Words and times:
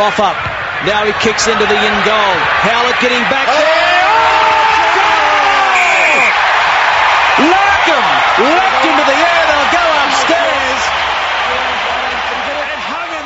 Roth 0.00 0.16
up. 0.16 0.32
Now 0.88 1.04
he 1.04 1.12
kicks 1.20 1.44
into 1.44 1.66
the 1.68 1.76
in 1.76 1.96
goal. 2.08 2.32
Howlett 2.64 2.96
getting 3.04 3.20
back 3.28 3.44
oh! 3.44 3.52
there. 3.52 4.00
Oh! 4.08 4.24
Larkham 7.52 8.08
left 8.56 8.80
into 8.88 9.04
the 9.04 9.12
air. 9.12 9.42
They'll 9.44 9.76
go 9.76 9.84
upstairs. 10.08 10.80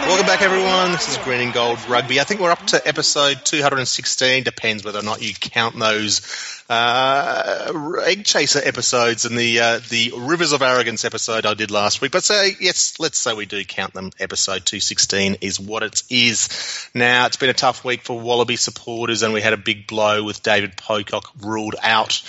Welcome 0.07 0.27
back, 0.27 0.43
everyone. 0.43 0.93
This 0.93 1.09
is 1.09 1.17
Green 1.25 1.41
and 1.41 1.53
Gold 1.55 1.79
Rugby. 1.89 2.21
I 2.21 2.25
think 2.25 2.39
we're 2.39 2.51
up 2.51 2.67
to 2.69 2.87
episode 2.87 3.43
216. 3.43 4.45
Depends 4.45 4.85
whether 4.85 4.99
or 4.99 5.03
not 5.03 5.23
you 5.23 5.33
count 5.33 5.79
those 5.79 6.21
uh, 6.69 7.73
Egg 8.05 8.27
Chaser 8.27 8.61
episodes 8.63 9.25
and 9.25 9.37
the 9.37 9.61
uh, 9.61 9.81
the 9.89 10.13
Rivers 10.15 10.53
of 10.53 10.61
Arrogance 10.61 11.07
episode 11.07 11.47
I 11.47 11.55
did 11.55 11.71
last 11.71 12.03
week. 12.03 12.13
But 12.13 12.23
say 12.23 12.55
yes, 12.61 13.01
let's 13.01 13.17
say 13.17 13.33
we 13.33 13.47
do 13.47 13.65
count 13.65 13.95
them. 13.95 14.11
Episode 14.21 14.67
two 14.67 14.79
sixteen 14.79 15.39
is 15.41 15.59
what 15.59 15.83
it 15.83 16.03
is. 16.11 16.91
Now 16.95 17.25
it's 17.25 17.39
been 17.39 17.49
a 17.49 17.55
tough 17.55 17.83
week 17.83 18.03
for 18.03 18.21
Wallaby 18.21 18.57
supporters, 18.57 19.23
and 19.23 19.33
we 19.33 19.41
had 19.41 19.55
a 19.55 19.59
big 19.59 19.87
blow 19.87 20.23
with 20.23 20.43
David 20.43 20.77
Pocock 20.77 21.31
ruled 21.41 21.77
out 21.83 22.21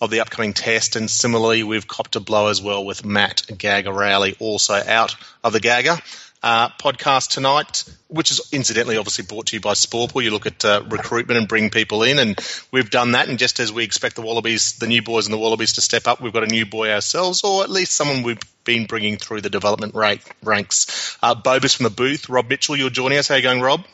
of 0.00 0.10
the 0.10 0.20
upcoming 0.20 0.52
test, 0.52 0.94
and 0.94 1.10
similarly 1.10 1.64
we've 1.64 1.88
copped 1.88 2.14
a 2.14 2.20
blow 2.20 2.46
as 2.46 2.62
well 2.62 2.84
with 2.84 3.04
Matt 3.04 3.42
Gagarowli 3.48 4.36
also 4.38 4.74
out 4.74 5.16
of 5.42 5.52
the 5.52 5.60
Gagger 5.60 5.98
uh, 6.44 6.68
podcast 6.78 7.30
tonight, 7.30 7.84
which 8.08 8.30
is 8.30 8.52
incidentally 8.52 8.98
obviously 8.98 9.24
brought 9.24 9.46
to 9.46 9.56
you 9.56 9.60
by 9.60 9.72
Sportpool. 9.72 10.22
You 10.22 10.30
look 10.30 10.44
at 10.44 10.62
uh, 10.62 10.84
recruitment 10.86 11.38
and 11.38 11.48
bring 11.48 11.70
people 11.70 12.02
in, 12.02 12.18
and 12.18 12.38
we've 12.70 12.90
done 12.90 13.12
that. 13.12 13.28
And 13.30 13.38
just 13.38 13.60
as 13.60 13.72
we 13.72 13.82
expect 13.82 14.14
the 14.14 14.20
Wallabies, 14.20 14.74
the 14.74 14.86
new 14.86 15.00
boys 15.00 15.26
and 15.26 15.32
the 15.32 15.38
Wallabies 15.38 15.72
to 15.72 15.80
step 15.80 16.06
up, 16.06 16.20
we've 16.20 16.34
got 16.34 16.44
a 16.44 16.46
new 16.46 16.66
boy 16.66 16.90
ourselves, 16.90 17.44
or 17.44 17.64
at 17.64 17.70
least 17.70 17.92
someone 17.92 18.22
we've 18.22 18.38
been 18.64 18.84
bringing 18.84 19.16
through 19.16 19.40
the 19.40 19.48
development 19.48 19.94
rate 19.94 20.20
ranks. 20.42 21.16
Uh, 21.22 21.34
Bobus 21.34 21.76
from 21.76 21.84
the 21.84 21.90
booth, 21.90 22.28
Rob 22.28 22.50
Mitchell, 22.50 22.76
you're 22.76 22.90
joining 22.90 23.16
us. 23.16 23.28
How 23.28 23.36
are 23.36 23.38
you 23.38 23.42
going, 23.42 23.62
Rob? 23.62 23.86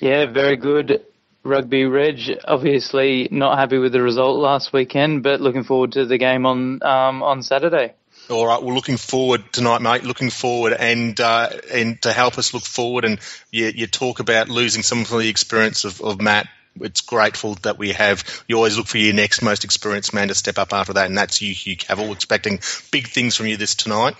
Yeah, 0.00 0.24
very 0.24 0.56
good. 0.56 1.04
Rugby 1.44 1.84
Reg, 1.84 2.40
obviously 2.44 3.28
not 3.30 3.58
happy 3.58 3.76
with 3.76 3.92
the 3.92 4.02
result 4.02 4.38
last 4.38 4.72
weekend, 4.72 5.22
but 5.22 5.42
looking 5.42 5.62
forward 5.62 5.92
to 5.92 6.06
the 6.06 6.16
game 6.16 6.46
on 6.46 6.82
um, 6.82 7.22
on 7.22 7.42
Saturday. 7.42 7.92
All 8.28 8.44
right, 8.44 8.60
we're 8.60 8.74
looking 8.74 8.96
forward 8.96 9.52
tonight, 9.52 9.82
mate. 9.82 10.02
Looking 10.02 10.30
forward, 10.30 10.72
and 10.72 11.18
uh, 11.20 11.48
and 11.72 12.02
to 12.02 12.12
help 12.12 12.38
us 12.38 12.52
look 12.52 12.64
forward, 12.64 13.04
and 13.04 13.20
you, 13.52 13.66
you 13.66 13.86
talk 13.86 14.18
about 14.18 14.48
losing 14.48 14.82
some 14.82 15.02
of 15.02 15.08
the 15.10 15.28
experience 15.28 15.84
of, 15.84 16.00
of 16.00 16.20
Matt. 16.20 16.48
It's 16.80 17.02
grateful 17.02 17.54
that 17.62 17.78
we 17.78 17.92
have. 17.92 18.24
You 18.48 18.56
always 18.56 18.76
look 18.76 18.88
for 18.88 18.98
your 18.98 19.14
next 19.14 19.42
most 19.42 19.62
experienced 19.62 20.12
man 20.12 20.28
to 20.28 20.34
step 20.34 20.58
up 20.58 20.72
after 20.72 20.94
that, 20.94 21.06
and 21.06 21.16
that's 21.16 21.40
you, 21.40 21.54
Hugh 21.54 21.76
Cavill. 21.76 22.12
Expecting 22.12 22.58
big 22.90 23.06
things 23.06 23.36
from 23.36 23.46
you 23.46 23.56
this 23.56 23.76
tonight. 23.76 24.16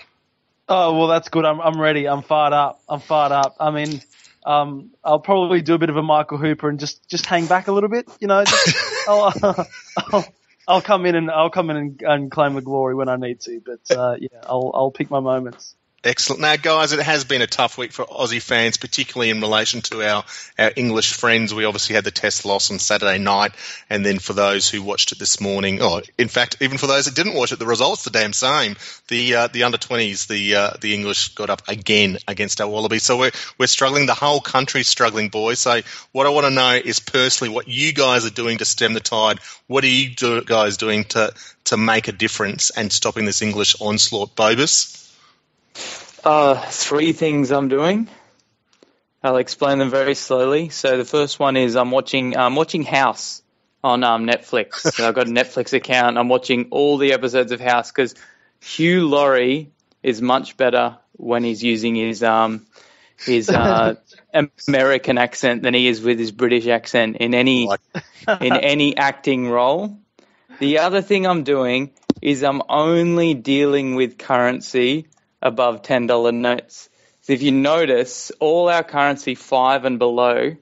Oh 0.69 0.97
well, 0.97 1.07
that's 1.07 1.27
good. 1.27 1.43
I'm 1.43 1.59
I'm 1.59 1.79
ready. 1.79 2.07
I'm 2.07 2.21
fired 2.21 2.53
up. 2.53 2.81
I'm 2.87 3.01
fired 3.01 3.33
up. 3.33 3.57
I 3.59 3.71
mean, 3.71 4.01
um, 4.45 4.91
I'll 5.03 5.19
probably 5.19 5.61
do 5.61 5.73
a 5.73 5.77
bit 5.77 5.89
of 5.89 5.97
a 5.97 6.03
Michael 6.03 6.37
Hooper 6.37 6.69
and 6.69 6.79
just 6.79 7.05
just 7.09 7.25
hang 7.25 7.45
back 7.45 7.67
a 7.67 7.73
little 7.73 7.89
bit. 7.89 8.07
You 8.21 8.27
know, 8.27 8.45
just, 8.45 8.77
I'll, 9.09 9.33
I'll, 9.97 10.25
I'll 10.67 10.81
come 10.81 11.05
in 11.05 11.15
and 11.15 11.31
I'll 11.31 11.51
come 11.51 11.69
in 11.71 11.77
and, 11.77 12.03
and 12.03 12.31
claim 12.31 12.55
the 12.55 12.61
glory 12.61 12.95
when 12.95 13.09
I 13.09 13.17
need 13.17 13.41
to. 13.41 13.61
But 13.65 13.95
uh, 13.95 14.17
yeah, 14.19 14.41
I'll 14.45 14.71
I'll 14.73 14.91
pick 14.91 15.11
my 15.11 15.21
moments. 15.21 15.75
Excellent. 16.07 16.39
Now, 16.39 16.55
guys, 16.55 16.93
it 16.93 17.01
has 17.01 17.25
been 17.25 17.41
a 17.41 17.47
tough 17.47 17.77
week 17.77 17.91
for 17.91 18.05
Aussie 18.05 18.41
fans, 18.41 18.77
particularly 18.77 19.29
in 19.29 19.41
relation 19.41 19.81
to 19.81 20.01
our, 20.07 20.23
our 20.57 20.71
English 20.73 21.11
friends. 21.11 21.53
We 21.53 21.65
obviously 21.65 21.95
had 21.95 22.05
the 22.05 22.11
test 22.11 22.45
loss 22.45 22.71
on 22.71 22.79
Saturday 22.79 23.17
night, 23.17 23.51
and 23.89 24.05
then 24.05 24.17
for 24.17 24.31
those 24.31 24.69
who 24.69 24.81
watched 24.81 25.11
it 25.11 25.19
this 25.19 25.41
morning, 25.41 25.79
oh, 25.81 26.01
in 26.17 26.29
fact, 26.29 26.55
even 26.61 26.77
for 26.77 26.87
those 26.87 27.05
that 27.05 27.15
didn't 27.15 27.33
watch 27.33 27.51
it, 27.51 27.59
the 27.59 27.65
results 27.65 28.05
the 28.05 28.09
damn 28.09 28.31
same. 28.31 28.77
The 29.09 29.35
uh, 29.35 29.47
the 29.47 29.63
under 29.63 29.77
twenties, 29.77 30.27
the 30.27 30.55
uh, 30.55 30.71
the 30.79 30.93
English 30.93 31.35
got 31.35 31.49
up 31.49 31.63
again 31.67 32.19
against 32.25 32.61
our 32.61 32.69
Wallabies. 32.69 33.03
So 33.03 33.17
we're 33.17 33.31
we're 33.57 33.67
struggling. 33.67 34.05
The 34.05 34.13
whole 34.13 34.39
country's 34.39 34.87
struggling, 34.87 35.27
boys. 35.27 35.59
So 35.59 35.81
what 36.13 36.25
I 36.25 36.29
want 36.29 36.45
to 36.45 36.51
know 36.51 36.71
is 36.71 37.01
personally 37.01 37.53
what 37.53 37.67
you 37.67 37.91
guys 37.91 38.25
are 38.25 38.29
doing 38.29 38.59
to 38.59 38.65
stem 38.65 38.93
the 38.93 39.01
tide. 39.01 39.39
What 39.67 39.83
are 39.83 39.87
you 39.87 40.15
do, 40.15 40.41
guys 40.41 40.77
doing 40.77 41.03
to 41.03 41.33
to 41.65 41.75
make 41.75 42.07
a 42.07 42.13
difference 42.13 42.69
and 42.69 42.93
stopping 42.93 43.25
this 43.25 43.41
English 43.41 43.75
onslaught, 43.81 44.37
Bobus? 44.37 45.03
Uh, 46.23 46.55
three 46.55 47.13
things 47.13 47.51
I'm 47.51 47.67
doing. 47.67 48.09
I'll 49.23 49.37
explain 49.37 49.79
them 49.79 49.89
very 49.89 50.15
slowly. 50.15 50.69
So 50.69 50.97
the 50.97 51.05
first 51.05 51.39
one 51.39 51.57
is 51.57 51.75
I'm 51.75 51.91
watching 51.91 52.37
I'm 52.37 52.55
watching 52.55 52.83
House 52.83 53.41
on 53.83 54.03
um, 54.03 54.25
Netflix. 54.25 54.99
I've 54.99 55.15
got 55.15 55.27
a 55.27 55.31
Netflix 55.31 55.73
account. 55.73 56.17
I'm 56.17 56.29
watching 56.29 56.67
all 56.71 56.97
the 56.97 57.13
episodes 57.13 57.51
of 57.51 57.59
House 57.59 57.91
because 57.91 58.15
Hugh 58.61 59.07
Laurie 59.07 59.71
is 60.03 60.21
much 60.21 60.57
better 60.57 60.97
when 61.13 61.43
he's 61.43 61.63
using 61.63 61.95
his 61.95 62.23
um 62.23 62.65
his 63.25 63.49
uh, 63.49 63.95
American 64.67 65.17
accent 65.17 65.63
than 65.63 65.73
he 65.73 65.87
is 65.87 66.01
with 66.01 66.19
his 66.19 66.31
British 66.31 66.67
accent 66.67 67.17
in 67.17 67.33
any 67.33 67.69
in 68.41 68.55
any 68.55 68.95
acting 68.97 69.49
role. 69.49 69.99
The 70.59 70.79
other 70.79 71.01
thing 71.01 71.27
I'm 71.27 71.43
doing 71.43 71.91
is 72.21 72.43
I'm 72.43 72.61
only 72.69 73.33
dealing 73.33 73.95
with 73.95 74.17
currency 74.17 75.07
above 75.41 75.81
$10 75.81 76.33
notes. 76.33 76.89
So 77.21 77.33
if 77.33 77.41
you 77.41 77.51
notice, 77.51 78.31
all 78.39 78.69
our 78.69 78.83
currency 78.83 79.35
five 79.35 79.85
and 79.85 79.99
below 79.99 80.55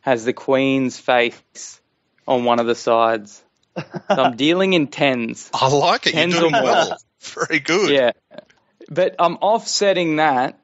has 0.00 0.24
the 0.24 0.32
Queen's 0.32 0.98
face 0.98 1.80
on 2.26 2.44
one 2.44 2.60
of 2.60 2.66
the 2.66 2.74
sides. 2.74 3.42
So 3.76 3.84
I'm 4.08 4.36
dealing 4.36 4.72
in 4.72 4.88
tens. 4.88 5.50
I 5.54 5.68
like 5.68 6.06
it. 6.06 6.12
Tens 6.12 6.34
You're 6.34 6.50
doing 6.50 6.52
well. 6.52 6.96
Very 7.20 7.60
good. 7.60 7.90
Yeah. 7.90 8.12
But 8.90 9.16
I'm 9.18 9.36
offsetting 9.36 10.16
that 10.16 10.58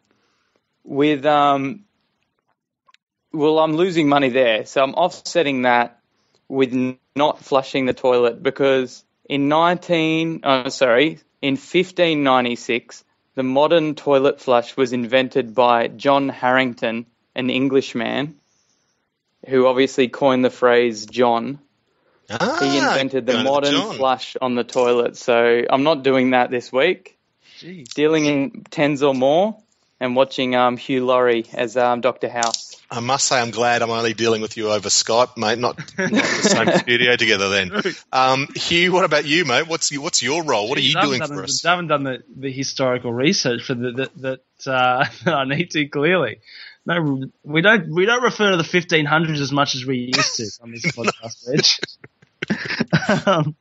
with, 0.82 1.24
um, 1.26 1.84
well, 3.32 3.58
I'm 3.58 3.74
losing 3.74 4.08
money 4.08 4.30
there. 4.30 4.66
So 4.66 4.82
I'm 4.82 4.94
offsetting 4.94 5.62
that 5.62 6.00
with 6.48 6.98
not 7.16 7.44
flushing 7.44 7.86
the 7.86 7.94
toilet 7.94 8.42
because 8.42 9.04
in 9.28 9.48
19, 9.48 10.40
oh, 10.44 10.68
sorry, 10.68 11.20
in 11.40 11.54
1596, 11.54 13.04
the 13.34 13.42
modern 13.42 13.94
toilet 13.94 14.40
flush 14.40 14.76
was 14.76 14.92
invented 14.92 15.54
by 15.54 15.88
John 15.88 16.28
Harington, 16.28 17.06
an 17.34 17.50
Englishman, 17.50 18.36
who 19.48 19.66
obviously 19.66 20.08
coined 20.08 20.44
the 20.44 20.50
phrase 20.50 21.06
John. 21.06 21.58
Ah, 22.30 22.58
he 22.60 22.78
invented 22.78 23.26
the 23.26 23.42
modern 23.42 23.92
flush 23.92 24.36
on 24.40 24.54
the 24.54 24.64
toilet. 24.64 25.16
So 25.16 25.62
I'm 25.68 25.82
not 25.82 26.02
doing 26.02 26.30
that 26.30 26.50
this 26.50 26.72
week. 26.72 27.18
Jeez. 27.58 27.88
Dealing 27.94 28.26
in 28.26 28.64
tens 28.70 29.02
or 29.02 29.14
more 29.14 29.56
and 30.00 30.16
watching 30.16 30.54
um, 30.54 30.76
Hugh 30.76 31.04
Laurie 31.04 31.46
as 31.52 31.76
um, 31.76 32.00
Dr. 32.00 32.28
House. 32.28 32.73
I 32.90 33.00
must 33.00 33.26
say, 33.26 33.40
I'm 33.40 33.50
glad 33.50 33.82
I'm 33.82 33.90
only 33.90 34.14
dealing 34.14 34.42
with 34.42 34.56
you 34.56 34.70
over 34.70 34.88
Skype, 34.88 35.36
mate, 35.36 35.58
not, 35.58 35.78
not 35.98 36.10
the 36.10 36.20
same 36.42 36.78
studio 36.78 37.16
together. 37.16 37.48
Then, 37.48 37.72
um, 38.12 38.48
Hugh, 38.54 38.92
what 38.92 39.04
about 39.04 39.24
you, 39.24 39.44
mate? 39.44 39.66
What's 39.66 39.90
your, 39.90 40.02
what's 40.02 40.22
your 40.22 40.44
role? 40.44 40.68
What 40.68 40.78
are 40.78 40.82
you 40.82 41.00
doing 41.00 41.22
for 41.22 41.42
us? 41.42 41.64
I 41.64 41.70
haven't 41.70 41.88
done 41.88 42.04
the, 42.04 42.22
the 42.36 42.52
historical 42.52 43.12
research 43.12 43.62
for 43.62 43.74
the, 43.74 43.92
that 43.92 44.40
that 44.64 44.70
uh, 44.70 45.04
I 45.30 45.44
need 45.44 45.70
to. 45.72 45.86
Clearly, 45.88 46.40
no, 46.84 47.24
we 47.42 47.62
don't 47.62 47.92
we 47.92 48.06
don't 48.06 48.22
refer 48.22 48.50
to 48.50 48.56
the 48.56 48.62
1500s 48.62 49.40
as 49.40 49.50
much 49.50 49.74
as 49.74 49.84
we 49.86 50.12
used 50.14 50.36
to 50.36 50.50
on 50.62 50.70
this 50.70 50.84
podcast, 50.92 51.96
um, 53.26 53.56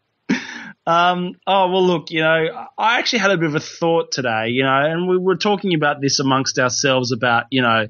um, 0.86 1.36
oh 1.48 1.72
well, 1.72 1.86
look, 1.86 2.12
you 2.12 2.22
know, 2.22 2.68
I 2.78 3.00
actually 3.00 3.20
had 3.20 3.32
a 3.32 3.38
bit 3.38 3.48
of 3.48 3.56
a 3.56 3.62
thought 3.62 4.12
today, 4.12 4.50
you 4.50 4.64
know, 4.64 4.82
and 4.86 5.08
we 5.08 5.18
were 5.18 5.38
talking 5.38 5.74
about 5.74 6.02
this 6.02 6.20
amongst 6.20 6.60
ourselves 6.60 7.14
about, 7.14 7.46
you 7.50 7.62
know 7.62 7.88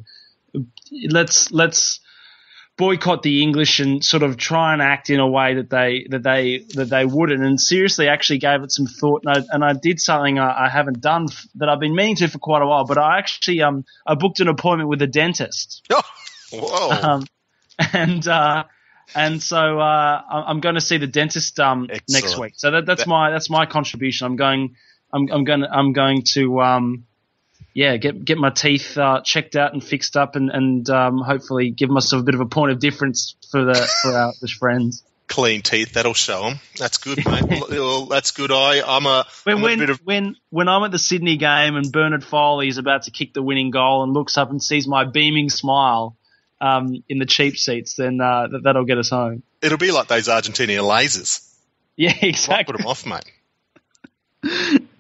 let's 1.10 1.52
let's 1.52 2.00
boycott 2.76 3.22
the 3.22 3.42
English 3.42 3.80
and 3.80 4.04
sort 4.04 4.24
of 4.24 4.38
try 4.38 4.74
and 4.74 4.82
act 4.82 5.10
in 5.10 5.20
a 5.20 5.28
way 5.28 5.56
that 5.56 5.70
they 5.70 6.08
that 6.10 6.24
they 6.24 6.66
that 6.76 6.90
they 6.90 7.06
wouldn't. 7.06 7.44
And 7.44 7.60
seriously, 7.60 8.08
actually 8.08 8.40
gave 8.40 8.64
it 8.64 8.72
some 8.72 8.88
thought. 8.88 9.24
And 9.26 9.38
I, 9.38 9.56
and 9.56 9.66
I 9.66 9.74
did 9.74 10.00
something 10.00 10.40
I, 10.40 10.66
I, 10.66 10.70
haven't 10.70 11.02
done 11.02 11.28
f- 11.30 11.48
that 11.56 11.70
I've 11.70 11.80
been 11.80 11.96
meaning 11.96 12.16
to 12.18 12.28
for 12.28 12.40
quite 12.40 12.62
a 12.62 12.66
while. 12.66 12.86
But 12.86 12.98
I 12.98 13.20
actually 13.20 13.62
um 13.62 13.86
I 14.06 14.16
booked 14.16 14.40
an 14.40 14.48
appointment 14.48 14.90
with 14.90 15.02
a 15.02 15.08
dentist. 15.08 15.88
Oh, 16.56 16.60
whoa! 16.60 16.92
Um, 16.92 17.26
and 17.94 18.28
uh, 18.28 18.66
and 19.16 19.42
so 19.42 19.80
uh, 19.80 20.22
I'm 20.30 20.60
going 20.60 20.76
to 20.76 20.82
see 20.82 20.98
the 21.00 21.08
dentist 21.08 21.60
um 21.60 21.88
next 22.08 22.38
week. 22.38 22.54
So 22.58 22.70
that, 22.70 22.86
that's 22.86 23.08
my 23.08 23.32
that's 23.32 23.50
my 23.50 23.66
contribution. 23.66 24.28
I'm 24.28 24.36
going. 24.36 24.76
I'm, 25.12 25.32
I'm 25.32 25.44
going. 25.46 25.64
I'm 25.64 25.94
going 25.94 26.22
to 26.34 26.62
um, 26.62 27.06
yeah, 27.74 27.98
get 27.98 28.24
get 28.24 28.38
my 28.38 28.52
teeth 28.52 28.98
uh, 28.98 29.22
checked 29.24 29.56
out 29.56 29.74
and 29.74 29.84
fixed 29.84 30.16
up, 30.16 30.36
and 30.36 30.50
and 30.52 30.90
um, 30.90 31.20
hopefully 31.20 31.72
give 31.72 31.90
myself 31.90 32.22
a 32.22 32.24
bit 32.24 32.36
of 32.36 32.42
a 32.42 32.46
point 32.46 32.72
of 32.72 32.80
difference 32.80 33.36
for 33.50 33.66
the 33.66 33.74
for 34.02 34.12
our 34.12 34.34
English 34.34 34.58
friends. 34.58 35.04
Clean 35.28 35.62
teeth, 35.62 35.94
that'll 35.94 36.14
show 36.14 36.50
them. 36.50 36.60
That's 36.78 36.98
good, 36.98 37.26
mate. 37.26 37.64
well, 37.70 38.06
that's 38.06 38.32
good. 38.32 38.52
I 38.52 38.82
I'm 38.86 39.06
a 39.06 39.26
when 39.44 39.56
I'm 39.58 39.62
when, 39.62 39.82
a 39.82 39.92
of... 39.92 40.00
when 40.04 40.36
when 40.50 40.68
I'm 40.68 40.84
at 40.84 40.92
the 40.92 41.00
Sydney 41.00 41.38
game 41.38 41.76
and 41.76 41.92
Bernard 41.92 42.24
Foley 42.24 42.68
is 42.68 42.78
about 42.78 43.04
to 43.04 43.12
kick 43.12 43.34
the 43.34 43.42
winning 43.42 43.72
goal 43.72 44.04
and 44.04 44.14
looks 44.14 44.38
up 44.38 44.52
and 44.52 44.62
sees 44.62 44.88
my 44.88 45.06
beaming 45.06 45.50
smile 45.50 46.16
um, 46.62 47.04
in 47.10 47.20
the 47.20 47.26
cheap 47.26 47.58
seats, 47.58 47.96
then 47.96 48.22
uh, 48.22 48.48
that, 48.48 48.62
that'll 48.64 48.86
get 48.86 48.98
us 48.98 49.10
home. 49.10 49.44
It'll 49.62 49.78
be 49.78 49.92
like 49.92 50.08
those 50.08 50.28
Argentinian 50.28 50.84
lasers. 50.84 51.50
Yeah, 51.96 52.16
exactly. 52.24 52.74
Put 52.74 52.80
them 52.80 52.88
off, 52.88 53.06
mate. 53.06 53.32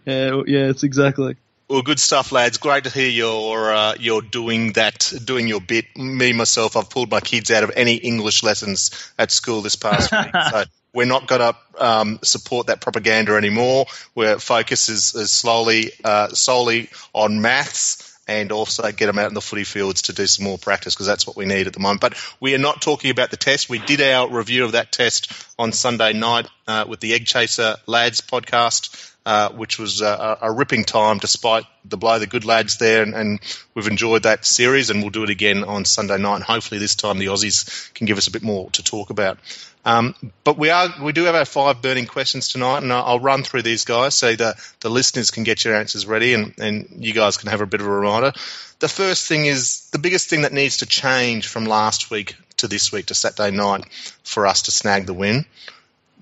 yeah, 0.05 0.43
yeah, 0.45 0.69
it's 0.69 0.83
exactly. 0.83 1.37
Well, 1.69 1.81
good 1.81 1.99
stuff, 1.99 2.31
lads. 2.31 2.57
Great 2.57 2.83
to 2.83 2.89
hear 2.89 3.09
you're 3.09 3.73
uh, 3.73 3.95
you're 3.99 4.21
doing 4.21 4.73
that, 4.73 5.11
doing 5.23 5.47
your 5.47 5.61
bit. 5.61 5.85
Me 5.97 6.33
myself, 6.33 6.75
I've 6.75 6.89
pulled 6.89 7.09
my 7.09 7.21
kids 7.21 7.51
out 7.51 7.63
of 7.63 7.71
any 7.75 7.95
English 7.95 8.43
lessons 8.43 8.91
at 9.17 9.31
school 9.31 9.61
this 9.61 9.77
past 9.77 10.11
week, 10.11 10.31
so 10.51 10.65
we're 10.93 11.05
not 11.05 11.25
going 11.25 11.41
to 11.41 11.83
um, 11.83 12.19
support 12.21 12.67
that 12.67 12.81
propaganda 12.81 13.35
anymore. 13.35 13.85
Where 14.13 14.39
focus 14.39 14.89
is, 14.89 15.15
is 15.15 15.31
slowly 15.31 15.91
uh, 16.03 16.29
solely 16.29 16.89
on 17.13 17.41
maths 17.41 18.13
and 18.27 18.51
also 18.51 18.91
get 18.91 19.07
them 19.07 19.19
out 19.19 19.27
in 19.27 19.33
the 19.33 19.41
footy 19.41 19.65
fields 19.65 20.03
to 20.03 20.13
do 20.13 20.25
some 20.27 20.45
more 20.45 20.57
practice 20.57 20.95
because 20.95 21.07
that's 21.07 21.27
what 21.27 21.35
we 21.35 21.45
need 21.45 21.67
at 21.67 21.73
the 21.73 21.79
moment. 21.79 22.01
But 22.01 22.15
we 22.39 22.55
are 22.55 22.59
not 22.59 22.81
talking 22.81 23.11
about 23.11 23.31
the 23.31 23.37
test. 23.37 23.69
We 23.69 23.79
did 23.79 24.01
our 24.01 24.29
review 24.29 24.63
of 24.63 24.73
that 24.73 24.91
test 24.91 25.31
on 25.59 25.71
Sunday 25.71 26.13
night 26.13 26.47
uh, 26.67 26.85
with 26.87 26.99
the 26.99 27.13
Egg 27.13 27.25
Chaser 27.25 27.75
Lads 27.87 28.21
podcast. 28.21 29.09
Uh, 29.25 29.49
which 29.51 29.79
was 29.79 30.01
a, 30.01 30.37
a, 30.41 30.51
ripping 30.51 30.83
time 30.83 31.17
despite 31.17 31.63
the 31.85 31.95
blow. 31.95 32.19
The 32.19 32.27
good 32.27 32.43
lads 32.43 32.75
there, 32.75 33.01
and, 33.01 33.15
and, 33.15 33.39
we've 33.73 33.87
enjoyed 33.87 34.23
that 34.23 34.43
series, 34.45 34.89
and 34.89 34.99
we'll 34.99 35.11
do 35.11 35.23
it 35.23 35.29
again 35.29 35.63
on 35.63 35.85
Sunday 35.85 36.17
night. 36.17 36.35
And 36.35 36.43
hopefully, 36.43 36.77
this 36.77 36.95
time 36.95 37.19
the 37.19 37.27
Aussies 37.27 37.93
can 37.93 38.05
give 38.05 38.17
us 38.17 38.27
a 38.27 38.31
bit 38.31 38.43
more 38.43 38.69
to 38.71 38.83
talk 38.83 39.11
about. 39.11 39.37
Um, 39.85 40.15
but 40.43 40.57
we 40.57 40.69
are 40.69 40.89
we 41.01 41.11
do 41.11 41.23
have 41.23 41.35
our 41.35 41.45
five 41.45 41.81
burning 41.81 42.05
questions 42.05 42.47
tonight, 42.47 42.83
and 42.83 42.91
I'll 42.91 43.19
run 43.19 43.43
through 43.43 43.63
these 43.63 43.83
guys 43.83 44.15
so 44.15 44.35
the 44.35 44.55
the 44.79 44.89
listeners 44.89 45.31
can 45.31 45.43
get 45.43 45.63
your 45.65 45.75
answers 45.75 46.05
ready, 46.05 46.33
and, 46.33 46.53
and 46.57 46.87
you 46.99 47.13
guys 47.13 47.37
can 47.37 47.49
have 47.49 47.61
a 47.61 47.65
bit 47.65 47.81
of 47.81 47.87
a 47.87 47.91
reminder. 47.91 48.31
The 48.79 48.87
first 48.87 49.27
thing 49.27 49.45
is 49.45 49.89
the 49.91 49.99
biggest 49.99 50.29
thing 50.29 50.41
that 50.41 50.53
needs 50.53 50.77
to 50.77 50.85
change 50.85 51.47
from 51.47 51.65
last 51.65 52.11
week 52.11 52.35
to 52.57 52.67
this 52.67 52.91
week 52.91 53.07
to 53.07 53.13
Saturday 53.13 53.55
night 53.55 53.85
for 54.23 54.47
us 54.47 54.63
to 54.63 54.71
snag 54.71 55.05
the 55.05 55.13
win. 55.13 55.45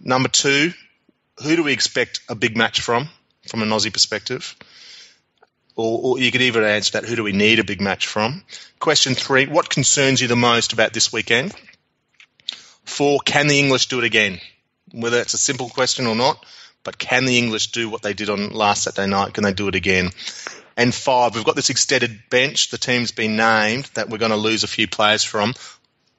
Number 0.03 0.29
two, 0.29 0.73
who 1.43 1.55
do 1.55 1.63
we 1.63 1.73
expect 1.73 2.21
a 2.27 2.35
big 2.35 2.57
match 2.57 2.81
from, 2.81 3.09
from 3.47 3.61
an 3.61 3.69
Aussie 3.69 3.93
perspective? 3.93 4.55
Or, 5.75 5.99
or, 6.03 6.19
you 6.19 6.31
could 6.31 6.41
even 6.41 6.63
answer 6.63 6.93
that, 6.93 7.05
who 7.05 7.15
do 7.15 7.23
we 7.23 7.31
need 7.31 7.59
a 7.59 7.63
big 7.63 7.81
match 7.81 8.07
from? 8.07 8.43
Question 8.79 9.15
three, 9.15 9.45
what 9.45 9.69
concerns 9.69 10.21
you 10.21 10.27
the 10.27 10.35
most 10.35 10.73
about 10.73 10.93
this 10.93 11.13
weekend? 11.13 11.53
Four, 12.83 13.19
can 13.19 13.47
the 13.47 13.59
English 13.59 13.87
do 13.87 13.99
it 13.99 14.03
again? 14.03 14.39
Whether 14.91 15.21
it's 15.21 15.33
a 15.33 15.39
simple 15.39 15.69
question 15.69 16.07
or 16.07 16.15
not, 16.15 16.43
but 16.83 16.97
can 16.97 17.25
the 17.25 17.37
English 17.37 17.71
do 17.71 17.89
what 17.89 18.01
they 18.01 18.13
did 18.13 18.29
on 18.29 18.51
last 18.51 18.83
Saturday 18.83 19.07
night? 19.07 19.33
Can 19.33 19.43
they 19.43 19.53
do 19.53 19.67
it 19.67 19.75
again? 19.75 20.09
And 20.75 20.93
five, 20.93 21.35
we've 21.35 21.45
got 21.45 21.55
this 21.55 21.69
extended 21.69 22.23
bench. 22.29 22.69
The 22.69 22.77
team's 22.77 23.11
been 23.11 23.35
named 23.35 23.85
that 23.93 24.09
we're 24.09 24.17
going 24.17 24.31
to 24.31 24.37
lose 24.37 24.63
a 24.63 24.67
few 24.67 24.87
players 24.87 25.23
from 25.23 25.53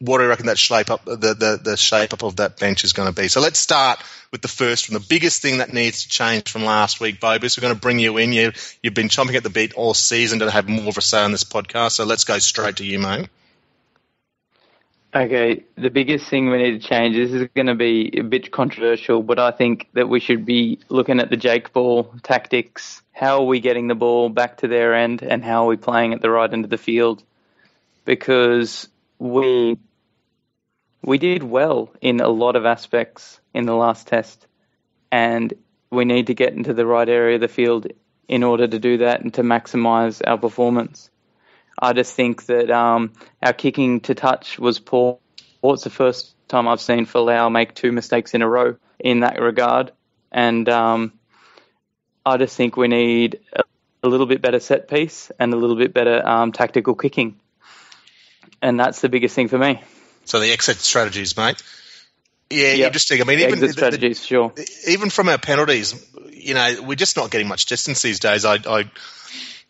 what 0.03 0.19
do 0.19 0.25
you 0.25 0.31
reckon 0.31 0.47
that 0.47 0.59
shape 0.59 0.91
up 0.91 1.05
the, 1.05 1.17
the, 1.17 1.61
the 1.63 1.77
shape 1.77 2.13
up 2.13 2.25
of 2.25 2.37
that 2.37 2.59
bench 2.59 2.83
is 2.83 2.93
going 2.93 3.13
to 3.13 3.15
be? 3.15 3.29
So 3.29 3.41
let's 3.41 3.61
start 3.61 4.01
with 4.33 4.43
the 4.43 4.49
first 4.49 4.91
one. 4.91 5.01
The 5.01 5.07
biggest 5.09 5.41
thing 5.43 5.59
that 5.59 5.73
needs 5.73 6.03
to 6.03 6.09
change 6.09 6.51
from 6.51 6.65
last 6.65 6.99
week, 7.01 7.21
Bobus. 7.21 7.57
We're 7.57 7.63
going 7.63 7.75
to 7.75 7.81
bring 7.81 8.01
you 8.01 8.17
in. 8.17 8.33
You 8.33 8.51
you've 8.83 8.95
been 8.95 9.09
chomping 9.09 9.37
at 9.37 9.45
the 9.45 9.51
beat 9.51 9.75
all 9.75 9.95
season 9.95 10.41
to 10.41 10.51
have 10.51 10.69
more 10.69 10.89
of 10.89 10.99
a 10.99 11.01
say 11.01 11.23
on 11.23 11.31
this 11.31 11.45
podcast. 11.45 11.93
So 11.93 12.05
let's 12.05 12.25
go 12.25 12.39
straight 12.39 12.77
to 12.77 12.85
you, 12.85 12.99
mate. 12.99 13.29
Okay, 15.15 15.63
the 15.77 15.91
biggest 15.91 16.29
thing 16.29 16.51
we 16.51 16.57
need 16.57 16.83
to 16.83 16.89
change. 16.89 17.15
This 17.15 17.31
is 17.31 17.49
going 17.55 17.67
to 17.67 17.77
be 17.77 18.19
a 18.19 18.23
bit 18.23 18.51
controversial, 18.51 19.23
but 19.23 19.39
I 19.39 19.53
think 19.53 19.89
that 19.93 20.09
we 20.09 20.19
should 20.19 20.45
be 20.45 20.81
looking 20.89 21.21
at 21.21 21.31
the 21.31 21.37
Jake 21.37 21.73
ball 21.73 22.13
tactics. 22.23 23.03
How 23.13 23.41
are 23.41 23.47
we 23.47 23.61
getting 23.61 23.87
the 23.87 23.95
ball 23.95 24.31
back 24.31 24.57
to 24.59 24.69
their 24.69 24.95
end, 24.95 25.23
and 25.23 25.45
how 25.45 25.65
are 25.65 25.69
we 25.69 25.77
playing 25.77 26.13
at 26.13 26.23
the 26.23 26.31
right 26.31 26.53
end 26.53 26.65
of 26.65 26.71
the 26.71 26.79
field? 26.79 27.23
Because 28.05 28.89
we 29.19 29.79
we 31.03 31.19
did 31.19 31.43
well 31.43 31.93
in 32.01 32.21
a 32.21 32.29
lot 32.29 32.57
of 32.57 32.65
aspects 32.65 33.41
in 33.53 33.67
the 33.67 33.75
last 33.75 34.07
test, 34.07 34.47
and 35.11 35.53
we 35.91 36.05
need 36.05 36.29
to 36.29 36.35
get 36.35 36.55
into 36.55 36.73
the 36.73 36.87
right 36.87 37.09
area 37.09 37.35
of 37.35 37.41
the 37.41 37.49
field 37.49 37.89
in 38.29 38.43
order 38.43 38.67
to 38.67 38.79
do 38.79 38.99
that 38.99 39.21
and 39.21 39.35
to 39.35 39.43
maximise 39.43 40.23
our 40.27 40.39
performance. 40.39 41.11
I 41.79 41.93
just 41.93 42.15
think 42.15 42.47
that 42.47 42.71
um, 42.71 43.13
our 43.43 43.53
kicking 43.53 44.01
to 44.03 44.15
touch 44.15 44.59
was 44.59 44.79
poor. 44.79 45.19
It's 45.65 45.85
the 45.85 45.91
first 45.91 46.35
time 46.49 46.69
I've 46.69 46.81
seen 46.81 47.07
Folau 47.07 47.51
make 47.51 47.75
two 47.75 47.93
mistakes 47.93 48.35
in 48.35 48.43
a 48.43 48.49
row 48.49 48.77
in 48.99 49.21
that 49.21 49.41
regard, 49.41 49.93
and 50.31 50.69
um, 50.69 51.13
I 52.25 52.37
just 52.37 52.57
think 52.57 52.77
we 52.77 52.89
need 52.89 53.41
a, 53.53 53.63
a, 54.05 54.09
little 54.09 54.27
bit 54.27 54.41
better 54.41 54.61
set 54.61 54.89
piece 54.89 55.31
and 55.39 55.53
a 55.53 55.57
little 55.57 55.77
bit 55.77 55.93
better 55.93 56.27
um, 56.27 56.53
tactical 56.53 56.95
kicking, 56.95 57.41
and 58.61 58.79
that's 58.79 59.01
the 59.01 59.09
biggest 59.09 59.35
thing 59.35 59.49
for 59.49 59.59
me. 59.59 59.83
So 60.25 60.41
the 60.41 60.53
exit 60.53 60.77
strategies, 60.79 61.37
mate. 61.37 61.63
Yeah, 62.51 62.73
yep. 62.73 62.87
interesting. 62.89 63.21
I 63.21 63.25
mean, 63.25 63.41
even 63.41 63.61
the, 63.61 63.73
strategies, 63.73 64.21
the, 64.21 64.27
sure. 64.27 64.53
Even 64.87 65.11
from 65.11 65.29
our 65.29 65.39
penalties, 65.39 65.95
you 66.31 66.55
know, 66.55 66.83
we're 66.83 66.97
just 66.97 67.17
not 67.17 67.31
getting 67.31 67.49
much 67.49 67.67
distance 67.67 68.03
these 68.03 68.21
days. 68.21 68.45
I, 68.45 68.57
I 68.67 68.91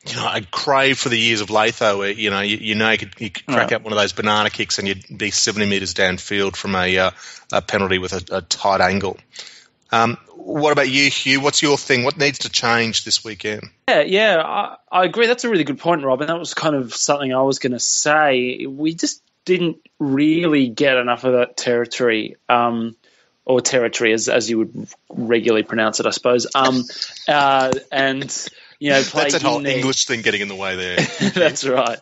you 0.07 0.17
know, 0.17 0.27
I 0.27 0.41
crave 0.51 0.99
for 0.99 1.09
the 1.09 1.19
years 1.19 1.41
of 1.41 1.49
Latho 1.49 1.99
where, 1.99 2.11
you 2.11 2.31
know, 2.31 2.41
you, 2.41 2.57
you 2.57 2.75
know, 2.75 2.91
you 2.91 2.99
could, 2.99 3.15
you 3.21 3.31
could 3.31 3.47
crack 3.47 3.71
right. 3.71 3.73
out 3.75 3.83
one 3.83 3.93
of 3.93 3.99
those 3.99 4.13
banana 4.13 4.51
kicks 4.51 4.79
and 4.79 4.89
you'd 4.89 5.05
be 5.17 5.31
70 5.31 5.67
metres 5.67 5.95
downfield 5.95 6.57
from 6.57 6.75
a, 6.75 6.99
uh, 6.99 7.11
a 7.53 7.63
penalty 7.63 7.99
with 7.99 8.13
a, 8.13 8.39
a 8.39 8.43
tight 8.43 8.81
angle. 8.81 9.17
Um, 9.93 10.19
what 10.35 10.73
about 10.73 10.89
you, 10.89 11.09
Hugh? 11.09 11.41
What's 11.41 11.63
your 11.63 11.79
thing? 11.79 12.03
What 12.03 12.19
needs 12.19 12.41
to 12.41 12.49
change 12.49 13.05
this 13.05 13.23
weekend? 13.23 13.71
Yeah, 13.89 14.01
yeah, 14.01 14.43
I, 14.45 14.77
I 14.91 15.05
agree. 15.05 15.29
That's 15.29 15.45
a 15.45 15.49
really 15.49 15.65
good 15.65 15.79
point, 15.79 16.03
Rob. 16.03 16.21
And 16.21 16.31
that 16.31 16.39
was 16.39 16.55
kind 16.55 16.75
of 16.75 16.95
something 16.95 17.33
I 17.33 17.43
was 17.43 17.61
going 17.61 17.73
to 17.73 17.79
say. 17.79 18.67
We 18.67 18.95
just 18.95 19.23
didn't 19.45 19.79
really 19.99 20.69
get 20.69 20.97
enough 20.97 21.25
of 21.25 21.35
that 21.35 21.57
territory, 21.57 22.37
um, 22.49 22.97
or 23.45 23.61
territory 23.61 24.13
as 24.13 24.29
as 24.29 24.49
you 24.49 24.59
would 24.59 24.89
regularly 25.09 25.65
pronounce 25.65 26.01
it, 26.01 26.07
I 26.07 26.11
suppose. 26.11 26.47
Um, 26.55 26.85
uh, 27.29 27.73
and 27.91 28.49
you 28.83 28.91
know, 28.91 29.03
that's 29.15 29.35
a 29.35 29.39
whole 29.39 29.65
English 29.65 30.07
thing 30.07 30.23
getting 30.23 30.41
in 30.41 30.49
the 30.49 30.57
way 30.57 30.77
there. 30.77 30.97
that's 31.35 31.65
right. 31.65 32.01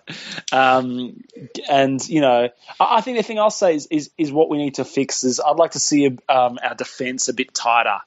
Um, 0.50 1.22
and 1.70 2.06
you 2.08 2.22
know, 2.22 2.48
I, 2.80 2.96
I, 2.96 3.00
think 3.02 3.18
the 3.18 3.22
thing 3.22 3.38
I'll 3.38 3.50
say 3.50 3.74
is, 3.74 3.86
is, 3.90 4.10
is 4.16 4.32
what 4.32 4.48
we 4.48 4.56
need 4.56 4.76
to 4.76 4.86
fix 4.86 5.22
is 5.22 5.40
I'd 5.40 5.56
like 5.56 5.72
to 5.72 5.78
see 5.78 6.06
um, 6.06 6.58
our 6.62 6.74
defence 6.74 7.28
a 7.28 7.34
bit 7.34 7.52
tighter. 7.52 7.98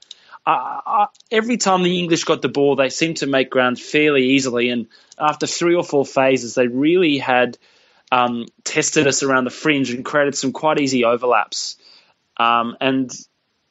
Uh, 0.46 0.82
uh, 0.86 1.06
every 1.32 1.58
time 1.58 1.84
the 1.84 2.00
English 2.00 2.24
got 2.24 2.42
the 2.42 2.50
ball, 2.50 2.76
they 2.76 2.90
seemed 2.90 3.18
to 3.18 3.28
make 3.28 3.52
ground 3.52 3.80
fairly 3.80 4.30
easily, 4.32 4.70
and 4.70 4.88
after 5.20 5.46
three 5.46 5.76
or 5.76 5.84
four 5.84 6.06
phases, 6.06 6.56
they 6.56 6.68
really 6.68 7.20
had 7.20 7.58
um, 8.14 8.46
tested 8.64 9.08
us 9.08 9.24
around 9.24 9.46
the 9.46 9.50
fringe 9.50 9.90
and 9.90 10.06
created 10.06 10.36
some 10.36 10.52
quite 10.52 10.80
easy 10.80 11.04
overlaps. 11.04 11.78
Um, 12.38 12.78
and 12.80 13.12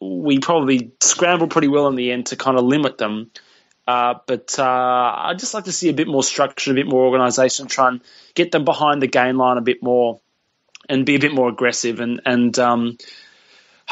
we 0.00 0.40
probably 0.40 0.90
scrambled 1.00 1.52
pretty 1.52 1.68
well 1.68 1.86
in 1.86 1.94
the 1.94 2.10
end 2.10 2.26
to 2.26 2.36
kind 2.36 2.58
of 2.58 2.64
limit 2.64 2.98
them. 2.98 3.30
Uh, 3.86 4.14
but 4.26 4.58
uh, 4.58 5.14
I'd 5.16 5.38
just 5.38 5.54
like 5.54 5.64
to 5.64 5.72
see 5.72 5.90
a 5.90 5.94
bit 5.94 6.08
more 6.08 6.24
structure, 6.24 6.72
a 6.72 6.74
bit 6.74 6.88
more 6.88 7.04
organisation, 7.04 7.68
try 7.68 7.88
and 7.88 8.00
get 8.34 8.50
them 8.50 8.64
behind 8.64 9.00
the 9.00 9.06
game 9.06 9.38
line 9.38 9.58
a 9.58 9.62
bit 9.62 9.80
more 9.80 10.20
and 10.88 11.06
be 11.06 11.14
a 11.14 11.20
bit 11.20 11.32
more 11.32 11.48
aggressive. 11.48 12.00
And, 12.00 12.20
and 12.26 12.58
um, 12.58 12.98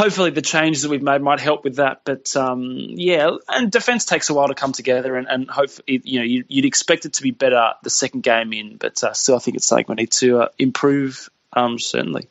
hopefully 0.00 0.30
the 0.30 0.40
changes 0.40 0.82
that 0.82 0.88
we've 0.88 1.02
made 1.02 1.20
might 1.20 1.40
help 1.40 1.62
with 1.62 1.76
that. 1.76 2.00
But 2.04 2.34
um, 2.34 2.74
yeah, 2.74 3.36
and 3.48 3.70
defence 3.70 4.06
takes 4.06 4.30
a 4.30 4.34
while 4.34 4.48
to 4.48 4.54
come 4.54 4.72
together, 4.72 5.16
and, 5.16 5.28
and 5.28 5.50
hopefully, 5.50 6.00
you 6.04 6.20
know, 6.20 6.24
you, 6.24 6.44
would 6.50 6.64
expect 6.64 7.04
it 7.04 7.14
to 7.14 7.22
be 7.22 7.32
better 7.32 7.74
the 7.82 7.90
second 7.90 8.22
game 8.22 8.52
in, 8.52 8.76
but 8.76 9.02
uh, 9.04 9.12
still, 9.12 9.36
I 9.36 9.40
think 9.40 9.58
it's 9.58 9.66
something 9.66 9.86
we 9.88 9.94
need 9.96 10.12
to 10.12 10.40
uh, 10.40 10.48
improve. 10.58 11.28
Um, 11.52 11.78
certainly. 11.78 12.28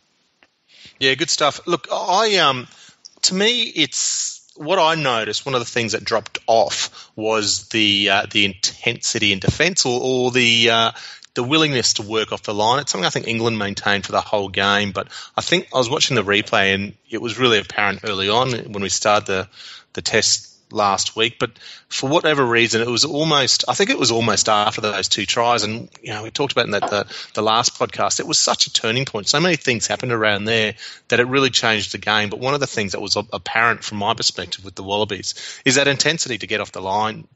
Yeah, 1.00 1.14
good 1.14 1.30
stuff. 1.30 1.68
Look, 1.68 1.88
I 1.92 2.38
um, 2.38 2.68
to 3.24 3.36
me, 3.36 3.64
it's 3.64 4.52
what 4.56 4.80
I 4.80 4.96
noticed. 4.96 5.46
One 5.46 5.56
of 5.56 5.62
the 5.62 5.66
things 5.66 5.92
that 5.92 6.04
dropped 6.04 6.40
off 6.48 7.12
was 7.16 7.68
the 7.70 8.10
uh, 8.10 8.26
the 8.32 8.46
intensity 8.46 9.32
in 9.32 9.40
defence, 9.40 9.86
or, 9.86 10.02
or 10.02 10.32
the 10.32 10.70
uh, 10.72 10.92
the 11.34 11.44
willingness 11.44 11.94
to 11.94 12.04
work 12.04 12.32
off 12.32 12.44
the 12.44 12.54
line. 12.54 12.80
It's 12.80 12.92
something 12.92 13.06
I 13.06 13.12
think 13.12 13.28
England 13.28 13.58
maintained 13.58 14.06
for 14.06 14.12
the 14.12 14.22
whole 14.22 14.50
game. 14.50 14.92
But 14.92 15.10
I 15.38 15.42
think 15.42 15.68
I 15.74 15.78
was 15.78 15.90
watching 15.90 16.16
the 16.16 16.24
replay 16.24 16.74
and 16.74 16.96
it 17.10 17.22
was 17.22 17.38
really 17.38 17.60
apparent 17.60 18.02
early 18.04 18.30
on 18.30 18.52
when 18.52 18.82
we 18.82 18.90
started 18.90 19.28
the 19.28 19.50
the 19.94 20.02
test 20.02 20.48
last 20.72 21.16
week. 21.16 21.38
But 21.40 21.52
for 21.88 22.10
whatever 22.10 22.46
reason, 22.46 22.82
it 22.82 22.88
was 22.88 23.06
almost 23.06 23.66
I 23.68 23.74
think 23.74 23.90
it 23.90 24.00
was 24.00 24.12
almost 24.12 24.50
after 24.50 24.82
those 24.82 25.08
two 25.08 25.26
tries. 25.26 25.64
And 25.64 25.90
you 26.02 26.14
know 26.14 26.24
we 26.24 26.32
talked 26.32 26.52
about 26.52 26.66
in 26.66 26.72
that 26.72 26.90
the, 26.90 27.06
the 27.36 27.44
last 27.44 27.78
podcast. 27.78 28.20
It 28.20 28.28
was 28.28 28.38
such 28.38 28.68
a 28.68 28.74
turning 28.74 29.06
point. 29.06 29.28
So 29.28 29.40
many 29.40 29.56
things 29.56 29.88
happened 29.88 30.12
around 30.12 30.46
there 30.46 30.76
that 31.10 31.20
it 31.20 31.28
really 31.28 31.52
changed 31.52 31.92
the 31.92 32.00
game. 32.00 32.30
But 32.30 32.40
one 32.40 32.54
of 32.54 32.60
the 32.60 32.68
things 32.68 32.94
that 32.94 33.02
was 33.02 33.16
apparent 33.16 33.84
from 33.84 34.00
my 34.00 34.14
perspective 34.14 34.66
with 34.66 34.76
the 34.76 34.84
Wallabies 34.84 35.62
is 35.64 35.76
that 35.76 35.88
intensity 35.88 36.38
to 36.40 36.48
get 36.48 36.60
off 36.60 36.72
the 36.72 36.82
line 36.82 37.28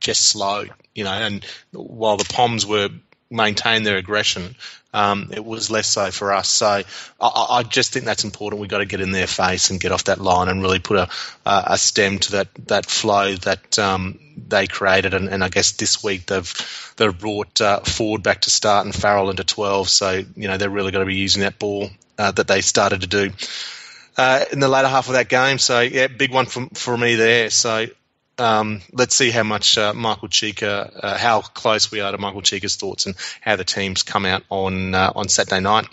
just 0.00 0.22
slow, 0.24 0.64
you 0.94 1.04
know, 1.04 1.12
and 1.12 1.44
while 1.72 2.16
the 2.16 2.24
Poms 2.24 2.66
were 2.66 2.90
maintain 3.34 3.82
their 3.82 3.96
aggression. 3.96 4.54
Um, 4.94 5.30
it 5.32 5.44
was 5.44 5.72
less 5.72 5.88
so 5.88 6.12
for 6.12 6.32
us. 6.32 6.48
So 6.48 6.66
I, 6.68 6.82
I, 7.20 7.62
just 7.64 7.92
think 7.92 8.04
that's 8.04 8.22
important. 8.22 8.60
We've 8.60 8.70
got 8.70 8.78
to 8.78 8.86
get 8.86 9.00
in 9.00 9.10
their 9.10 9.26
face 9.26 9.70
and 9.70 9.80
get 9.80 9.90
off 9.90 10.04
that 10.04 10.20
line 10.20 10.48
and 10.48 10.62
really 10.62 10.78
put 10.78 10.98
a, 10.98 11.08
a 11.44 11.76
stem 11.76 12.20
to 12.20 12.32
that, 12.32 12.48
that 12.68 12.86
flow 12.86 13.34
that 13.34 13.76
um, 13.80 14.20
they 14.36 14.68
created. 14.68 15.12
And, 15.12 15.28
and, 15.28 15.42
I 15.42 15.48
guess 15.48 15.72
this 15.72 16.04
week 16.04 16.26
they've 16.26 16.94
they've 16.96 17.18
brought 17.18 17.60
uh, 17.60 17.80
Ford 17.80 18.22
back 18.22 18.42
to 18.42 18.50
start 18.50 18.86
and 18.86 18.94
Farrell 18.94 19.30
into 19.30 19.42
12. 19.42 19.88
So, 19.88 20.22
you 20.36 20.46
know, 20.46 20.58
they're 20.58 20.70
really 20.70 20.92
going 20.92 21.04
to 21.04 21.12
be 21.12 21.16
using 21.16 21.42
that 21.42 21.58
ball 21.58 21.90
uh, 22.16 22.30
that 22.30 22.46
they 22.46 22.60
started 22.60 23.00
to 23.00 23.08
do. 23.08 23.32
Uh, 24.16 24.44
in 24.52 24.60
the 24.60 24.68
later 24.68 24.86
half 24.86 25.08
of 25.08 25.14
that 25.14 25.28
game, 25.28 25.58
so 25.58 25.80
yeah, 25.80 26.06
big 26.06 26.32
one 26.32 26.46
for, 26.46 26.68
for 26.74 26.96
me 26.96 27.16
there. 27.16 27.50
So 27.50 27.86
um, 28.38 28.80
let's 28.92 29.14
see 29.14 29.30
how 29.30 29.42
much 29.42 29.78
uh, 29.78 29.92
Michael 29.94 30.28
Cheika, 30.28 30.90
uh, 31.02 31.16
how 31.16 31.40
close 31.40 31.90
we 31.90 32.00
are 32.00 32.12
to 32.12 32.18
Michael 32.18 32.42
Cheika's 32.42 32.76
thoughts 32.76 33.06
and 33.06 33.14
how 33.40 33.56
the 33.56 33.64
teams 33.64 34.02
come 34.02 34.26
out 34.26 34.42
on 34.50 34.94
uh, 34.94 35.12
on 35.14 35.28
Saturday 35.28 35.60
night. 35.60 35.86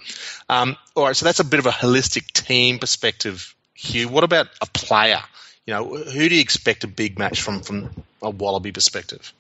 Um, 0.50 0.76
all 0.96 1.06
right, 1.06 1.16
so 1.16 1.26
that's 1.26 1.40
a 1.40 1.46
bit 1.46 1.60
of 1.60 1.66
a 1.66 1.72
holistic 1.72 2.32
team 2.32 2.80
perspective. 2.80 3.56
Hugh, 3.74 4.10
what 4.10 4.24
about 4.24 4.48
a 4.62 4.66
player? 4.66 5.22
You 5.66 5.74
know, 5.74 5.96
who 5.96 6.30
do 6.30 6.36
you 6.36 6.42
expect 6.42 6.84
a 6.84 6.88
big 6.88 7.20
match 7.20 7.42
from 7.42 7.62
from 7.62 8.04
a 8.22 8.30
Wallaby 8.30 8.72
perspective? 8.72 9.34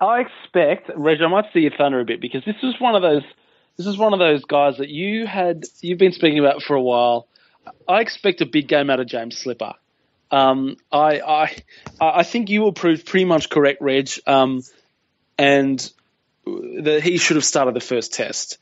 I 0.00 0.20
expect, 0.20 0.90
Reg, 0.94 1.20
I 1.20 1.28
might 1.28 1.52
see 1.52 1.60
your 1.60 1.72
thunder 1.76 2.00
a 2.00 2.04
bit 2.04 2.20
because 2.20 2.44
this 2.44 2.56
is 2.62 2.80
one 2.80 2.94
of 2.94 3.02
those. 3.02 3.22
This 3.76 3.86
is 3.86 3.96
one 3.96 4.12
of 4.12 4.18
those 4.18 4.44
guys 4.44 4.78
that 4.78 4.88
you 4.88 5.26
had 5.26 5.64
you've 5.80 5.98
been 5.98 6.12
speaking 6.12 6.38
about 6.38 6.62
for 6.62 6.74
a 6.74 6.82
while. 6.82 7.28
I 7.86 8.00
expect 8.00 8.40
a 8.40 8.46
big 8.46 8.66
game 8.66 8.90
out 8.90 8.98
of 8.98 9.06
James 9.06 9.36
Slipper. 9.36 9.74
Um, 10.30 10.76
I, 10.92 11.20
I, 11.20 11.56
I 12.00 12.22
think 12.22 12.50
you 12.50 12.70
prove 12.72 13.04
pretty 13.04 13.24
much 13.24 13.48
correct, 13.48 13.80
Reg, 13.80 14.10
um, 14.26 14.62
and 15.38 15.90
that 16.46 17.00
he 17.02 17.18
should 17.18 17.36
have 17.36 17.44
started 17.44 17.74
the 17.74 17.80
first 17.80 18.12
test. 18.12 18.58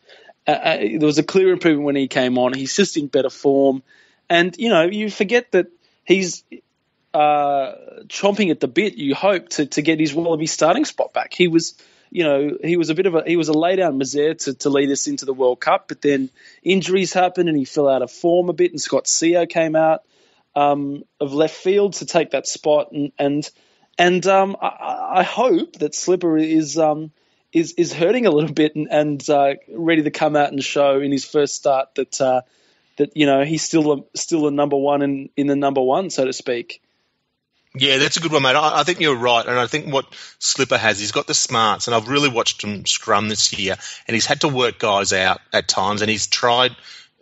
Uh, 0.46 0.52
uh, 0.52 0.76
there 0.78 1.06
was 1.06 1.18
a 1.18 1.24
clear 1.24 1.52
improvement 1.52 1.84
when 1.84 1.96
he 1.96 2.08
came 2.08 2.38
on. 2.38 2.52
He's 2.52 2.76
just 2.76 2.96
in 2.96 3.08
better 3.08 3.30
form, 3.30 3.82
and 4.28 4.56
you 4.58 4.68
know 4.68 4.84
you 4.84 5.10
forget 5.10 5.50
that 5.52 5.66
he's 6.04 6.44
uh, 7.12 7.74
chomping 8.06 8.50
at 8.50 8.60
the 8.60 8.68
bit. 8.68 8.94
You 8.94 9.14
hope 9.14 9.48
to, 9.50 9.66
to 9.66 9.82
get 9.82 9.98
his 9.98 10.14
Wallaby 10.14 10.46
starting 10.46 10.84
spot 10.84 11.12
back. 11.12 11.32
He 11.32 11.48
was, 11.48 11.74
you 12.10 12.22
know, 12.22 12.58
he 12.62 12.76
was 12.76 12.90
a 12.90 12.94
bit 12.94 13.06
of 13.06 13.14
a 13.14 13.24
he 13.26 13.36
was 13.36 13.48
a 13.48 13.54
lay 13.54 13.76
down 13.76 13.98
misère 13.98 14.38
to, 14.44 14.54
to 14.54 14.70
lead 14.70 14.90
us 14.90 15.08
into 15.08 15.24
the 15.24 15.34
World 15.34 15.60
Cup, 15.60 15.88
but 15.88 16.00
then 16.00 16.30
injuries 16.62 17.12
happened 17.12 17.48
and 17.48 17.58
he 17.58 17.64
fell 17.64 17.88
out 17.88 18.02
of 18.02 18.12
form 18.12 18.48
a 18.48 18.52
bit. 18.52 18.70
And 18.70 18.80
Scott 18.80 19.06
Sio 19.06 19.48
came 19.48 19.74
out 19.74 20.04
um, 20.56 21.04
of 21.20 21.34
left 21.34 21.54
field 21.54 21.92
to 21.94 22.06
take 22.06 22.30
that 22.30 22.48
spot, 22.48 22.90
and 22.90 23.12
and 23.18 23.48
and 23.98 24.26
um, 24.26 24.56
I, 24.60 25.18
I, 25.18 25.22
hope 25.22 25.74
that 25.74 25.94
Slipper 25.94 26.36
is 26.38 26.78
um, 26.78 27.12
is 27.52 27.72
is 27.74 27.92
hurting 27.92 28.26
a 28.26 28.30
little 28.30 28.52
bit 28.52 28.74
and, 28.74 28.88
and 28.90 29.30
uh, 29.30 29.54
ready 29.68 30.02
to 30.02 30.10
come 30.10 30.34
out 30.34 30.50
and 30.50 30.64
show 30.64 30.98
in 31.00 31.12
his 31.12 31.26
first 31.26 31.54
start 31.54 31.94
that 31.96 32.20
uh, 32.20 32.40
that 32.96 33.16
you 33.16 33.26
know 33.26 33.44
he's 33.44 33.62
still 33.62 33.92
a, 33.92 34.18
still 34.18 34.48
a 34.48 34.50
number 34.50 34.76
one 34.76 35.02
in, 35.02 35.28
in 35.36 35.46
the 35.46 35.56
number 35.56 35.82
one, 35.82 36.08
so 36.10 36.24
to 36.24 36.32
speak. 36.32 36.82
Yeah, 37.78 37.98
that's 37.98 38.16
a 38.16 38.20
good 38.20 38.32
one, 38.32 38.42
mate. 38.42 38.56
I, 38.56 38.80
I, 38.80 38.84
think 38.84 39.00
you're 39.00 39.14
right, 39.14 39.44
and 39.44 39.58
I 39.58 39.66
think 39.66 39.92
what 39.92 40.06
Slipper 40.38 40.78
has, 40.78 40.98
he's 40.98 41.12
got 41.12 41.26
the 41.26 41.34
smarts, 41.34 41.86
and 41.86 41.94
I've 41.94 42.08
really 42.08 42.30
watched 42.30 42.64
him 42.64 42.86
scrum 42.86 43.28
this 43.28 43.52
year, 43.52 43.76
and 44.08 44.14
he's 44.14 44.24
had 44.24 44.40
to 44.40 44.48
work 44.48 44.78
guys 44.78 45.12
out 45.12 45.42
at 45.52 45.68
times, 45.68 46.00
and 46.00 46.10
he's 46.10 46.26
tried 46.26 46.70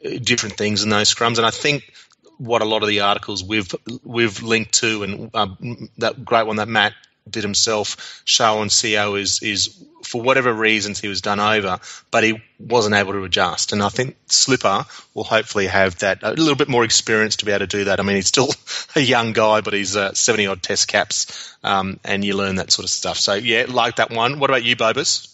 uh, 0.04 0.10
different 0.22 0.56
things 0.56 0.84
in 0.84 0.90
those 0.90 1.12
scrums, 1.12 1.38
and 1.38 1.46
I 1.46 1.50
think 1.50 1.92
what 2.38 2.62
a 2.62 2.64
lot 2.64 2.82
of 2.82 2.88
the 2.88 3.00
articles 3.00 3.44
we've 3.44 3.72
we've 4.02 4.42
linked 4.42 4.74
to, 4.80 5.02
and 5.02 5.30
um, 5.34 5.88
that 5.98 6.24
great 6.24 6.46
one 6.46 6.56
that 6.56 6.68
Matt 6.68 6.92
did 7.28 7.42
himself 7.42 8.22
show 8.24 8.58
on 8.58 8.68
Sio 8.68 9.18
is 9.18 9.42
is 9.42 9.84
for 10.02 10.20
whatever 10.20 10.52
reasons 10.52 11.00
he 11.00 11.08
was 11.08 11.22
done 11.22 11.40
over, 11.40 11.80
but 12.10 12.24
he 12.24 12.42
wasn't 12.58 12.94
able 12.94 13.12
to 13.12 13.24
adjust. 13.24 13.72
And 13.72 13.82
I 13.82 13.88
think 13.88 14.16
Slipper 14.26 14.84
will 15.14 15.24
hopefully 15.24 15.66
have 15.66 15.98
that 16.00 16.22
a 16.22 16.32
little 16.32 16.56
bit 16.56 16.68
more 16.68 16.84
experience 16.84 17.36
to 17.36 17.46
be 17.46 17.52
able 17.52 17.60
to 17.60 17.66
do 17.66 17.84
that. 17.84 18.00
I 18.00 18.02
mean, 18.02 18.16
he's 18.16 18.26
still 18.26 18.50
a 18.96 19.00
young 19.00 19.32
guy, 19.32 19.62
but 19.62 19.72
he's 19.72 19.96
uh, 19.96 20.12
seventy 20.14 20.46
odd 20.46 20.62
test 20.62 20.88
caps, 20.88 21.56
um, 21.62 21.98
and 22.04 22.24
you 22.24 22.36
learn 22.36 22.56
that 22.56 22.70
sort 22.70 22.84
of 22.84 22.90
stuff. 22.90 23.16
So 23.18 23.34
yeah, 23.34 23.66
like 23.68 23.96
that 23.96 24.10
one. 24.10 24.38
What 24.38 24.50
about 24.50 24.64
you, 24.64 24.76
Bobus? 24.76 25.30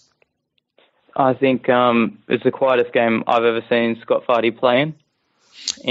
I 1.17 1.35
think 1.35 1.69
um, 1.69 2.19
it's 2.29 2.45
the 2.45 2.53
quietest 2.53 2.93
game 2.93 3.25
I've 3.27 3.45
ever 3.45 3.63
seen 3.69 4.01
Scott 4.01 4.25
Fardy 4.27 4.57
playing 4.57 4.95
in 4.95 4.95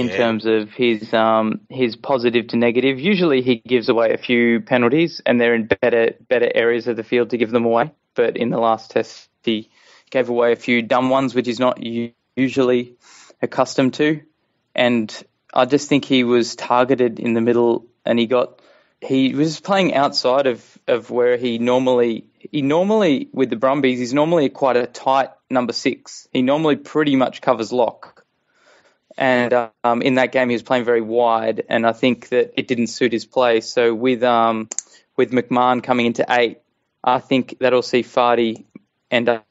yeah. 0.10 0.18
terms 0.18 0.46
of 0.46 0.72
his 0.72 1.14
um, 1.14 1.62
his 1.70 1.96
positive 1.96 2.48
to 2.48 2.58
negative. 2.58 3.00
Usually, 3.00 3.42
he 3.42 3.56
gives 3.56 3.90
away 3.90 4.14
a 4.14 4.18
few 4.18 4.62
penalties, 4.62 5.22
and 5.26 5.40
they're 5.40 5.56
in 5.56 5.68
better 5.68 6.14
better 6.28 6.50
areas 6.54 6.88
of 6.88 6.96
the 6.96 7.04
field 7.04 7.32
to 7.32 7.38
give 7.38 7.52
them 7.52 7.66
away. 7.66 7.92
But 8.16 8.38
in 8.38 8.50
the 8.50 8.60
last 8.60 8.92
test, 8.92 9.30
he 9.44 9.70
gave 10.10 10.30
away 10.30 10.52
a 10.52 10.56
few 10.56 10.82
dumb 10.82 11.10
ones, 11.10 11.36
which 11.36 11.48
he's 11.48 11.60
not 11.60 11.82
usually 12.36 12.96
accustomed 13.42 13.94
to. 13.96 14.22
And 14.76 15.24
I 15.54 15.66
just 15.66 15.90
think 15.90 16.06
he 16.06 16.24
was 16.24 16.56
targeted 16.56 17.20
in 17.20 17.34
the 17.34 17.42
middle, 17.42 17.86
and 18.06 18.20
he 18.20 18.28
got 18.28 18.62
he 19.02 19.34
was 19.34 19.60
playing 19.60 19.94
outside 19.94 20.48
of, 20.48 20.78
of 20.88 21.10
where 21.10 21.38
he 21.38 21.58
normally 21.58 22.26
he 22.52 22.62
normally 22.62 23.30
with 23.32 23.50
the 23.50 23.56
Brumbies 23.56 24.00
he's 24.00 24.14
normally 24.14 24.50
quite 24.50 24.76
a 24.76 24.88
tight 24.88 25.30
number 25.50 25.74
six. 25.74 26.28
He 26.34 26.42
normally 26.42 26.76
pretty 26.76 27.16
much 27.16 27.42
covers 27.42 27.72
lock 27.72 28.19
and 29.20 29.70
um, 29.84 30.02
in 30.02 30.16
that 30.16 30.32
game 30.32 30.48
he 30.48 30.56
was 30.56 30.64
playing 30.64 30.86
very 30.86 31.02
wide, 31.02 31.66
and 31.68 31.86
I 31.86 31.92
think 31.92 32.30
that 32.30 32.54
it 32.56 32.68
didn't 32.70 32.88
suit 32.88 33.12
his 33.12 33.26
play. 33.26 33.60
So 33.60 33.94
with 33.94 34.24
um, 34.24 34.70
with 35.18 35.32
McMahon 35.32 35.84
coming 35.84 36.06
into 36.06 36.26
eight, 36.30 36.60
I 37.04 37.20
think 37.20 37.58
that'll 37.60 37.82
see 37.82 38.02
Fardy 38.02 38.64
end 39.12 39.28
up 39.28 39.44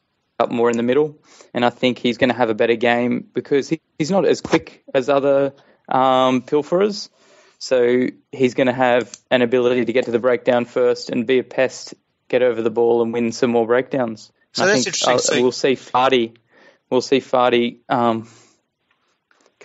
more 0.48 0.70
in 0.70 0.78
the 0.78 0.82
middle, 0.82 1.18
and 1.52 1.66
I 1.66 1.70
think 1.70 1.98
he's 1.98 2.16
going 2.16 2.30
to 2.30 2.36
have 2.36 2.48
a 2.48 2.54
better 2.54 2.76
game 2.76 3.28
because 3.32 3.68
he, 3.68 3.82
he's 3.98 4.10
not 4.10 4.24
as 4.24 4.40
quick 4.40 4.82
as 4.94 5.10
other 5.10 5.52
um, 5.86 6.40
pilferers. 6.40 7.10
So 7.58 8.06
he's 8.32 8.54
going 8.54 8.68
to 8.68 8.72
have 8.72 9.14
an 9.30 9.42
ability 9.42 9.84
to 9.84 9.92
get 9.92 10.06
to 10.06 10.12
the 10.12 10.20
breakdown 10.20 10.64
first 10.64 11.10
and 11.10 11.26
be 11.26 11.40
a 11.40 11.44
pest, 11.44 11.92
get 12.28 12.40
over 12.40 12.62
the 12.62 12.70
ball 12.70 13.02
and 13.02 13.12
win 13.12 13.32
some 13.32 13.50
more 13.50 13.66
breakdowns. 13.66 14.32
So 14.52 14.62
I 14.62 14.66
that's 14.68 14.86
interesting. 14.86 15.18
So 15.18 15.42
we'll 15.42 15.52
see 15.52 15.74
Fardy. 15.74 16.36
We'll 16.88 17.02
see 17.02 17.20
Fardy 17.20 17.80
um, 17.88 18.28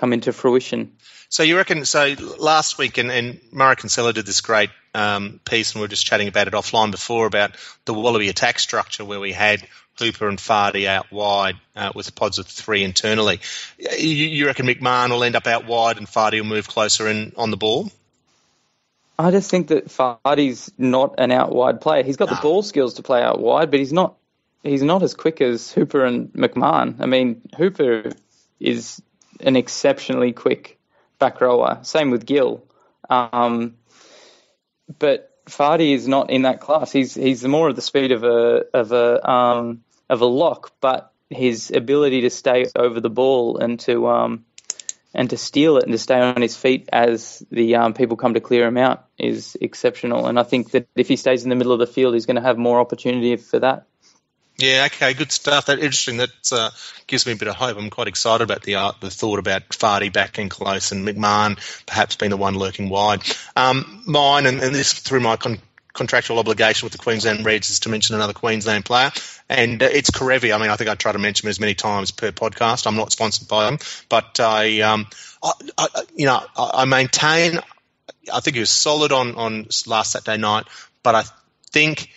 come 0.03 0.11
into 0.11 0.33
fruition. 0.33 0.91
So 1.29 1.43
you 1.43 1.55
reckon? 1.55 1.85
So 1.85 2.13
last 2.37 2.77
week, 2.77 2.97
and, 2.97 3.09
and 3.09 3.39
Murray 3.53 3.77
Kinsella 3.77 4.11
did 4.11 4.25
this 4.25 4.41
great 4.41 4.69
um, 4.93 5.39
piece, 5.45 5.71
and 5.71 5.79
we 5.79 5.85
were 5.85 5.87
just 5.87 6.05
chatting 6.05 6.27
about 6.27 6.49
it 6.49 6.53
offline 6.53 6.91
before 6.91 7.25
about 7.25 7.55
the 7.85 7.93
Wallaby 7.93 8.27
attack 8.27 8.59
structure, 8.59 9.05
where 9.05 9.21
we 9.21 9.31
had 9.31 9.65
Hooper 9.97 10.27
and 10.27 10.37
Fardy 10.37 10.87
out 10.87 11.09
wide 11.09 11.55
uh, 11.73 11.93
with 11.95 12.13
pods 12.15 12.37
of 12.37 12.47
three 12.47 12.83
internally. 12.83 13.39
You, 13.79 14.09
you, 14.09 14.45
reckon 14.45 14.65
McMahon 14.65 15.11
will 15.11 15.23
end 15.23 15.37
up 15.37 15.47
out 15.47 15.65
wide 15.65 15.97
and 15.97 16.05
Fardy 16.05 16.41
will 16.41 16.49
move 16.49 16.67
closer 16.67 17.07
in 17.07 17.31
on 17.37 17.49
the 17.49 17.55
ball? 17.55 17.89
I 19.17 19.31
just 19.31 19.49
think 19.49 19.69
that 19.69 19.87
Fardy's 19.87 20.69
not 20.77 21.15
an 21.17 21.31
out 21.31 21.55
wide 21.55 21.79
player. 21.79 22.03
He's 22.03 22.17
got 22.17 22.29
no. 22.29 22.35
the 22.35 22.41
ball 22.41 22.61
skills 22.61 22.95
to 22.95 23.03
play 23.03 23.21
out 23.21 23.39
wide, 23.39 23.71
but 23.71 23.79
he's 23.79 23.93
not. 23.93 24.15
He's 24.63 24.83
not 24.83 25.01
as 25.01 25.13
quick 25.13 25.39
as 25.39 25.71
Hooper 25.71 26.03
and 26.03 26.33
McMahon. 26.33 26.99
I 26.99 27.05
mean, 27.05 27.41
Hooper 27.57 28.11
is 28.59 29.01
an 29.43 29.55
exceptionally 29.55 30.31
quick 30.31 30.79
back 31.19 31.41
rower. 31.41 31.79
Same 31.83 32.11
with 32.11 32.25
Gill. 32.25 32.65
Um, 33.09 33.75
but 34.99 35.29
Fardy 35.45 35.93
is 35.93 36.07
not 36.07 36.29
in 36.29 36.43
that 36.43 36.61
class. 36.61 36.91
He's 36.91 37.13
he's 37.13 37.43
more 37.43 37.69
of 37.69 37.75
the 37.75 37.81
speed 37.81 38.11
of 38.11 38.23
a 38.23 38.65
of 38.73 38.91
a 38.91 39.29
um, 39.29 39.83
of 40.09 40.21
a 40.21 40.25
lock, 40.25 40.71
but 40.79 41.11
his 41.29 41.71
ability 41.71 42.21
to 42.21 42.29
stay 42.29 42.65
over 42.75 42.99
the 42.99 43.09
ball 43.09 43.57
and 43.57 43.79
to 43.81 44.07
um, 44.07 44.45
and 45.13 45.29
to 45.29 45.37
steal 45.37 45.77
it 45.77 45.83
and 45.83 45.91
to 45.91 45.97
stay 45.97 46.19
on 46.19 46.41
his 46.41 46.55
feet 46.55 46.89
as 46.91 47.43
the 47.51 47.75
um, 47.75 47.93
people 47.93 48.17
come 48.17 48.33
to 48.33 48.39
clear 48.39 48.67
him 48.67 48.77
out 48.77 49.05
is 49.17 49.57
exceptional. 49.59 50.27
And 50.27 50.39
I 50.39 50.43
think 50.43 50.71
that 50.71 50.87
if 50.95 51.07
he 51.07 51.17
stays 51.17 51.43
in 51.43 51.49
the 51.49 51.55
middle 51.55 51.73
of 51.73 51.79
the 51.79 51.87
field, 51.87 52.13
he's 52.13 52.25
going 52.25 52.35
to 52.35 52.41
have 52.41 52.57
more 52.57 52.79
opportunity 52.79 53.35
for 53.35 53.59
that. 53.59 53.85
Yeah, 54.63 54.85
okay, 54.85 55.13
good 55.13 55.29
stuff. 55.29 55.65
That 55.65 55.79
interesting. 55.79 56.17
That 56.17 56.29
uh, 56.49 56.69
gives 57.05 57.25
me 57.25 57.33
a 57.33 57.35
bit 57.35 57.49
of 57.49 57.55
hope. 57.55 57.77
I'm 57.77 57.89
quite 57.89 58.07
excited 58.07 58.45
about 58.45 58.61
the 58.61 58.75
uh, 58.75 58.93
the 59.01 59.09
thought 59.09 59.39
about 59.39 59.67
Fardy 59.73 60.07
back 60.07 60.39
in 60.39 60.47
close 60.47 60.93
and 60.93 61.05
McMahon 61.05 61.57
perhaps 61.85 62.15
being 62.15 62.29
the 62.29 62.37
one 62.37 62.55
lurking 62.57 62.87
wide. 62.87 63.23
Um, 63.57 64.03
mine, 64.07 64.45
and, 64.45 64.61
and, 64.61 64.73
this 64.73 64.93
through 64.93 65.19
my 65.19 65.35
con- 65.35 65.59
contractual 65.91 66.39
obligation 66.39 66.85
with 66.85 66.93
the 66.93 66.97
Queensland 66.97 67.45
Reds, 67.45 67.71
is 67.71 67.81
to 67.81 67.89
mention 67.89 68.15
another 68.15 68.31
Queensland 68.31 68.85
player, 68.85 69.11
and 69.49 69.83
uh, 69.83 69.89
it's 69.91 70.11
Kerevi. 70.11 70.55
I 70.55 70.57
mean, 70.57 70.69
I 70.69 70.77
think 70.77 70.89
I 70.89 70.95
try 70.95 71.11
to 71.11 71.19
mention 71.19 71.47
him 71.47 71.49
as 71.49 71.59
many 71.59 71.73
times 71.73 72.11
per 72.11 72.31
podcast. 72.31 72.87
I'm 72.87 72.95
not 72.95 73.11
sponsored 73.11 73.49
by 73.49 73.65
them, 73.65 73.79
but 74.07 74.39
I, 74.39 74.79
um, 74.79 75.07
I, 75.43 75.51
I 75.77 75.87
you 76.15 76.25
know, 76.25 76.41
I, 76.55 76.69
I 76.73 76.85
maintain. 76.85 77.59
I 78.33 78.39
think 78.39 78.55
he 78.55 78.61
was 78.61 78.69
solid 78.69 79.11
on 79.11 79.35
on 79.35 79.67
last 79.87 80.13
Saturday 80.13 80.37
night, 80.37 80.67
but 81.03 81.15
I 81.15 81.23
think 81.71 82.07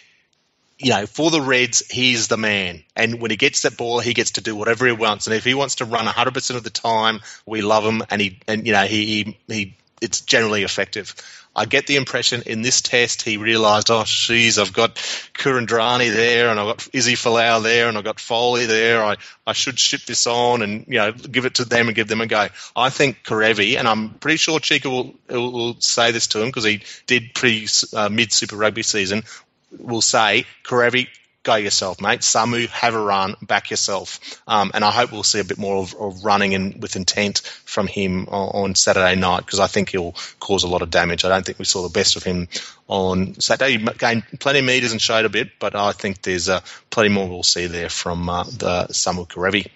you 0.78 0.90
know, 0.90 1.06
for 1.06 1.30
the 1.30 1.40
Reds, 1.40 1.82
he's 1.90 2.28
the 2.28 2.36
man. 2.36 2.82
And 2.94 3.20
when 3.20 3.30
he 3.30 3.36
gets 3.36 3.62
that 3.62 3.76
ball, 3.76 4.00
he 4.00 4.14
gets 4.14 4.32
to 4.32 4.40
do 4.42 4.54
whatever 4.54 4.86
he 4.86 4.92
wants. 4.92 5.26
And 5.26 5.34
if 5.34 5.44
he 5.44 5.54
wants 5.54 5.76
to 5.76 5.86
run 5.86 6.06
100% 6.06 6.56
of 6.56 6.64
the 6.64 6.70
time, 6.70 7.20
we 7.46 7.62
love 7.62 7.84
him. 7.84 8.02
And 8.10 8.20
he, 8.20 8.38
and 8.46 8.66
you 8.66 8.72
know, 8.72 8.84
he, 8.84 9.24
he, 9.24 9.38
he 9.48 9.76
it's 10.02 10.20
generally 10.20 10.62
effective. 10.62 11.14
I 11.56 11.64
get 11.64 11.86
the 11.86 11.96
impression 11.96 12.42
in 12.44 12.60
this 12.60 12.82
test 12.82 13.22
he 13.22 13.38
realised, 13.38 13.90
oh, 13.90 14.04
geez, 14.04 14.58
I've 14.58 14.74
got 14.74 14.96
Kuridrani 15.32 16.12
there, 16.12 16.50
and 16.50 16.60
I've 16.60 16.66
got 16.66 16.88
Izzy 16.92 17.14
Folau 17.14 17.62
there, 17.62 17.88
and 17.88 17.96
I've 17.96 18.04
got 18.04 18.20
Foley 18.20 18.66
there. 18.66 19.02
I, 19.02 19.16
I 19.46 19.54
should 19.54 19.78
ship 19.78 20.02
this 20.02 20.26
on 20.26 20.60
and 20.60 20.84
you 20.86 20.98
know 20.98 21.12
give 21.12 21.46
it 21.46 21.54
to 21.54 21.64
them 21.64 21.86
and 21.86 21.96
give 21.96 22.08
them 22.08 22.20
a 22.20 22.26
go. 22.26 22.48
I 22.76 22.90
think 22.90 23.22
Kerevi, 23.24 23.78
and 23.78 23.88
I'm 23.88 24.10
pretty 24.10 24.36
sure 24.36 24.58
Cheika 24.58 24.90
will, 24.90 25.14
will 25.30 25.80
say 25.80 26.10
this 26.10 26.26
to 26.28 26.42
him 26.42 26.48
because 26.48 26.64
he 26.64 26.82
did 27.06 27.32
pre 27.32 27.66
uh, 27.94 28.10
mid 28.10 28.34
Super 28.34 28.56
Rugby 28.56 28.82
season 28.82 29.22
will 29.70 30.02
say, 30.02 30.46
Kerevi, 30.64 31.08
go 31.46 31.54
yourself, 31.54 32.00
mate. 32.00 32.20
Samu, 32.20 32.68
have 32.68 32.94
a 32.94 33.00
run, 33.00 33.36
back 33.40 33.70
yourself. 33.70 34.42
Um, 34.48 34.72
and 34.74 34.84
I 34.84 34.90
hope 34.90 35.12
we'll 35.12 35.22
see 35.22 35.38
a 35.38 35.44
bit 35.44 35.58
more 35.58 35.76
of, 35.76 35.94
of 35.94 36.24
running 36.24 36.54
and 36.54 36.82
with 36.82 36.96
intent 36.96 37.38
from 37.64 37.86
him 37.86 38.26
on, 38.28 38.64
on 38.64 38.74
Saturday 38.74 39.14
night 39.14 39.46
because 39.46 39.60
I 39.60 39.68
think 39.68 39.90
he'll 39.90 40.14
cause 40.40 40.64
a 40.64 40.68
lot 40.68 40.82
of 40.82 40.90
damage. 40.90 41.24
I 41.24 41.28
don't 41.28 41.46
think 41.46 41.60
we 41.60 41.64
saw 41.64 41.82
the 41.82 41.88
best 41.88 42.16
of 42.16 42.24
him 42.24 42.48
on 42.88 43.40
Saturday. 43.40 43.78
He 43.78 43.86
gained 43.96 44.24
plenty 44.40 44.58
of 44.58 44.64
metres 44.64 44.90
and 44.90 45.00
showed 45.00 45.24
a 45.24 45.28
bit, 45.28 45.50
but 45.60 45.76
I 45.76 45.92
think 45.92 46.20
there's 46.22 46.48
uh, 46.48 46.60
plenty 46.90 47.10
more 47.10 47.28
we'll 47.28 47.44
see 47.44 47.68
there 47.68 47.88
from 47.88 48.28
uh, 48.28 48.42
the 48.42 48.88
Samu 48.90 49.28
Kerevi. 49.28 49.70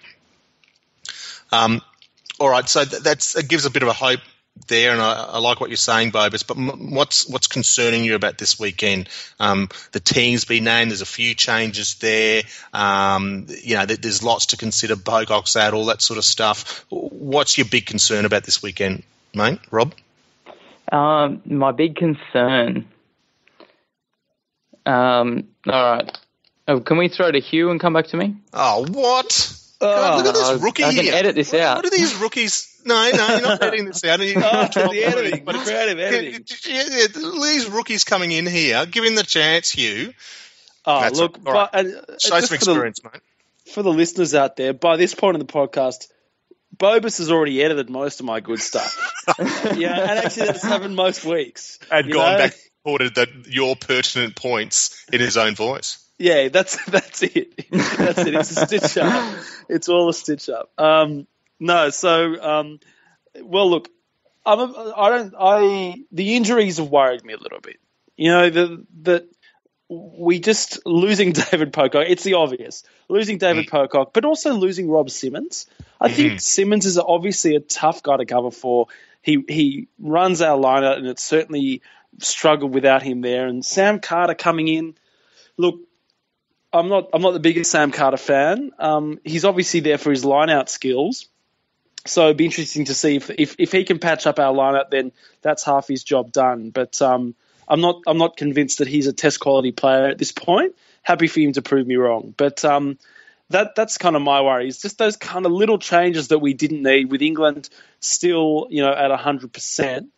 Um, 1.53 1.81
all 2.39 2.49
right, 2.49 2.67
so 2.67 2.83
th- 2.83 3.01
that's 3.01 3.35
it 3.37 3.47
gives 3.47 3.65
a 3.65 3.69
bit 3.69 3.83
of 3.83 3.89
a 3.89 3.93
hope 3.93 4.19
there, 4.67 4.91
and 4.91 5.01
I, 5.01 5.13
I 5.13 5.37
like 5.39 5.59
what 5.59 5.69
you're 5.69 5.77
saying, 5.77 6.11
Bobus. 6.11 6.45
But 6.45 6.57
m- 6.57 6.93
what's 6.93 7.27
what's 7.27 7.47
concerning 7.47 8.03
you 8.03 8.15
about 8.15 8.37
this 8.37 8.59
weekend? 8.59 9.09
Um, 9.39 9.69
the 9.91 9.99
team's 9.99 10.45
been 10.45 10.63
named. 10.63 10.91
There's 10.91 11.01
a 11.01 11.05
few 11.05 11.33
changes 11.35 11.95
there. 11.95 12.43
Um, 12.73 13.47
you 13.63 13.75
know, 13.75 13.85
there's 13.85 14.23
lots 14.23 14.47
to 14.47 14.57
consider. 14.57 14.95
Pocock's 14.95 15.55
out, 15.55 15.73
all 15.73 15.85
that 15.85 16.01
sort 16.01 16.17
of 16.17 16.25
stuff. 16.25 16.85
What's 16.89 17.57
your 17.57 17.67
big 17.67 17.85
concern 17.85 18.25
about 18.25 18.43
this 18.43 18.61
weekend, 18.61 19.03
mate? 19.33 19.59
Rob? 19.71 19.93
Um, 20.91 21.41
my 21.45 21.71
big 21.71 21.95
concern. 21.95 22.87
Um, 24.85 25.47
all 25.67 25.95
right. 25.95 26.17
Oh, 26.67 26.79
can 26.79 26.97
we 26.97 27.07
throw 27.09 27.31
to 27.31 27.39
Hugh 27.39 27.69
and 27.69 27.79
come 27.79 27.93
back 27.93 28.07
to 28.07 28.17
me? 28.17 28.35
Oh, 28.53 28.85
what? 28.89 29.57
God, 29.79 30.17
look 30.17 30.27
at 30.27 30.33
this 30.33 30.61
rookie 30.61 30.83
I 30.83 30.93
can 30.93 31.05
here. 31.05 31.13
edit 31.13 31.35
this 31.35 31.51
what, 31.51 31.61
out. 31.61 31.77
What 31.77 31.85
are 31.85 31.89
these 31.89 32.15
rookies? 32.15 32.70
No, 32.85 33.11
no, 33.11 33.27
you're 33.27 33.41
not 33.41 33.63
editing 33.63 33.85
this 33.85 34.03
out. 34.03 34.19
You- 34.19 34.33
Oh, 34.37 34.67
the 34.91 35.03
editing, 35.05 35.45
But 35.45 35.55
creative 35.57 35.99
editing. 35.99 36.45
Yeah, 36.67 36.83
yeah, 36.89 37.07
these 37.13 37.67
rookies 37.69 38.03
coming 38.03 38.31
in 38.31 38.45
here, 38.45 38.85
give 38.85 39.03
him 39.03 39.15
the 39.15 39.23
chance, 39.23 39.71
Hugh. 39.71 40.13
Oh, 40.85 41.01
That's 41.01 41.19
look, 41.19 41.37
right. 41.43 41.43
but, 41.43 41.69
and, 41.73 41.95
uh, 41.95 42.01
Show 42.19 42.39
some 42.39 42.57
for 42.57 42.65
the- 42.65 42.83
mate. 43.03 43.21
for 43.73 43.83
the 43.83 43.91
listeners 43.91 44.33
out 44.33 44.55
there, 44.55 44.73
by 44.73 44.97
this 44.97 45.13
point 45.13 45.35
in 45.35 45.39
the 45.39 45.51
podcast, 45.51 46.07
Bobus 46.75 47.19
has 47.19 47.29
already 47.29 47.61
edited 47.61 47.89
most 47.89 48.19
of 48.19 48.25
my 48.25 48.39
good 48.39 48.59
stuff. 48.59 48.97
yeah, 49.77 49.99
and 49.99 50.19
actually 50.19 50.47
that's 50.47 50.63
happened 50.63 50.95
most 50.95 51.23
weeks. 51.25 51.77
And 51.91 52.11
gone 52.11 52.31
know? 52.31 52.37
back 52.37 52.53
and 52.53 52.61
recorded 52.85 53.15
that 53.15 53.29
your 53.47 53.75
pertinent 53.75 54.35
points 54.35 55.05
in 55.11 55.19
his 55.19 55.37
own 55.37 55.53
voice. 55.53 56.03
Yeah, 56.17 56.47
that's 56.49 56.83
that's 56.89 57.21
it. 57.23 57.69
That's 57.71 58.19
it. 58.19 58.33
It's 58.35 58.51
a 58.51 58.65
stitch 58.65 58.97
up. 58.97 59.35
It's 59.69 59.89
all 59.89 60.09
a 60.09 60.13
stitch 60.13 60.49
up. 60.49 60.71
Um, 60.77 61.27
no, 61.61 61.91
so 61.91 62.41
um, 62.41 62.79
well, 63.39 63.69
look, 63.69 63.87
I'm 64.43 64.59
a, 64.59 64.93
I 64.97 65.09
don't. 65.09 65.33
I 65.39 65.95
the 66.11 66.35
injuries 66.35 66.77
have 66.77 66.89
worried 66.89 67.23
me 67.23 67.33
a 67.33 67.37
little 67.37 67.59
bit. 67.61 67.77
You 68.17 68.31
know, 68.31 68.49
the 68.49 68.85
that 69.03 69.29
we 69.87 70.39
just 70.39 70.83
losing 70.87 71.31
David 71.51 71.71
Pocock. 71.71 72.05
It's 72.07 72.23
the 72.23 72.33
obvious 72.33 72.83
losing 73.07 73.37
David 73.37 73.67
Pocock, 73.67 74.11
but 74.11 74.25
also 74.25 74.53
losing 74.53 74.89
Rob 74.89 75.11
Simmons. 75.11 75.67
I 75.99 76.09
think 76.09 76.41
Simmons 76.41 76.87
is 76.87 76.97
obviously 76.97 77.55
a 77.55 77.59
tough 77.59 78.01
guy 78.01 78.17
to 78.17 78.25
cover 78.25 78.49
for. 78.49 78.87
He 79.21 79.43
he 79.47 79.87
runs 79.99 80.41
our 80.41 80.57
lineup, 80.57 80.97
and 80.97 81.05
it's 81.05 81.23
certainly 81.23 81.83
struggled 82.17 82.73
without 82.73 83.03
him 83.03 83.21
there. 83.21 83.45
And 83.45 83.63
Sam 83.63 83.99
Carter 83.99 84.33
coming 84.33 84.67
in. 84.67 84.95
Look, 85.57 85.79
I'm 86.73 86.89
not 86.89 87.09
I'm 87.13 87.21
not 87.21 87.33
the 87.33 87.39
biggest 87.39 87.69
Sam 87.69 87.91
Carter 87.91 88.17
fan. 88.17 88.71
Um, 88.79 89.19
he's 89.23 89.45
obviously 89.45 89.81
there 89.81 89.99
for 89.99 90.09
his 90.09 90.25
line 90.25 90.49
out 90.49 90.71
skills. 90.71 91.27
So 92.05 92.25
it'd 92.25 92.37
be 92.37 92.45
interesting 92.45 92.85
to 92.85 92.95
see 92.95 93.15
if, 93.15 93.29
if 93.29 93.55
if 93.59 93.71
he 93.71 93.83
can 93.83 93.99
patch 93.99 94.25
up 94.25 94.39
our 94.39 94.53
lineup, 94.53 94.89
then 94.89 95.11
that's 95.41 95.63
half 95.63 95.87
his 95.87 96.03
job 96.03 96.31
done. 96.31 96.71
But 96.71 97.01
um, 97.01 97.35
I'm 97.67 97.81
not 97.81 98.01
I'm 98.07 98.17
not 98.17 98.37
convinced 98.37 98.79
that 98.79 98.87
he's 98.87 99.07
a 99.07 99.13
test 99.13 99.39
quality 99.39 99.71
player 99.71 100.07
at 100.07 100.17
this 100.17 100.31
point. 100.31 100.75
Happy 101.03 101.27
for 101.27 101.39
him 101.39 101.53
to 101.53 101.61
prove 101.61 101.85
me 101.85 101.95
wrong. 101.95 102.33
But 102.35 102.65
um, 102.65 102.97
that 103.49 103.75
that's 103.75 103.97
kind 103.97 104.15
of 104.15 104.23
my 104.23 104.41
worry. 104.41 104.67
It's 104.67 104.81
just 104.81 104.97
those 104.97 105.15
kind 105.15 105.45
of 105.45 105.51
little 105.51 105.77
changes 105.77 106.29
that 106.29 106.39
we 106.39 106.53
didn't 106.53 106.81
need 106.81 107.11
with 107.11 107.21
England 107.21 107.69
still, 107.99 108.67
you 108.69 108.81
know, 108.81 108.93
at 108.93 109.11
hundred 109.11 109.53
percent. 109.53 110.09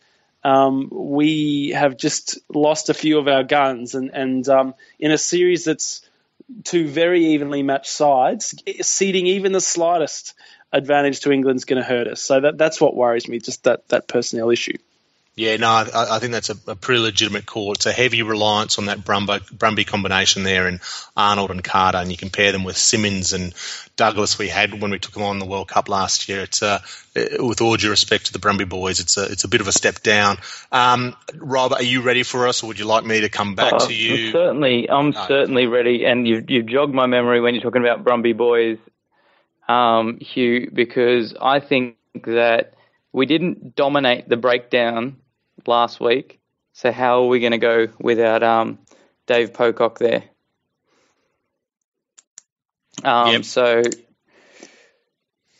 Um, 0.43 0.89
we 0.91 1.69
have 1.69 1.95
just 1.95 2.39
lost 2.53 2.89
a 2.89 2.93
few 2.93 3.17
of 3.17 3.27
our 3.27 3.43
guns, 3.43 3.93
and 3.93 4.09
and 4.13 4.47
um, 4.47 4.73
in 4.99 5.11
a 5.11 5.17
series 5.17 5.65
that's 5.65 6.01
two 6.63 6.87
very 6.87 7.27
evenly 7.27 7.63
matched 7.63 7.91
sides, 7.91 8.55
ceding 8.81 9.27
even 9.27 9.51
the 9.51 9.61
slightest 9.61 10.33
advantage 10.74 11.22
to 11.22 11.32
England's 11.32 11.65
going 11.65 11.82
to 11.82 11.88
hurt 11.88 12.08
us. 12.08 12.22
So 12.22 12.42
that 12.42 12.58
that's 12.58 12.82
what 12.82 12.96
worries 12.96 13.27
me, 13.30 13.39
just 13.39 13.63
that 13.63 13.88
that 13.89 14.08
personnel 14.08 14.50
issue. 14.50 14.77
Yeah, 15.36 15.58
no, 15.58 15.68
I, 15.68 16.18
I 16.18 16.20
think 16.20 16.31
that's 16.33 16.51
a, 16.51 16.57
a 16.68 16.75
pretty 16.75 17.01
legitimate 17.01 17.48
call. 17.48 17.72
It's 17.72 17.88
a 17.88 17.92
heavy 17.92 18.22
reliance 18.22 18.77
on 18.77 18.86
that 18.86 19.00
Brumbo, 19.00 19.40
Brumby 19.40 19.88
combination 19.88 20.44
there 20.44 20.68
and 20.68 20.79
Arnold 21.18 21.50
and 21.50 21.64
Carter, 21.64 21.98
and 21.98 22.12
you 22.12 22.18
compare 22.18 22.51
them 22.51 22.64
with 22.64 22.77
Simmons 22.77 23.33
and 23.33 23.51
Douglas 23.96 24.38
we 24.38 24.48
had 24.48 24.79
when 24.79 24.92
we 24.92 25.00
took 25.00 25.16
them 25.16 25.24
on 25.24 25.40
the 25.40 25.48
World 25.48 25.70
Cup 25.70 25.90
last 25.90 26.29
year. 26.29 26.42
It's 26.42 26.62
uh, 26.62 26.81
with 27.16 27.62
all 27.62 27.75
due 27.77 27.90
respect 27.90 28.27
to 28.27 28.33
the 28.33 28.38
Brumby 28.38 28.70
boys, 28.70 29.00
it's 29.00 29.18
a 29.18 29.24
it's 29.24 29.44
a 29.44 29.48
bit 29.48 29.62
of 29.62 29.68
a 29.68 29.72
step 29.72 30.03
down. 30.03 30.38
Um, 30.72 31.16
Rob, 31.36 31.74
are 31.74 31.81
you 31.81 32.01
ready 32.01 32.22
for 32.22 32.48
us, 32.48 32.62
or 32.62 32.68
would 32.68 32.77
you 32.77 32.86
like 32.86 33.03
me 33.03 33.22
to 33.22 33.29
come 33.29 33.55
back 33.55 33.74
Uh, 33.74 33.88
to 33.88 33.94
you? 33.94 34.31
Certainly, 34.31 34.88
I'm 34.92 35.12
No. 35.12 35.25
certainly 35.27 35.66
ready. 35.66 36.05
And 36.05 36.27
you've, 36.27 36.48
you've 36.48 36.68
jogged 36.68 36.94
my 36.94 37.07
memory 37.07 37.42
when 37.42 37.55
you're 37.55 37.64
talking 37.64 37.81
about 37.81 38.03
Brumby 38.03 38.38
boys, 38.38 38.77
um, 39.74 40.20
Hugh, 40.20 40.70
because 40.72 41.36
I 41.40 41.59
think 41.59 41.98
that 42.25 42.75
we 43.12 43.25
didn't 43.25 43.75
dominate 43.75 44.29
the 44.29 44.38
breakdown 44.38 45.18
last 45.66 46.00
week. 46.00 46.40
So 46.74 46.92
how 46.92 47.24
are 47.24 47.27
we 47.27 47.40
going 47.40 47.51
to 47.51 47.57
go 47.57 47.88
without 48.00 48.44
um, 48.44 48.79
Dave 49.25 49.53
Pocock 49.53 50.00
there? 50.00 50.24
Um, 53.03 53.31
Yep. 53.33 53.46
So 53.46 53.81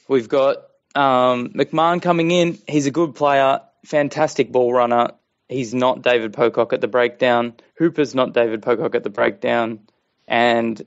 we've 0.08 0.30
got 0.30 0.58
um, 0.96 1.50
McMahon 1.50 2.02
coming 2.02 2.32
in. 2.32 2.60
He's 2.68 2.86
a 2.86 2.92
good 2.92 3.16
player, 3.16 3.62
fantastic 3.86 4.52
ball 4.52 4.72
runner. 4.74 5.12
He's 5.50 5.74
not 5.74 6.02
David 6.04 6.34
Pocock 6.34 6.74
at 6.74 6.82
the 6.82 6.88
breakdown. 6.88 7.54
Hooper's 7.78 8.16
not 8.16 8.34
David 8.34 8.62
Pocock 8.62 8.96
at 8.96 9.04
the 9.04 9.10
breakdown. 9.10 9.80
And 10.28 10.82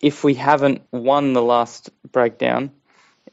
if 0.00 0.24
we 0.24 0.34
haven't 0.34 0.82
won 0.90 1.32
the 1.32 1.42
last 1.42 1.90
breakdown, 2.10 2.70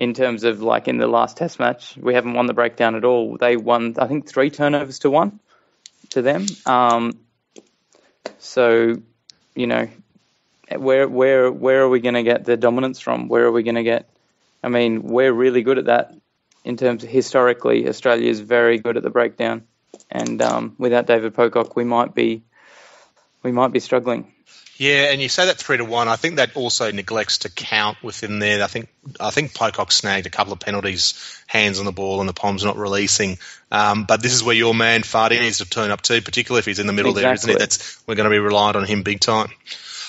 in 0.02 0.16
terms 0.16 0.44
of 0.44 0.64
like 0.64 0.88
in 0.88 0.98
the 0.98 1.08
last 1.08 1.38
test 1.38 1.60
match, 1.60 1.96
we 1.96 2.16
haven't 2.16 2.34
won 2.34 2.48
the 2.48 2.56
breakdown 2.56 2.96
at 2.96 3.06
all. 3.06 3.38
They 3.38 3.56
won, 3.56 3.96
I 4.00 4.08
think, 4.08 4.28
three 4.28 4.50
turnovers 4.50 5.00
to 5.00 5.12
one 5.12 5.40
to 6.10 6.24
them. 6.24 6.48
Um, 6.66 7.20
so, 8.40 8.96
you 9.54 9.68
know, 9.68 9.88
where 10.76 11.08
where 11.08 11.52
where 11.52 11.82
are 11.84 11.90
we 11.90 12.00
going 12.00 12.16
to 12.16 12.24
get 12.24 12.46
the 12.46 12.58
dominance 12.58 13.00
from? 13.00 13.28
Where 13.28 13.44
are 13.46 13.52
we 13.52 13.62
going 13.62 13.76
to 13.76 13.84
get? 13.84 14.10
I 14.64 14.70
mean, 14.70 15.04
we're 15.04 15.34
really 15.34 15.62
good 15.62 15.78
at 15.78 15.86
that 15.86 16.16
in 16.64 16.78
terms 16.78 17.04
of 17.04 17.10
historically. 17.10 17.88
Australia 17.88 18.30
is 18.30 18.40
very 18.40 18.80
good 18.80 18.98
at 18.98 19.04
the 19.04 19.10
breakdown, 19.12 19.68
and 20.10 20.42
um, 20.42 20.76
without 20.80 21.06
David 21.06 21.36
Pocock, 21.36 21.76
we 21.76 21.84
might 21.84 22.16
be 22.16 22.44
we 23.44 23.52
might 23.52 23.72
be 23.72 23.80
struggling. 23.80 24.34
Yeah, 24.82 25.12
and 25.12 25.22
you 25.22 25.30
say 25.30 25.46
that 25.46 25.60
three 25.60 25.78
to 25.78 25.86
one. 25.86 26.08
I 26.08 26.16
think 26.16 26.38
that 26.38 26.56
also 26.56 26.92
neglects 26.92 27.38
to 27.40 27.52
count 27.52 28.02
within 28.02 28.40
there. 28.40 28.64
I 28.64 28.66
think 28.66 28.88
I 29.20 29.30
think 29.30 29.54
Pocock 29.54 29.92
snagged 29.92 30.26
a 30.26 30.32
couple 30.32 30.54
of 30.54 30.60
penalties, 30.60 31.14
hands 31.46 31.78
on 31.78 31.86
the 31.86 31.92
ball, 31.92 32.20
and 32.20 32.28
the 32.28 32.34
Poms 32.34 32.64
not 32.66 32.78
releasing. 32.78 33.38
Um, 33.72 34.06
but 34.06 34.24
this 34.24 34.34
is 34.34 34.44
where 34.44 34.56
your 34.56 34.74
man 34.74 35.04
Fardy 35.04 35.40
needs 35.40 35.60
to 35.60 35.70
turn 35.70 35.92
up 35.92 36.02
too, 36.02 36.24
particularly 36.24 36.62
if 36.62 36.66
he's 36.66 36.80
in 36.80 36.88
the 36.88 36.94
middle 36.94 37.14
there, 37.14 37.32
isn't 37.32 37.48
Exactly. 37.48 37.54
it? 37.54 37.60
That's 37.60 38.08
we're 38.08 38.16
going 38.16 38.24
to 38.28 38.32
be 38.32 38.40
reliant 38.40 38.76
on 38.76 38.86
him 38.86 39.04
big 39.04 39.20
time. 39.20 39.50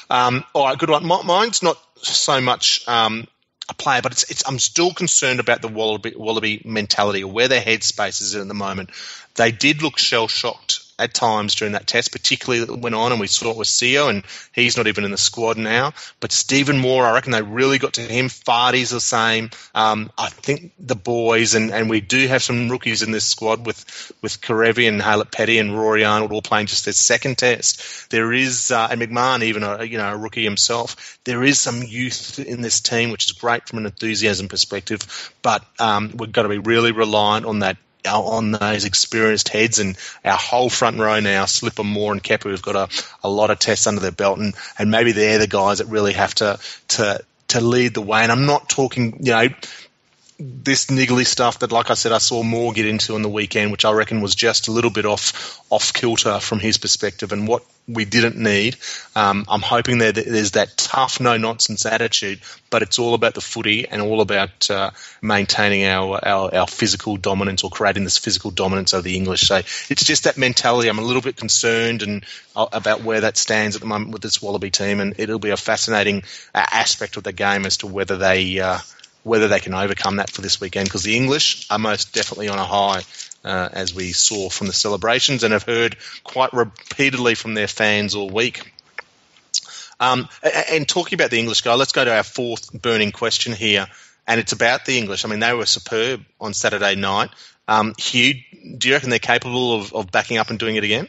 Um, 0.09 0.43
all 0.55 0.65
right, 0.65 0.79
good 0.79 0.89
one. 0.89 1.07
Mi- 1.07 1.23
Mine's 1.23 1.63
not 1.63 1.77
so 1.97 2.41
much 2.41 2.83
um, 2.89 3.27
a 3.69 3.75
player, 3.75 4.01
but 4.01 4.13
it's, 4.13 4.31
it's 4.31 4.49
I'm 4.49 4.59
still 4.59 4.95
concerned 4.95 5.39
about 5.39 5.61
the 5.61 5.69
Wallaby, 5.69 6.15
Wallaby 6.17 6.63
mentality 6.65 7.25
or 7.25 7.31
where 7.31 7.49
their 7.49 7.61
headspace 7.61 8.23
is 8.23 8.35
at 8.37 8.49
the 8.49 8.55
moment. 8.55 8.89
They 9.35 9.53
did 9.53 9.83
look 9.83 9.99
shell 9.99 10.29
shocked 10.29 10.82
at 10.99 11.15
times 11.15 11.55
during 11.55 11.73
that 11.73 11.87
test, 11.87 12.13
particularly 12.13 12.65
that 12.65 12.77
went 12.77 12.95
on, 12.95 13.13
and 13.13 13.21
we 13.21 13.27
saw 13.27 13.51
it 13.51 13.57
with 13.57 13.69
Sio, 13.69 14.09
and 14.09 14.23
he's 14.53 14.77
not 14.77 14.87
even 14.87 15.05
in 15.05 15.11
the 15.11 15.19
squad 15.19 15.57
now. 15.57 15.93
But 16.21 16.33
Stephen 16.33 16.79
Moore, 16.79 17.05
I 17.05 17.13
reckon 17.13 17.33
they 17.33 17.43
really 17.43 17.79
got 17.79 17.95
to 17.95 18.03
him. 18.03 18.29
Fardy's 18.29 18.91
the 18.91 19.01
same. 19.01 19.51
Um, 19.75 20.11
I 20.17 20.29
think 20.29 20.73
the 20.79 20.95
boys, 20.95 21.55
and, 21.55 21.71
and 21.73 21.91
we 21.91 22.01
do 22.01 22.27
have 22.29 22.43
some 22.43 22.69
rookies 22.69 23.03
in 23.03 23.11
this 23.11 23.25
squad 23.25 23.67
with 23.67 24.13
with 24.23 24.41
Kerevi 24.41 24.89
and 24.89 25.01
Haylett 25.01 25.33
Petty 25.33 25.59
and 25.59 25.77
Rory 25.77 26.05
Arnold 26.05 26.33
all 26.33 26.43
playing 26.43 26.67
just 26.67 26.85
their 26.85 26.93
second 26.93 27.39
test. 27.39 28.11
There 28.11 28.33
is, 28.33 28.71
uh, 28.71 28.89
and 28.91 29.01
McMahon, 29.01 29.43
even 29.43 29.63
a 29.63 29.85
you 29.85 29.99
know 29.99 30.13
a 30.13 30.17
rookie 30.17 30.45
himself. 30.45 31.19
There 31.25 31.43
is 31.43 31.61
some 31.61 31.83
youth 31.83 32.39
in 32.39 32.61
this 32.61 32.81
team, 32.81 33.11
which 33.11 33.27
is 33.27 33.33
great 33.33 33.69
from 33.69 33.79
an 33.79 33.87
enthusiasm 33.87 34.49
perspective. 34.49 35.33
But 35.43 35.65
um, 35.79 36.13
we've 36.17 36.33
got 36.33 36.43
to 36.43 36.49
be 36.49 36.59
really 36.59 36.93
reliant 36.93 37.47
on 37.47 37.61
that 37.61 37.77
on 38.07 38.53
those 38.53 38.85
experienced 38.85 39.49
heads 39.49 39.79
and 39.79 39.97
our 40.25 40.37
whole 40.37 40.71
front 40.71 40.99
row 40.99 41.21
now, 41.21 41.45
Slipper, 41.45 41.85
Moore 41.85 42.13
and 42.13 42.23
Kepu, 42.23 42.51
who've 42.51 42.63
got 42.63 42.77
a, 42.77 43.03
a 43.23 43.31
lot 43.31 43.51
of 43.51 43.59
tests 43.59 43.87
under 43.87 44.01
their 44.01 44.13
belt 44.13 44.39
and, 44.39 44.55
and 44.79 44.91
maybe 44.91 45.13
they're 45.13 45.39
the 45.39 45.47
guys 45.47 45.79
that 45.79 45.87
really 45.87 46.13
have 46.13 46.35
to, 46.37 46.59
to, 46.89 47.21
to 47.49 47.61
lead 47.61 47.95
the 47.95 48.03
way. 48.03 48.23
And 48.23 48.33
I'm 48.33 48.47
not 48.47 48.69
talking, 48.69 49.19
you 49.25 49.33
know, 49.33 49.49
this 50.43 50.87
niggly 50.87 51.27
stuff 51.27 51.61
that, 51.61 51.73
like 51.73 51.91
I 51.91 51.95
said, 51.95 52.13
I 52.13 52.19
saw 52.19 52.43
Moore 52.43 52.73
get 52.73 52.87
into 52.87 53.15
on 53.15 53.23
the 53.23 53.29
weekend, 53.29 53.71
which 53.71 53.85
I 53.85 53.93
reckon 53.93 54.21
was 54.21 54.35
just 54.35 54.69
a 54.69 54.73
little 54.73 54.91
bit 54.91 55.07
off 55.07 55.61
off 55.71 55.93
kilter 55.93 56.41
from 56.41 56.59
his 56.59 56.79
perspective, 56.79 57.33
and 57.33 57.47
what 57.47 57.65
we 57.89 58.05
didn't 58.05 58.37
need. 58.37 58.77
Um, 59.17 59.45
I'm 59.49 59.61
hoping 59.61 59.99
that 59.99 60.15
there's 60.15 60.53
that 60.53 60.77
tough, 60.77 61.21
no 61.21 61.37
nonsense 61.37 61.85
attitude, 61.87 62.41
but 62.71 62.83
it's 62.83 62.99
all 62.99 63.15
about 63.15 63.35
the 63.35 63.41
footy 63.41 63.89
and 63.89 64.01
all 64.01 64.21
about 64.21 64.71
uh, 64.71 64.91
maintaining 65.21 65.85
our, 65.85 66.21
our, 66.25 66.55
our 66.55 66.67
physical 66.67 67.17
dominance 67.17 67.65
or 67.65 67.71
creating 67.71 68.05
this 68.05 68.19
physical 68.19 68.51
dominance 68.51 68.93
of 68.93 69.05
the 69.05 69.17
English. 69.17 69.43
So 69.43 69.57
it's 69.57 70.05
just 70.05 70.25
that 70.25 70.39
mentality. 70.39 70.89
I'm 70.89 70.99
a 70.99 71.03
little 71.03 71.23
bit 71.23 71.37
concerned 71.37 72.03
and 72.03 72.25
uh, 72.55 72.67
about 72.73 73.03
where 73.03 73.23
that 73.23 73.37
stands 73.37 73.75
at 73.75 73.83
the 73.83 73.89
moment 73.89 74.13
with 74.13 74.23
this 74.23 74.41
Wallaby 74.41 74.71
team, 74.71 75.01
and 75.01 75.15
it'll 75.19 75.39
be 75.39 75.51
a 75.51 75.57
fascinating 75.57 76.23
uh, 76.55 76.65
aspect 76.71 77.17
of 77.17 77.25
the 77.25 77.33
game 77.33 77.67
as 77.67 77.79
to 77.79 77.87
whether 77.87 78.17
they 78.17 78.61
uh, 78.61 78.79
whether 79.23 79.49
they 79.49 79.61
can 79.61 79.75
overcome 79.75 80.17
that 80.17 80.31
for 80.31 80.43
this 80.43 80.61
weekend 80.61 80.89
because 80.89 81.03
the 81.03 81.17
English 81.17 81.71
are 81.71 81.79
most 81.79 82.13
definitely 82.13 82.49
on 82.49 82.59
a 82.59 82.65
high 82.65 83.03
uh, 83.45 83.69
as 83.73 83.95
we 83.95 84.13
saw 84.13 84.49
from 84.49 84.67
the 84.67 84.73
celebrations 84.73 85.45
and 85.45 85.53
have 85.53 85.63
heard 85.63 85.97
quite 86.25 86.53
repeatedly 86.53 87.35
from 87.35 87.55
their 87.55 87.69
fans 87.69 88.15
all 88.15 88.29
week. 88.29 88.73
Um, 90.01 90.29
and 90.43 90.89
talking 90.89 91.15
about 91.15 91.31
the 91.31 91.39
English 91.39 91.61
guy, 91.61 91.75
let's 91.75 91.93
go 91.93 92.05
to 92.05 92.13
our 92.13 92.25
fourth 92.25 92.73
burning 92.73 93.13
question 93.13 93.53
here, 93.53 93.87
and 94.27 94.41
it's 94.41 94.53
about 94.53 94.85
the 94.85 94.99
English. 94.99 95.25
I 95.25 95.29
mean, 95.29 95.39
they 95.39 95.53
were 95.53 95.67
superb 95.67 96.25
on 96.41 96.55
Saturday 96.55 96.97
night. 96.97 97.31
Um, 97.69 97.95
Hugh, 97.97 98.35
do 98.77 98.89
you 98.89 98.95
reckon 98.95 99.11
they're 99.11 99.21
capable 99.21 99.77
of, 99.77 99.95
of 99.95 100.11
backing 100.11 100.39
up 100.39 100.51
and 100.51 100.59
doing 100.59 100.75
it 100.75 100.83
again? 100.83 101.07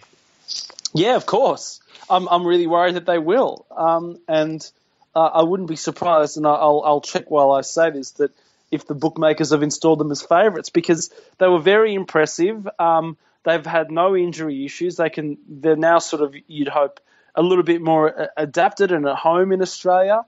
Yeah, 0.93 1.15
of 1.15 1.25
course. 1.25 1.81
I'm, 2.07 2.27
I'm 2.27 2.45
really 2.45 2.67
worried 2.67 2.95
that 2.95 3.07
they 3.07 3.17
will. 3.17 3.65
Um, 3.75 4.19
and 4.27 4.69
uh, 5.15 5.19
I 5.19 5.43
wouldn't 5.43 5.69
be 5.69 5.75
surprised, 5.75 6.37
and 6.37 6.47
I'll, 6.47 6.81
I'll 6.85 7.01
check 7.01 7.29
while 7.29 7.51
I 7.51 7.61
say 7.61 7.91
this, 7.91 8.11
that 8.11 8.31
if 8.71 8.87
the 8.87 8.95
bookmakers 8.95 9.51
have 9.51 9.61
installed 9.61 9.99
them 9.99 10.11
as 10.11 10.23
favourites 10.23 10.69
because 10.69 11.11
they 11.37 11.47
were 11.47 11.59
very 11.59 11.93
impressive. 11.93 12.67
Um, 12.79 13.17
they've 13.43 13.65
had 13.65 13.91
no 13.91 14.15
injury 14.15 14.65
issues. 14.65 14.95
They 14.95 15.11
can. 15.11 15.37
They're 15.47 15.75
now 15.75 15.99
sort 15.99 16.23
of 16.23 16.35
you'd 16.47 16.67
hope 16.67 16.99
a 17.35 17.43
little 17.43 17.63
bit 17.63 17.81
more 17.81 18.21
uh, 18.23 18.27
adapted 18.35 18.91
and 18.91 19.05
at 19.05 19.15
home 19.15 19.51
in 19.51 19.61
Australia. 19.61 20.25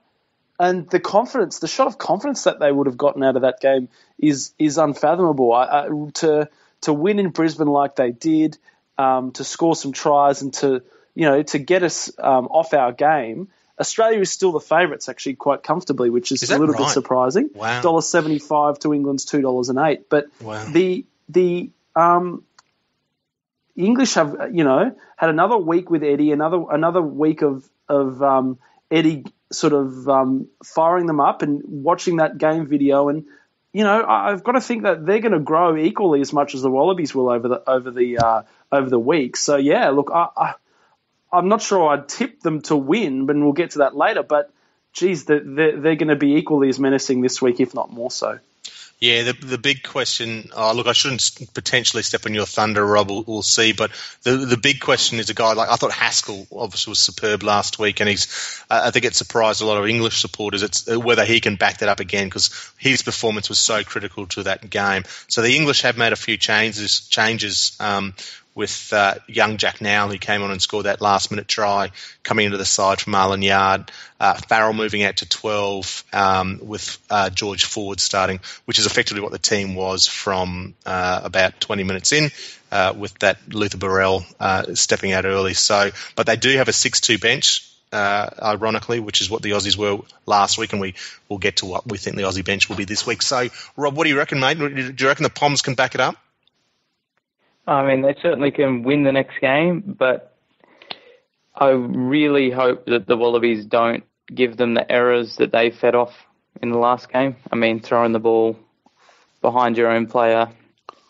And 0.58 0.88
the 0.88 1.00
confidence, 1.00 1.58
the 1.58 1.68
shot 1.68 1.86
of 1.88 1.98
confidence 1.98 2.44
that 2.44 2.60
they 2.60 2.72
would 2.72 2.86
have 2.86 2.96
gotten 2.96 3.22
out 3.22 3.36
of 3.36 3.42
that 3.42 3.60
game 3.60 3.88
is 4.18 4.52
is 4.58 4.78
unfathomable. 4.78 5.52
I, 5.52 5.64
I, 5.64 5.88
to 6.14 6.48
to 6.82 6.92
win 6.92 7.18
in 7.18 7.30
Brisbane 7.30 7.66
like 7.66 7.96
they 7.96 8.12
did, 8.12 8.56
um, 8.96 9.32
to 9.32 9.44
score 9.44 9.74
some 9.74 9.92
tries 9.92 10.42
and 10.42 10.54
to 10.54 10.82
you 11.16 11.26
know 11.28 11.42
to 11.42 11.58
get 11.58 11.82
us 11.82 12.12
um, 12.18 12.46
off 12.46 12.72
our 12.74 12.92
game 12.92 13.48
Australia 13.78 14.20
is 14.20 14.30
still 14.30 14.52
the 14.52 14.60
favourites, 14.60 15.08
actually, 15.08 15.34
quite 15.34 15.62
comfortably, 15.62 16.08
which 16.08 16.32
is, 16.32 16.42
is 16.42 16.50
a 16.50 16.58
little 16.58 16.74
right? 16.74 16.84
bit 16.84 16.90
surprising. 16.90 17.50
Wow, 17.54 17.82
dollar 17.82 18.00
seventy 18.00 18.38
five 18.38 18.78
to 18.80 18.94
England's 18.94 19.24
two 19.24 19.42
dollars 19.42 19.68
and 19.68 19.78
eight. 19.78 20.08
But 20.08 20.26
wow. 20.40 20.64
the 20.64 21.04
the 21.28 21.70
um, 21.94 22.44
English 23.76 24.14
have 24.14 24.50
you 24.52 24.64
know 24.64 24.96
had 25.16 25.30
another 25.30 25.58
week 25.58 25.90
with 25.90 26.02
Eddie, 26.02 26.32
another 26.32 26.64
another 26.70 27.02
week 27.02 27.42
of 27.42 27.68
of 27.88 28.22
um, 28.22 28.58
Eddie 28.90 29.24
sort 29.52 29.74
of 29.74 30.08
um, 30.08 30.48
firing 30.64 31.06
them 31.06 31.20
up 31.20 31.42
and 31.42 31.62
watching 31.66 32.16
that 32.16 32.38
game 32.38 32.66
video 32.66 33.08
and. 33.08 33.26
You 33.72 33.84
know, 33.84 34.06
I've 34.06 34.42
got 34.42 34.52
to 34.52 34.62
think 34.62 34.84
that 34.84 35.04
they're 35.04 35.18
going 35.18 35.32
to 35.32 35.38
grow 35.38 35.76
equally 35.76 36.22
as 36.22 36.32
much 36.32 36.54
as 36.54 36.62
the 36.62 36.70
Wallabies 36.70 37.14
will 37.14 37.28
over 37.28 37.46
the 37.46 37.62
over 37.68 37.90
the 37.90 38.16
uh, 38.16 38.42
over 38.72 38.88
the 38.88 38.98
week. 38.98 39.36
So 39.36 39.56
yeah, 39.56 39.90
look, 39.90 40.10
I, 40.10 40.28
I 40.34 40.54
I'm 41.32 41.48
not 41.48 41.62
sure 41.62 41.88
I'd 41.88 42.08
tip 42.08 42.40
them 42.40 42.62
to 42.62 42.76
win, 42.76 43.26
but 43.26 43.36
we'll 43.36 43.52
get 43.52 43.72
to 43.72 43.78
that 43.78 43.96
later. 43.96 44.22
But 44.22 44.50
geez, 44.92 45.24
they're, 45.24 45.40
they're, 45.40 45.96
going 45.96 46.08
to 46.08 46.16
be 46.16 46.36
equally 46.36 46.68
as 46.68 46.78
menacing 46.78 47.20
this 47.20 47.42
week, 47.42 47.60
if 47.60 47.74
not 47.74 47.92
more 47.92 48.10
so. 48.10 48.38
Yeah, 48.98 49.24
the 49.24 49.32
the 49.34 49.58
big 49.58 49.82
question. 49.82 50.48
Oh, 50.56 50.72
look, 50.72 50.86
I 50.86 50.94
shouldn't 50.94 51.52
potentially 51.52 52.02
step 52.02 52.24
on 52.24 52.32
your 52.32 52.46
thunder, 52.46 52.84
Rob. 52.84 53.10
We'll, 53.10 53.24
we'll, 53.24 53.42
see. 53.42 53.74
But 53.74 53.90
the 54.22 54.38
the 54.38 54.56
big 54.56 54.80
question 54.80 55.18
is 55.18 55.28
a 55.28 55.34
guy 55.34 55.52
like 55.52 55.68
I 55.68 55.76
thought 55.76 55.92
Haskell 55.92 56.46
obviously 56.50 56.92
was 56.92 56.98
superb 56.98 57.42
last 57.42 57.78
week, 57.78 58.00
and 58.00 58.08
he's 58.08 58.62
uh, 58.70 58.80
I 58.84 58.92
think 58.92 59.04
it 59.04 59.14
surprised 59.14 59.60
a 59.60 59.66
lot 59.66 59.76
of 59.76 59.86
English 59.86 60.18
supporters. 60.18 60.62
It's 60.62 60.90
uh, 60.90 60.98
whether 60.98 61.26
he 61.26 61.40
can 61.40 61.56
back 61.56 61.78
that 61.78 61.90
up 61.90 62.00
again 62.00 62.26
because 62.26 62.72
his 62.78 63.02
performance 63.02 63.50
was 63.50 63.58
so 63.58 63.84
critical 63.84 64.28
to 64.28 64.44
that 64.44 64.70
game. 64.70 65.04
So 65.28 65.42
the 65.42 65.54
English 65.54 65.82
have 65.82 65.98
made 65.98 66.14
a 66.14 66.16
few 66.16 66.38
changes 66.38 67.00
changes 67.00 67.76
um, 67.78 68.14
with 68.56 68.90
uh, 68.92 69.14
young 69.28 69.58
Jack 69.58 69.82
Nowell, 69.82 70.08
who 70.08 70.18
came 70.18 70.42
on 70.42 70.50
and 70.50 70.60
scored 70.60 70.86
that 70.86 71.02
last 71.02 71.30
minute 71.30 71.46
try, 71.46 71.90
coming 72.22 72.46
into 72.46 72.56
the 72.56 72.64
side 72.64 73.00
from 73.00 73.12
Marland 73.12 73.44
Yarde. 73.44 73.92
Uh, 74.18 74.32
Farrell 74.34 74.72
moving 74.72 75.04
out 75.04 75.18
to 75.18 75.28
12 75.28 76.04
um, 76.14 76.60
with 76.62 76.98
uh, 77.10 77.28
George 77.28 77.66
Ford 77.66 78.00
starting, 78.00 78.40
which 78.64 78.78
is 78.78 78.86
effectively 78.86 79.20
what 79.20 79.30
the 79.30 79.38
team 79.38 79.74
was 79.74 80.06
from 80.06 80.74
uh, 80.86 81.20
about 81.22 81.60
20 81.60 81.84
minutes 81.84 82.12
in. 82.12 82.30
Uh, 82.72 82.92
with 82.96 83.16
that 83.20 83.38
Luther 83.48 83.78
Burrell 83.78 84.26
uh, 84.40 84.74
stepping 84.74 85.12
out 85.12 85.24
early, 85.24 85.54
so 85.54 85.92
but 86.16 86.26
they 86.26 86.34
do 86.34 86.56
have 86.56 86.66
a 86.66 86.72
six-two 86.72 87.16
bench, 87.16 87.72
ironically, 87.94 88.98
which 88.98 89.20
is 89.20 89.30
what 89.30 89.40
the 89.40 89.52
Aussies 89.52 89.76
were 89.76 90.00
last 90.26 90.58
week, 90.58 90.72
and 90.72 90.80
we 90.80 90.94
will 91.28 91.38
get 91.38 91.58
to 91.58 91.66
what 91.66 91.86
we 91.86 91.96
think 91.96 92.16
the 92.16 92.22
Aussie 92.22 92.44
bench 92.44 92.68
will 92.68 92.74
be 92.74 92.84
this 92.84 93.06
week. 93.06 93.22
So, 93.22 93.48
Rob, 93.76 93.96
what 93.96 94.02
do 94.02 94.10
you 94.10 94.18
reckon, 94.18 94.40
mate? 94.40 94.58
Do 94.58 94.66
you 94.98 95.06
reckon 95.06 95.22
the 95.22 95.30
Poms 95.30 95.62
can 95.62 95.74
back 95.74 95.94
it 95.94 96.00
up? 96.00 96.16
I 97.66 97.86
mean, 97.86 98.02
they 98.02 98.14
certainly 98.22 98.50
can 98.50 98.82
win 98.82 99.02
the 99.02 99.12
next 99.12 99.40
game, 99.40 99.82
but 99.98 100.36
I 101.54 101.70
really 101.70 102.50
hope 102.50 102.86
that 102.86 103.06
the 103.06 103.16
Wallabies 103.16 103.64
don't 103.64 104.04
give 104.32 104.56
them 104.56 104.74
the 104.74 104.90
errors 104.90 105.36
that 105.36 105.52
they 105.52 105.70
fed 105.70 105.94
off 105.94 106.14
in 106.62 106.70
the 106.70 106.78
last 106.78 107.12
game. 107.12 107.36
I 107.50 107.56
mean, 107.56 107.80
throwing 107.80 108.12
the 108.12 108.20
ball 108.20 108.58
behind 109.40 109.76
your 109.76 109.90
own 109.90 110.06
player 110.06 110.48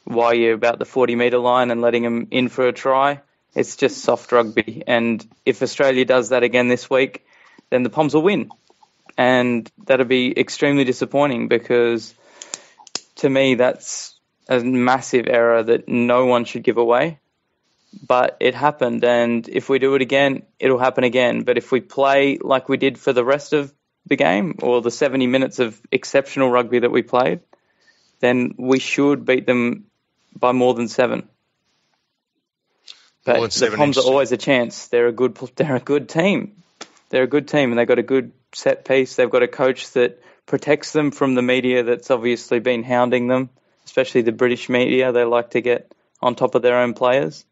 while 0.04 0.32
you're 0.32 0.54
about 0.54 0.78
the 0.78 0.84
40 0.84 1.14
metre 1.16 1.38
line 1.38 1.70
and 1.70 1.80
letting 1.80 2.02
them 2.02 2.28
in 2.30 2.48
for 2.48 2.68
a 2.68 2.72
try. 2.72 3.20
It's 3.54 3.76
just 3.76 3.98
soft 3.98 4.32
rugby. 4.32 4.82
And 4.86 5.26
if 5.44 5.62
Australia 5.62 6.04
does 6.04 6.28
that 6.28 6.42
again 6.42 6.68
this 6.68 6.88
week, 6.88 7.26
then 7.70 7.82
the 7.82 7.90
Poms 7.90 8.14
will 8.14 8.22
win. 8.22 8.50
And 9.18 9.70
that'll 9.86 10.06
be 10.06 10.38
extremely 10.38 10.84
disappointing 10.84 11.48
because 11.48 12.14
to 13.16 13.30
me, 13.30 13.54
that's 13.54 14.15
a 14.48 14.62
massive 14.62 15.26
error 15.28 15.62
that 15.62 15.88
no 15.88 16.26
one 16.26 16.44
should 16.44 16.62
give 16.62 16.76
away. 16.76 17.18
But 18.06 18.36
it 18.40 18.54
happened, 18.54 19.04
and 19.04 19.48
if 19.48 19.68
we 19.68 19.78
do 19.78 19.94
it 19.94 20.02
again, 20.02 20.42
it'll 20.58 20.78
happen 20.78 21.04
again. 21.04 21.42
But 21.44 21.56
if 21.56 21.72
we 21.72 21.80
play 21.80 22.36
like 22.38 22.68
we 22.68 22.76
did 22.76 22.98
for 22.98 23.12
the 23.12 23.24
rest 23.24 23.52
of 23.52 23.72
the 24.06 24.16
game, 24.16 24.56
or 24.60 24.82
the 24.82 24.90
70 24.90 25.26
minutes 25.26 25.58
of 25.58 25.80
exceptional 25.90 26.50
rugby 26.50 26.80
that 26.80 26.90
we 26.90 27.02
played, 27.02 27.40
then 28.20 28.54
we 28.58 28.78
should 28.78 29.24
beat 29.24 29.46
them 29.46 29.86
by 30.34 30.52
more 30.52 30.74
than 30.74 30.88
seven. 30.88 31.28
But 33.24 33.50
the 33.50 33.72
Poms 33.74 33.98
are 33.98 34.04
always 34.04 34.30
a 34.30 34.36
chance. 34.36 34.88
They're 34.88 35.08
a 35.08 35.12
good. 35.12 35.34
They're 35.56 35.76
a 35.76 35.80
good 35.80 36.08
team. 36.08 36.62
They're 37.08 37.24
a 37.24 37.28
good 37.28 37.48
team, 37.48 37.70
and 37.70 37.78
they've 37.78 37.88
got 37.88 37.98
a 37.98 38.04
good 38.04 38.32
set 38.52 38.84
piece. 38.84 39.16
They've 39.16 39.30
got 39.30 39.42
a 39.42 39.48
coach 39.48 39.90
that 39.92 40.20
protects 40.44 40.92
them 40.92 41.10
from 41.10 41.34
the 41.34 41.42
media 41.42 41.82
that's 41.82 42.10
obviously 42.10 42.60
been 42.60 42.84
hounding 42.84 43.26
them 43.26 43.50
especially 43.86 44.22
the 44.22 44.32
British 44.32 44.68
media. 44.68 45.12
They 45.12 45.24
like 45.24 45.50
to 45.50 45.60
get 45.60 45.94
on 46.20 46.34
top 46.34 46.54
of 46.54 46.62
their 46.62 46.78
own 46.78 46.94
players. 46.94 47.44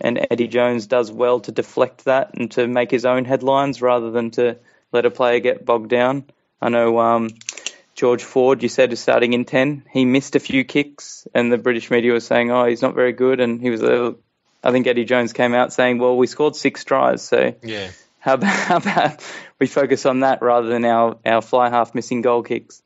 And 0.00 0.26
Eddie 0.30 0.48
Jones 0.48 0.86
does 0.86 1.12
well 1.12 1.40
to 1.40 1.52
deflect 1.52 2.06
that 2.06 2.34
and 2.34 2.50
to 2.52 2.66
make 2.66 2.90
his 2.90 3.04
own 3.04 3.26
headlines 3.26 3.82
rather 3.82 4.10
than 4.10 4.30
to 4.32 4.56
let 4.92 5.04
a 5.04 5.10
player 5.10 5.40
get 5.40 5.64
bogged 5.66 5.90
down. 5.90 6.24
I 6.60 6.70
know 6.70 6.98
um, 6.98 7.30
George 7.94 8.22
Ford, 8.22 8.62
you 8.62 8.68
said, 8.68 8.92
is 8.92 9.00
starting 9.00 9.34
in 9.34 9.44
10. 9.44 9.84
He 9.90 10.04
missed 10.04 10.36
a 10.36 10.40
few 10.40 10.64
kicks, 10.64 11.26
and 11.34 11.52
the 11.52 11.58
British 11.58 11.90
media 11.90 12.12
was 12.12 12.26
saying, 12.26 12.50
oh, 12.50 12.64
he's 12.64 12.82
not 12.82 12.94
very 12.94 13.12
good. 13.12 13.40
And 13.40 13.60
he 13.60 13.68
was, 13.68 13.82
uh, 13.82 14.12
I 14.64 14.72
think 14.72 14.86
Eddie 14.86 15.04
Jones 15.04 15.34
came 15.34 15.54
out 15.54 15.72
saying, 15.72 15.98
well, 15.98 16.16
we 16.16 16.26
scored 16.26 16.56
six 16.56 16.84
tries. 16.84 17.22
So 17.22 17.54
yeah. 17.62 17.90
how, 18.18 18.34
about, 18.34 18.54
how 18.54 18.76
about 18.78 19.22
we 19.58 19.66
focus 19.66 20.06
on 20.06 20.20
that 20.20 20.40
rather 20.40 20.68
than 20.68 20.84
our, 20.86 21.18
our 21.26 21.42
fly 21.42 21.68
half 21.68 21.94
missing 21.94 22.22
goal 22.22 22.42
kicks? 22.42 22.82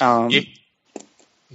Um, 0.00 0.30
yeah. 0.30 0.42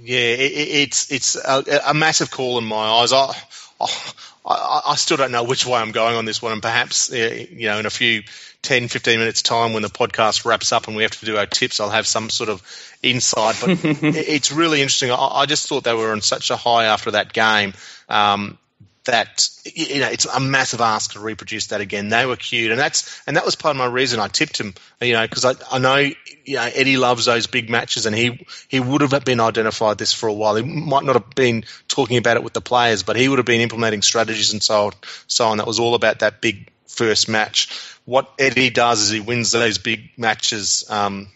Yeah, 0.02 0.18
it, 0.18 0.52
it's 0.52 1.10
it's 1.12 1.36
a, 1.36 1.80
a, 1.86 1.94
massive 1.94 2.30
call 2.30 2.58
in 2.58 2.64
my 2.64 2.76
eyes. 2.76 3.12
I, 3.12 3.32
I, 3.80 4.80
I 4.88 4.94
still 4.96 5.16
don't 5.16 5.32
know 5.32 5.44
which 5.44 5.66
way 5.66 5.78
I'm 5.78 5.92
going 5.92 6.16
on 6.16 6.24
this 6.24 6.40
one, 6.40 6.52
and 6.52 6.62
perhaps 6.62 7.10
you 7.10 7.68
know 7.68 7.78
in 7.78 7.86
a 7.86 7.90
few 7.90 8.22
10, 8.62 8.88
15 8.88 9.18
minutes 9.18 9.42
time 9.42 9.72
when 9.72 9.82
the 9.82 9.88
podcast 9.88 10.44
wraps 10.44 10.72
up 10.72 10.86
and 10.86 10.96
we 10.96 11.02
have 11.02 11.18
to 11.18 11.26
do 11.26 11.36
our 11.36 11.46
tips, 11.46 11.80
I'll 11.80 11.90
have 11.90 12.06
some 12.06 12.28
sort 12.28 12.50
of 12.50 12.62
insight. 13.02 13.56
But 13.60 13.78
it's 13.84 14.52
really 14.52 14.82
interesting. 14.82 15.10
I, 15.10 15.16
I, 15.16 15.46
just 15.46 15.68
thought 15.68 15.84
they 15.84 15.94
were 15.94 16.12
on 16.12 16.20
such 16.20 16.50
a 16.50 16.56
high 16.56 16.84
after 16.86 17.12
that 17.12 17.32
game. 17.32 17.72
Um, 18.08 18.58
that 19.04 19.48
you 19.64 20.00
know 20.00 20.08
it's 20.08 20.26
a 20.26 20.40
massive 20.40 20.80
ask 20.80 21.12
to 21.12 21.20
reproduce 21.20 21.68
that 21.68 21.80
again. 21.80 22.08
They 22.08 22.26
were 22.26 22.36
cute, 22.36 22.70
and 22.70 22.78
that's 22.78 23.20
and 23.26 23.36
that 23.36 23.44
was 23.44 23.56
part 23.56 23.74
of 23.74 23.78
my 23.78 23.86
reason 23.86 24.20
I 24.20 24.28
tipped 24.28 24.60
him. 24.60 24.74
You 25.00 25.14
know, 25.14 25.26
because 25.26 25.44
I, 25.44 25.54
I 25.70 25.78
know 25.78 25.96
you 25.96 26.56
know 26.56 26.68
Eddie 26.74 26.96
loves 26.96 27.24
those 27.24 27.46
big 27.46 27.70
matches, 27.70 28.06
and 28.06 28.14
he 28.14 28.46
he 28.68 28.80
would 28.80 29.00
have 29.00 29.24
been 29.24 29.40
identified 29.40 29.98
this 29.98 30.12
for 30.12 30.28
a 30.28 30.32
while. 30.32 30.56
He 30.56 30.62
might 30.62 31.04
not 31.04 31.14
have 31.14 31.30
been 31.30 31.64
talking 31.88 32.18
about 32.18 32.36
it 32.36 32.44
with 32.44 32.52
the 32.52 32.60
players, 32.60 33.02
but 33.02 33.16
he 33.16 33.28
would 33.28 33.38
have 33.38 33.46
been 33.46 33.60
implementing 33.60 34.02
strategies 34.02 34.52
and 34.52 34.62
so 34.62 34.86
on, 34.86 34.92
so 35.26 35.48
on. 35.48 35.58
That 35.58 35.66
was 35.66 35.78
all 35.78 35.94
about 35.94 36.20
that 36.20 36.40
big 36.40 36.70
first 36.86 37.28
match. 37.28 37.68
What 38.04 38.30
Eddie 38.38 38.70
does 38.70 39.00
is 39.00 39.10
he 39.10 39.20
wins 39.20 39.52
those 39.52 39.78
big 39.78 40.10
matches. 40.16 40.84
Um, 40.90 41.28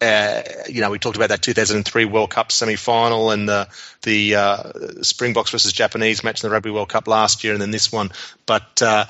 uh, 0.00 0.42
you 0.68 0.80
know, 0.80 0.90
we 0.90 0.98
talked 0.98 1.16
about 1.16 1.28
that 1.28 1.42
2003 1.42 2.06
World 2.06 2.30
Cup 2.30 2.50
semi-final 2.50 3.30
and 3.30 3.48
the 3.48 3.68
the 4.02 4.34
uh, 4.34 4.72
Springboks 5.02 5.50
versus 5.50 5.72
Japanese 5.72 6.24
match 6.24 6.42
in 6.42 6.48
the 6.48 6.52
Rugby 6.52 6.70
World 6.70 6.88
Cup 6.88 7.06
last 7.06 7.44
year, 7.44 7.52
and 7.52 7.60
then 7.60 7.70
this 7.70 7.92
one. 7.92 8.10
But 8.46 8.80
uh, 8.80 9.04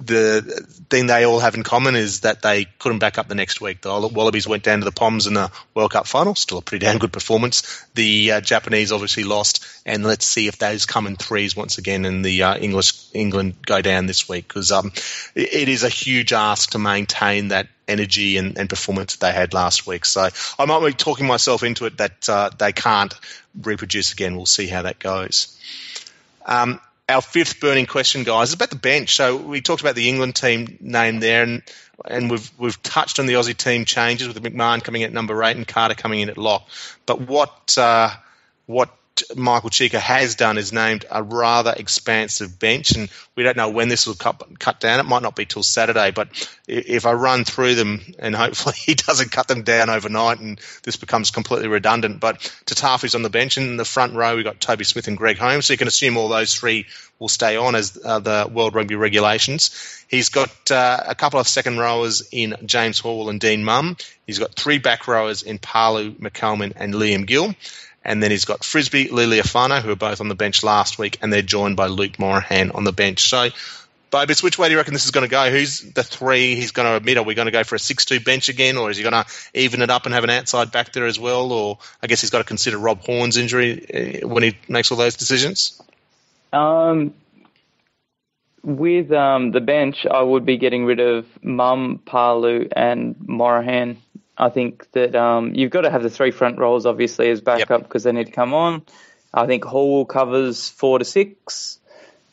the 0.00 0.66
thing 0.90 1.06
they 1.06 1.24
all 1.24 1.40
have 1.40 1.54
in 1.54 1.62
common 1.62 1.96
is 1.96 2.20
that 2.20 2.42
they 2.42 2.66
couldn't 2.78 3.00
back 3.00 3.18
up 3.18 3.28
the 3.28 3.34
next 3.34 3.60
week. 3.60 3.80
The 3.80 3.90
Wallabies 3.90 4.46
went 4.46 4.62
down 4.62 4.78
to 4.78 4.84
the 4.84 4.92
Poms 4.92 5.26
in 5.26 5.34
the 5.34 5.50
World 5.74 5.92
Cup 5.92 6.06
final, 6.06 6.34
still 6.34 6.58
a 6.58 6.62
pretty 6.62 6.86
damn 6.86 6.98
good 6.98 7.12
performance. 7.12 7.84
The 7.94 8.32
uh, 8.32 8.40
Japanese 8.40 8.92
obviously 8.92 9.24
lost, 9.24 9.66
and 9.84 10.04
let's 10.04 10.26
see 10.26 10.46
if 10.46 10.58
those 10.58 10.86
come 10.86 11.06
in 11.06 11.16
threes 11.16 11.56
once 11.56 11.78
again, 11.78 12.04
and 12.04 12.24
the 12.24 12.42
uh, 12.42 12.56
English 12.56 12.92
England 13.12 13.56
go 13.66 13.82
down 13.82 14.06
this 14.06 14.28
week 14.28 14.46
because 14.48 14.72
um, 14.72 14.92
it, 15.34 15.68
is 15.68 15.82
a 15.82 15.88
huge 15.88 16.32
ask 16.32 16.70
to 16.70 16.78
maintain 16.78 17.48
that 17.48 17.68
energy 17.86 18.36
and, 18.36 18.58
and, 18.58 18.68
performance 18.68 19.16
that 19.16 19.26
they 19.26 19.32
had 19.32 19.54
last 19.54 19.86
week. 19.86 20.04
So 20.04 20.28
I 20.58 20.64
might 20.66 20.84
be 20.84 20.92
talking 20.92 21.26
myself 21.26 21.62
into 21.62 21.86
it 21.86 21.96
that 21.98 22.28
uh, 22.28 22.50
they 22.56 22.72
can't 22.72 23.14
reproduce 23.60 24.12
again. 24.12 24.36
We'll 24.36 24.46
see 24.46 24.66
how 24.66 24.82
that 24.82 24.98
goes. 24.98 25.58
Um, 26.46 26.80
our 27.08 27.22
fifth 27.22 27.60
burning 27.60 27.86
question, 27.86 28.24
guys, 28.24 28.48
is 28.48 28.54
about 28.54 28.70
the 28.70 28.76
bench. 28.76 29.16
So 29.16 29.36
we 29.36 29.60
talked 29.60 29.80
about 29.80 29.94
the 29.94 30.08
England 30.08 30.36
team 30.36 30.78
name 30.80 31.20
there, 31.20 31.42
and 31.42 31.62
and 32.04 32.30
we've 32.30 32.50
we've 32.58 32.80
touched 32.82 33.18
on 33.18 33.26
the 33.26 33.34
Aussie 33.34 33.56
team 33.56 33.84
changes 33.84 34.28
with 34.28 34.42
McMahon 34.42 34.82
coming 34.82 35.02
in 35.02 35.06
at 35.06 35.12
number 35.12 35.42
eight 35.42 35.56
and 35.56 35.66
Carter 35.66 35.94
coming 35.94 36.20
in 36.20 36.28
at 36.28 36.36
lock. 36.36 36.68
But 37.06 37.20
what 37.20 37.76
uh, 37.78 38.10
what 38.66 38.90
Michael 39.36 39.70
Cheika 39.70 39.98
has 39.98 40.34
done 40.34 40.58
is 40.58 40.72
named 40.72 41.04
a 41.10 41.22
rather 41.22 41.74
expansive 41.76 42.58
bench, 42.58 42.92
and 42.92 43.08
we 43.34 43.42
don't 43.42 43.56
know 43.56 43.70
when 43.70 43.88
this 43.88 44.06
will 44.06 44.14
cut, 44.14 44.42
cut 44.58 44.80
down. 44.80 45.00
It 45.00 45.04
might 45.06 45.22
not 45.22 45.36
be 45.36 45.44
till 45.44 45.62
Saturday, 45.62 46.10
but 46.10 46.28
if 46.66 47.06
I 47.06 47.12
run 47.12 47.44
through 47.44 47.74
them, 47.74 48.00
and 48.18 48.34
hopefully 48.36 48.74
he 48.76 48.94
doesn't 48.94 49.32
cut 49.32 49.48
them 49.48 49.62
down 49.62 49.90
overnight, 49.90 50.40
and 50.40 50.60
this 50.82 50.96
becomes 50.96 51.30
completely 51.30 51.68
redundant. 51.68 52.20
But 52.20 52.40
Tatafu's 52.66 53.14
on 53.14 53.22
the 53.22 53.30
bench, 53.30 53.56
and 53.56 53.68
in 53.68 53.76
the 53.76 53.84
front 53.84 54.14
row 54.14 54.36
we've 54.36 54.44
got 54.44 54.60
Toby 54.60 54.84
Smith 54.84 55.08
and 55.08 55.16
Greg 55.16 55.38
Holmes, 55.38 55.66
so 55.66 55.74
you 55.74 55.78
can 55.78 55.88
assume 55.88 56.16
all 56.16 56.28
those 56.28 56.54
three 56.54 56.86
will 57.18 57.28
stay 57.28 57.56
on 57.56 57.74
as 57.74 57.98
uh, 58.02 58.20
the 58.20 58.48
World 58.52 58.74
Rugby 58.74 58.94
regulations. 58.94 60.04
He's 60.08 60.28
got 60.28 60.70
uh, 60.70 61.02
a 61.06 61.14
couple 61.14 61.40
of 61.40 61.48
second 61.48 61.78
rowers 61.78 62.28
in 62.30 62.54
James 62.64 62.98
Hall 62.98 63.28
and 63.28 63.40
Dean 63.40 63.64
Mumm. 63.64 63.96
He's 64.26 64.38
got 64.38 64.54
three 64.54 64.78
back 64.78 65.08
rowers 65.08 65.42
in 65.42 65.58
Palu, 65.58 66.12
McCalman, 66.12 66.74
and 66.76 66.94
Liam 66.94 67.26
Gill. 67.26 67.54
And 68.08 68.22
then 68.22 68.30
he's 68.30 68.46
got 68.46 68.64
Frisby, 68.64 69.08
Lealiifano, 69.08 69.82
who 69.82 69.90
are 69.90 69.96
both 69.96 70.22
on 70.22 70.28
the 70.28 70.34
bench 70.34 70.64
last 70.64 70.98
week, 70.98 71.18
and 71.20 71.30
they're 71.30 71.42
joined 71.42 71.76
by 71.76 71.88
Luke 71.88 72.18
Morahan 72.18 72.70
on 72.70 72.84
the 72.84 72.92
bench. 72.92 73.28
So, 73.28 73.50
Bobus, 74.10 74.42
which 74.42 74.58
way 74.58 74.68
do 74.68 74.72
you 74.72 74.78
reckon 74.78 74.94
this 74.94 75.04
is 75.04 75.10
going 75.10 75.26
to 75.26 75.30
go? 75.30 75.50
Who's 75.50 75.80
the 75.80 76.02
three 76.02 76.54
he's 76.54 76.70
going 76.70 76.88
to 76.88 76.96
admit? 76.96 77.18
Are 77.18 77.22
we 77.22 77.34
going 77.34 77.46
to 77.46 77.52
go 77.52 77.64
for 77.64 77.74
a 77.74 77.78
6 77.78 78.04
2 78.06 78.20
bench 78.20 78.48
again, 78.48 78.78
or 78.78 78.90
is 78.90 78.96
he 78.96 79.02
going 79.02 79.12
to 79.12 79.26
even 79.52 79.82
it 79.82 79.90
up 79.90 80.06
and 80.06 80.14
have 80.14 80.24
an 80.24 80.30
outside 80.30 80.72
back 80.72 80.94
there 80.94 81.04
as 81.04 81.20
well? 81.20 81.52
Or 81.52 81.78
I 82.02 82.06
guess 82.06 82.22
he's 82.22 82.30
got 82.30 82.38
to 82.38 82.44
consider 82.44 82.78
Rob 82.78 83.02
Horne's 83.02 83.36
injury 83.36 84.22
uh, 84.22 84.26
when 84.26 84.42
he 84.42 84.56
makes 84.68 84.90
all 84.90 84.96
those 84.96 85.16
decisions? 85.16 85.78
Um, 86.50 87.12
with 88.62 89.12
um, 89.12 89.50
the 89.50 89.60
bench, 89.60 90.06
I 90.10 90.22
would 90.22 90.46
be 90.46 90.56
getting 90.56 90.86
rid 90.86 91.00
of 91.00 91.26
Mumm, 91.42 92.00
Palu, 92.06 92.70
and 92.74 93.16
Morahan. 93.20 93.98
I 94.38 94.50
think 94.50 94.90
that 94.92 95.16
um, 95.16 95.54
you've 95.54 95.72
got 95.72 95.80
to 95.80 95.90
have 95.90 96.02
the 96.02 96.10
three 96.10 96.30
front 96.30 96.58
rows 96.58 96.86
obviously 96.86 97.28
as 97.28 97.40
backup 97.40 97.82
because 97.82 98.04
yep. 98.04 98.14
they 98.14 98.18
need 98.18 98.26
to 98.26 98.32
come 98.32 98.54
on. 98.54 98.82
I 99.34 99.46
think 99.46 99.64
Hall 99.64 100.04
covers 100.04 100.68
four 100.68 101.00
to 101.00 101.04
six. 101.04 101.80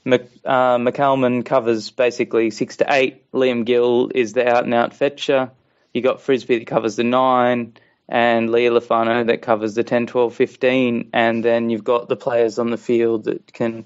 Mc, 0.06 0.30
uh, 0.46 0.78
McCalman 0.78 1.44
covers 1.44 1.90
basically 1.90 2.52
six 2.52 2.78
to 2.78 2.86
eight. 2.90 3.30
Liam 3.32 3.66
Gill 3.66 4.12
is 4.14 4.34
the 4.34 4.48
out 4.48 4.64
and 4.64 4.74
out 4.74 4.94
fetcher. 4.94 5.50
You 5.94 6.02
got 6.02 6.22
Frisby 6.22 6.60
that 6.60 6.68
covers 6.68 6.96
the 6.96 7.04
nine, 7.04 7.74
and 8.08 8.50
Lealiifano 8.50 9.26
that 9.28 9.42
covers 9.42 9.74
the 9.74 9.84
10, 9.84 10.08
12, 10.08 10.36
15. 10.36 11.10
And 11.14 11.44
then 11.44 11.70
you've 11.70 11.84
got 11.84 12.08
the 12.08 12.16
players 12.16 12.60
on 12.60 12.70
the 12.70 12.78
field 12.78 13.24
that 13.24 13.52
can 13.52 13.86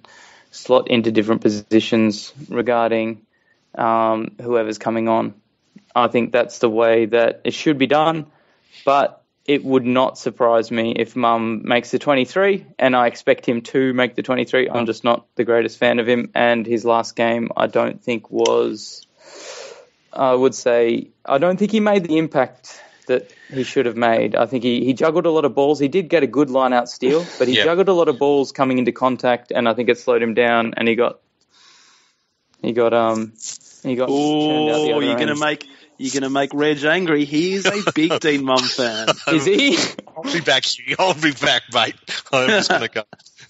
slot 0.51 0.89
into 0.89 1.11
different 1.11 1.41
positions 1.41 2.33
regarding 2.49 3.25
um, 3.75 4.35
whoever's 4.41 4.77
coming 4.77 5.07
on. 5.07 5.35
I 5.95 6.07
think 6.07 6.31
that's 6.31 6.59
the 6.59 6.69
way 6.69 7.05
that 7.05 7.41
it 7.43 7.53
should 7.53 7.77
be 7.77 7.87
done. 7.87 8.27
But 8.85 9.19
it 9.49 9.65
would 9.65 9.85
not 9.85 10.15
surprise 10.17 10.69
me 10.69 10.93
if 10.95 11.15
Mumm 11.15 11.63
makes 11.65 11.89
the 11.89 11.97
23, 11.97 12.67
and 12.77 12.95
I 12.95 13.07
expect 13.07 13.47
him 13.47 13.61
to 13.63 13.93
make 13.93 14.13
the 14.13 14.21
23. 14.21 14.69
I'm 14.69 14.85
just 14.85 15.03
not 15.03 15.25
the 15.35 15.43
greatest 15.43 15.79
fan 15.79 15.97
of 15.97 16.07
him, 16.07 16.29
and 16.35 16.67
his 16.67 16.85
last 16.85 17.15
game 17.15 17.49
I 17.57 17.65
don't 17.65 18.01
think 18.01 18.29
was. 18.29 19.07
I 20.13 20.33
would 20.33 20.55
say 20.55 21.09
I 21.25 21.37
don't 21.39 21.57
think 21.57 21.71
he 21.71 21.79
made 21.79 22.03
the 22.03 22.17
impact 22.17 22.79
that 23.07 23.31
he 23.51 23.63
should 23.63 23.87
have 23.87 23.97
made. 23.97 24.35
I 24.35 24.45
think 24.45 24.63
he, 24.63 24.85
he 24.85 24.93
juggled 24.93 25.25
a 25.25 25.31
lot 25.31 25.45
of 25.45 25.55
balls. 25.55 25.79
He 25.79 25.87
did 25.87 26.09
get 26.09 26.21
a 26.21 26.27
good 26.27 26.51
line 26.51 26.73
out 26.73 26.87
steal, 26.87 27.25
but 27.39 27.47
he 27.47 27.55
yep. 27.55 27.65
juggled 27.65 27.89
a 27.89 27.93
lot 27.93 28.07
of 28.07 28.19
balls 28.19 28.51
coming 28.51 28.77
into 28.77 28.91
contact, 28.91 29.51
and 29.51 29.67
I 29.67 29.73
think 29.73 29.89
it 29.89 29.97
slowed 29.97 30.21
him 30.21 30.35
down. 30.35 30.75
And 30.77 30.87
he 30.87 30.95
got 30.95 31.19
he 32.61 32.71
got 32.71 32.93
um 32.93 33.33
he 33.83 33.95
got. 33.95 34.09
Oh, 34.11 34.99
you're 34.99 35.17
gonna 35.17 35.35
make 35.35 35.67
you're 35.99 36.13
going 36.13 36.23
to 36.23 36.29
make 36.29 36.53
Reg 36.53 36.83
angry. 36.85 37.25
He 37.25 37.53
is 37.53 37.65
a 37.65 37.91
big 37.91 38.19
Dean 38.21 38.45
Mumm 38.45 38.59
fan. 38.59 39.09
Is 39.27 39.43
he? 39.43 39.77
I'll 40.15 40.23
be 40.23 40.39
back, 40.39 40.63
Hugh. 40.65 40.95
I'll 40.97 41.13
be 41.13 41.33
back, 41.33 41.63
mate. 41.73 41.95
I'm 42.31 42.47
just 42.47 42.69
going 42.69 42.81
to 42.83 42.87
go. 42.87 43.03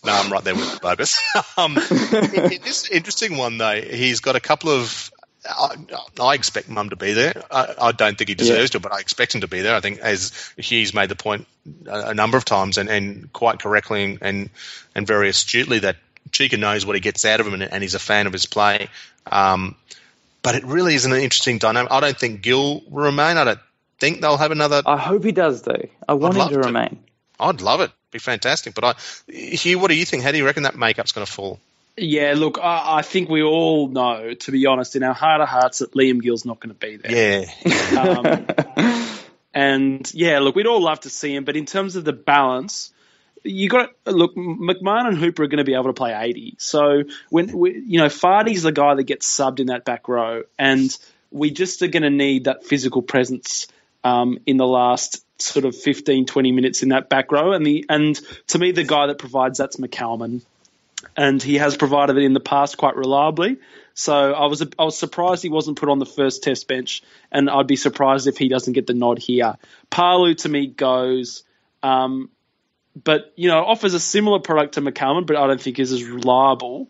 No, 0.03 0.13
I'm 0.13 0.31
right 0.31 0.43
there 0.43 0.55
with 0.55 0.73
the 0.73 0.79
Bobus. 0.79 1.15
um, 1.57 1.75
this 1.75 2.89
interesting 2.89 3.37
one, 3.37 3.59
though, 3.59 3.79
he's 3.79 4.21
got 4.21 4.35
a 4.35 4.39
couple 4.39 4.71
of. 4.71 5.11
I, 5.47 5.75
I 6.19 6.33
expect 6.33 6.69
Mumm 6.69 6.89
to 6.89 6.95
be 6.95 7.13
there. 7.13 7.43
I, 7.51 7.75
I 7.79 7.91
don't 7.91 8.17
think 8.17 8.29
he 8.29 8.35
deserves 8.35 8.73
yeah. 8.73 8.79
to, 8.79 8.79
but 8.79 8.93
I 8.93 8.99
expect 8.99 9.35
him 9.35 9.41
to 9.41 9.47
be 9.47 9.61
there. 9.61 9.75
I 9.75 9.79
think, 9.79 9.99
as 9.99 10.51
he's 10.57 10.93
made 10.93 11.09
the 11.09 11.15
point 11.15 11.47
a, 11.85 12.09
a 12.09 12.13
number 12.15 12.35
of 12.35 12.45
times, 12.45 12.79
and, 12.79 12.89
and 12.89 13.31
quite 13.31 13.59
correctly 13.59 14.17
and 14.21 14.49
and 14.95 15.07
very 15.07 15.29
astutely, 15.29 15.79
that 15.79 15.97
Cheika 16.31 16.57
knows 16.57 16.83
what 16.83 16.95
he 16.95 16.99
gets 16.99 17.25
out 17.25 17.39
of 17.41 17.47
him, 17.47 17.53
and, 17.53 17.63
and 17.63 17.83
he's 17.83 17.95
a 17.95 17.99
fan 17.99 18.25
of 18.25 18.33
his 18.33 18.47
play. 18.47 18.89
Um, 19.31 19.75
but 20.41 20.55
it 20.55 20.63
really 20.63 20.95
is 20.95 21.05
an 21.05 21.13
interesting 21.13 21.57
dynamic. 21.57 21.91
I 21.91 21.99
don't 21.99 22.17
think 22.17 22.41
Gill 22.41 22.81
will 22.87 23.03
remain. 23.03 23.37
I 23.37 23.43
don't 23.43 23.59
think 23.99 24.21
they'll 24.21 24.37
have 24.37 24.51
another. 24.51 24.81
I 24.85 24.97
hope 24.97 25.23
he 25.23 25.31
does, 25.31 25.61
though. 25.61 25.87
I 26.07 26.13
want 26.13 26.35
him 26.35 26.47
to, 26.47 26.53
to, 26.55 26.59
remain. 26.59 27.03
I'd 27.39 27.61
love 27.61 27.81
it. 27.81 27.91
Be 28.11 28.19
fantastic. 28.19 28.73
But 28.73 28.83
I, 28.83 29.31
Hugh, 29.31 29.79
what 29.79 29.89
do 29.89 29.95
you 29.95 30.05
think? 30.05 30.23
How 30.23 30.31
do 30.31 30.37
you 30.37 30.45
reckon 30.45 30.63
that 30.63 30.75
makeup's 30.75 31.11
going 31.11 31.25
to 31.25 31.31
fall? 31.31 31.59
Yeah, 31.97 32.33
look, 32.37 32.59
I, 32.61 32.99
I, 32.99 33.01
think 33.01 33.29
we 33.29 33.43
all 33.43 33.89
know, 33.89 34.33
to 34.33 34.51
be 34.51 34.65
honest, 34.67 34.95
in 34.95 35.03
our 35.03 35.13
heart 35.13 35.41
of 35.41 35.49
hearts, 35.49 35.79
that 35.79 35.91
Liam 35.93 36.21
Gill's 36.21 36.45
not 36.45 36.59
going 36.59 36.73
to 36.73 36.79
be 36.79 36.95
there. 36.95 37.45
Yeah. 37.65 37.99
um, 37.99 39.07
and 39.53 40.13
yeah, 40.13 40.39
look, 40.39 40.55
we'd 40.55 40.65
all 40.65 40.81
love 40.81 41.01
to 41.01 41.09
see 41.09 41.35
him, 41.35 41.43
but 41.43 41.57
in 41.57 41.65
terms 41.65 41.97
of 41.97 42.05
the 42.05 42.13
balance, 42.13 42.91
you 43.43 43.69
got 43.69 43.91
look. 44.05 44.35
McMahon 44.35 45.07
and 45.07 45.17
Hooper 45.17 45.43
are 45.43 45.47
going 45.47 45.57
to 45.57 45.63
be 45.63 45.73
able 45.73 45.85
to 45.85 45.93
play 45.93 46.13
eighty. 46.13 46.55
So 46.57 47.03
when 47.29 47.57
we, 47.57 47.83
you 47.85 47.99
know 47.99 48.07
Fardy's 48.07 48.63
the 48.63 48.71
guy 48.71 48.95
that 48.95 49.03
gets 49.03 49.27
subbed 49.27 49.59
in 49.59 49.67
that 49.67 49.85
back 49.85 50.07
row, 50.07 50.43
and 50.57 50.95
we 51.31 51.51
just 51.51 51.81
are 51.81 51.87
going 51.87 52.03
to 52.03 52.09
need 52.09 52.45
that 52.45 52.65
physical 52.65 53.01
presence 53.01 53.67
um, 54.03 54.39
in 54.45 54.57
the 54.57 54.67
last 54.67 55.23
sort 55.41 55.65
of 55.65 55.75
15, 55.75 56.25
20 56.25 56.51
minutes 56.51 56.83
in 56.83 56.89
that 56.89 57.09
back 57.09 57.31
row. 57.31 57.53
And 57.53 57.65
the 57.65 57.85
and 57.89 58.19
to 58.47 58.59
me, 58.59 58.71
the 58.71 58.83
guy 58.83 59.07
that 59.07 59.17
provides 59.17 59.57
that's 59.57 59.77
McCalman, 59.77 60.41
and 61.15 61.41
he 61.41 61.55
has 61.55 61.77
provided 61.77 62.17
it 62.17 62.23
in 62.23 62.33
the 62.33 62.39
past 62.39 62.77
quite 62.77 62.95
reliably. 62.95 63.57
So 63.93 64.33
I 64.33 64.45
was 64.45 64.61
I 64.61 64.83
was 64.83 64.97
surprised 64.97 65.43
he 65.43 65.49
wasn't 65.49 65.77
put 65.77 65.89
on 65.89 65.99
the 65.99 66.05
first 66.05 66.43
Test 66.43 66.67
bench, 66.67 67.03
and 67.31 67.49
I'd 67.49 67.67
be 67.67 67.75
surprised 67.75 68.27
if 68.27 68.37
he 68.37 68.47
doesn't 68.47 68.73
get 68.73 68.87
the 68.87 68.93
nod 68.93 69.19
here. 69.19 69.57
Palu 69.89 70.35
to 70.35 70.49
me 70.49 70.67
goes. 70.67 71.43
Um, 71.81 72.29
but 73.03 73.33
you 73.35 73.49
know 73.49 73.63
offers 73.63 73.93
a 73.93 73.99
similar 73.99 74.39
product 74.39 74.75
to 74.75 74.81
McCalman, 74.81 75.25
but 75.25 75.35
I 75.35 75.47
don't 75.47 75.61
think 75.61 75.79
is 75.79 75.91
as 75.91 76.03
reliable. 76.03 76.89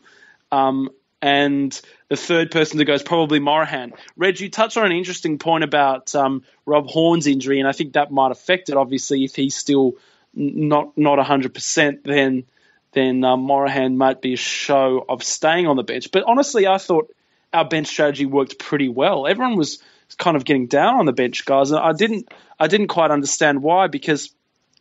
Um, 0.52 0.90
and 1.22 1.80
the 2.08 2.16
third 2.16 2.50
person 2.50 2.78
to 2.78 2.86
go 2.86 2.94
is 2.94 3.04
probably 3.04 3.40
Morahan. 3.40 3.94
Reg, 4.16 4.40
you 4.40 4.50
touched 4.50 4.78
on 4.78 4.86
an 4.86 4.94
interesting 4.94 5.38
point 5.38 5.66
about 5.66 6.16
um, 6.16 6.44
Rob 6.66 6.88
Horne's 6.88 7.28
injury, 7.28 7.60
and 7.60 7.68
I 7.68 7.74
think 7.74 7.94
that 7.94 8.12
might 8.12 8.32
affect 8.32 8.70
it. 8.70 8.78
Obviously, 8.78 9.26
if 9.26 9.36
he's 9.36 9.56
still 9.56 9.96
not 10.34 10.98
not 10.98 11.20
hundred 11.26 11.54
percent, 11.54 12.04
then 12.04 12.46
then 12.94 13.24
um, 13.24 13.42
Morahan 13.42 13.98
might 13.98 14.22
be 14.22 14.34
a 14.34 14.38
show 14.38 15.06
of 15.08 15.24
staying 15.24 15.68
on 15.68 15.76
the 15.76 15.84
bench. 15.84 16.12
But 16.12 16.24
honestly, 16.26 16.68
I 16.68 16.78
thought 16.78 17.14
our 17.54 17.68
bench 17.68 17.88
strategy 17.88 18.26
worked 18.26 18.58
pretty 18.58 18.90
well. 18.90 19.28
Everyone 19.28 19.58
was 19.58 19.80
kind 20.18 20.38
of 20.38 20.46
getting 20.46 20.68
down 20.68 20.96
on 20.96 21.06
the 21.06 21.14
bench, 21.14 21.46
guys, 21.46 21.72
and 21.72 21.80
I 21.80 21.94
didn't 21.94 22.32
I 22.60 22.68
didn't 22.68 22.88
quite 22.88 23.12
understand 23.12 23.62
why 23.62 23.88
because 23.88 24.34